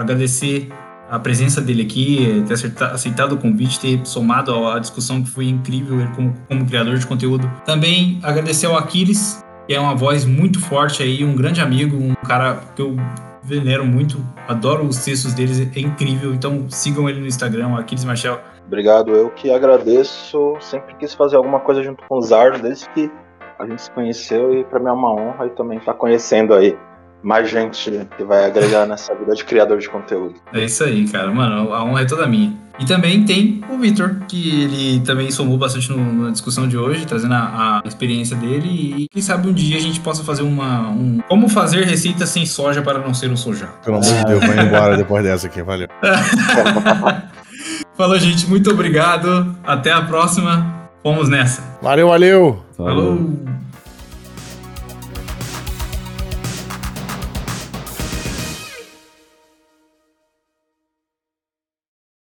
Agradecer 0.00 0.68
a 1.10 1.18
presença 1.18 1.60
dele 1.60 1.82
aqui, 1.82 2.42
ter 2.46 2.54
aceitado 2.84 3.32
o 3.32 3.36
convite, 3.36 3.80
ter 3.80 4.06
somado 4.06 4.66
à 4.66 4.78
discussão 4.78 5.22
que 5.22 5.28
foi 5.28 5.46
incrível 5.46 6.00
ele 6.00 6.10
como, 6.14 6.34
como 6.48 6.64
criador 6.64 6.96
de 6.96 7.06
conteúdo. 7.06 7.50
Também 7.66 8.18
agradecer 8.22 8.66
ao 8.66 8.76
Aquiles, 8.76 9.44
que 9.66 9.74
é 9.74 9.80
uma 9.80 9.94
voz 9.94 10.24
muito 10.24 10.60
forte 10.60 11.02
aí, 11.02 11.24
um 11.24 11.34
grande 11.34 11.60
amigo, 11.60 11.96
um 11.96 12.14
cara 12.26 12.60
que 12.74 12.80
eu 12.80 12.96
venero 13.42 13.84
muito, 13.84 14.24
adoro 14.48 14.84
os 14.84 15.04
textos 15.04 15.34
deles, 15.34 15.60
é 15.60 15.80
incrível. 15.80 16.32
Então 16.32 16.70
sigam 16.70 17.08
ele 17.08 17.20
no 17.20 17.26
Instagram, 17.26 17.76
Aquiles 17.76 18.04
Marcel. 18.04 18.40
Obrigado, 18.66 19.10
eu 19.10 19.30
que 19.30 19.50
agradeço. 19.50 20.56
Sempre 20.60 20.94
quis 20.94 21.12
fazer 21.12 21.36
alguma 21.36 21.60
coisa 21.60 21.82
junto 21.82 22.02
com 22.08 22.16
o 22.16 22.22
Zardo, 22.22 22.62
desde 22.62 22.88
que 22.90 23.10
a 23.58 23.66
gente 23.66 23.82
se 23.82 23.90
conheceu 23.90 24.58
e 24.58 24.64
para 24.64 24.78
mim 24.78 24.88
é 24.88 24.92
uma 24.92 25.12
honra 25.12 25.46
e 25.46 25.50
também 25.50 25.76
estar 25.76 25.92
tá 25.92 25.98
conhecendo 25.98 26.54
aí 26.54 26.78
mais 27.22 27.50
gente 27.50 28.06
que 28.16 28.24
vai 28.24 28.46
agregar 28.46 28.86
nessa 28.86 29.14
vida 29.14 29.34
de 29.34 29.44
criador 29.44 29.78
de 29.78 29.88
conteúdo. 29.88 30.34
É 30.52 30.64
isso 30.64 30.84
aí, 30.84 31.06
cara. 31.08 31.30
Mano, 31.30 31.72
a 31.72 31.84
honra 31.84 32.02
é 32.02 32.06
toda 32.06 32.26
minha. 32.26 32.58
E 32.78 32.86
também 32.86 33.24
tem 33.24 33.62
o 33.68 33.76
Vitor, 33.76 34.20
que 34.26 34.62
ele 34.64 35.00
também 35.00 35.30
somou 35.30 35.58
bastante 35.58 35.90
no, 35.90 36.24
na 36.24 36.30
discussão 36.30 36.66
de 36.66 36.78
hoje, 36.78 37.04
trazendo 37.04 37.34
a, 37.34 37.82
a, 37.84 37.88
experiência 37.88 38.34
dele. 38.36 38.94
E 38.96 39.08
quem 39.08 39.20
sabe 39.20 39.48
um 39.48 39.52
dia 39.52 39.76
a 39.76 39.80
gente 39.80 40.00
possa 40.00 40.24
fazer 40.24 40.42
uma. 40.42 40.88
Um, 40.88 41.20
como 41.28 41.46
fazer 41.46 41.84
receita 41.84 42.24
sem 42.24 42.46
soja 42.46 42.80
para 42.80 42.98
não 42.98 43.12
ser 43.12 43.30
um 43.30 43.36
soja. 43.36 43.68
Pelo 43.84 43.98
amor 43.98 44.08
de 44.08 44.24
Deus, 44.24 44.40
vai 44.46 44.64
embora 44.64 44.96
depois 44.96 45.22
dessa 45.22 45.46
aqui, 45.46 45.62
valeu. 45.62 45.88
Falou, 47.94 48.18
gente. 48.18 48.48
Muito 48.48 48.70
obrigado. 48.70 49.54
Até 49.62 49.92
a 49.92 50.00
próxima. 50.00 50.88
Fomos 51.02 51.28
nessa. 51.28 51.62
Valeu, 51.82 52.08
valeu. 52.08 52.64
Falou. 52.76 52.94
Falou. 52.94 53.59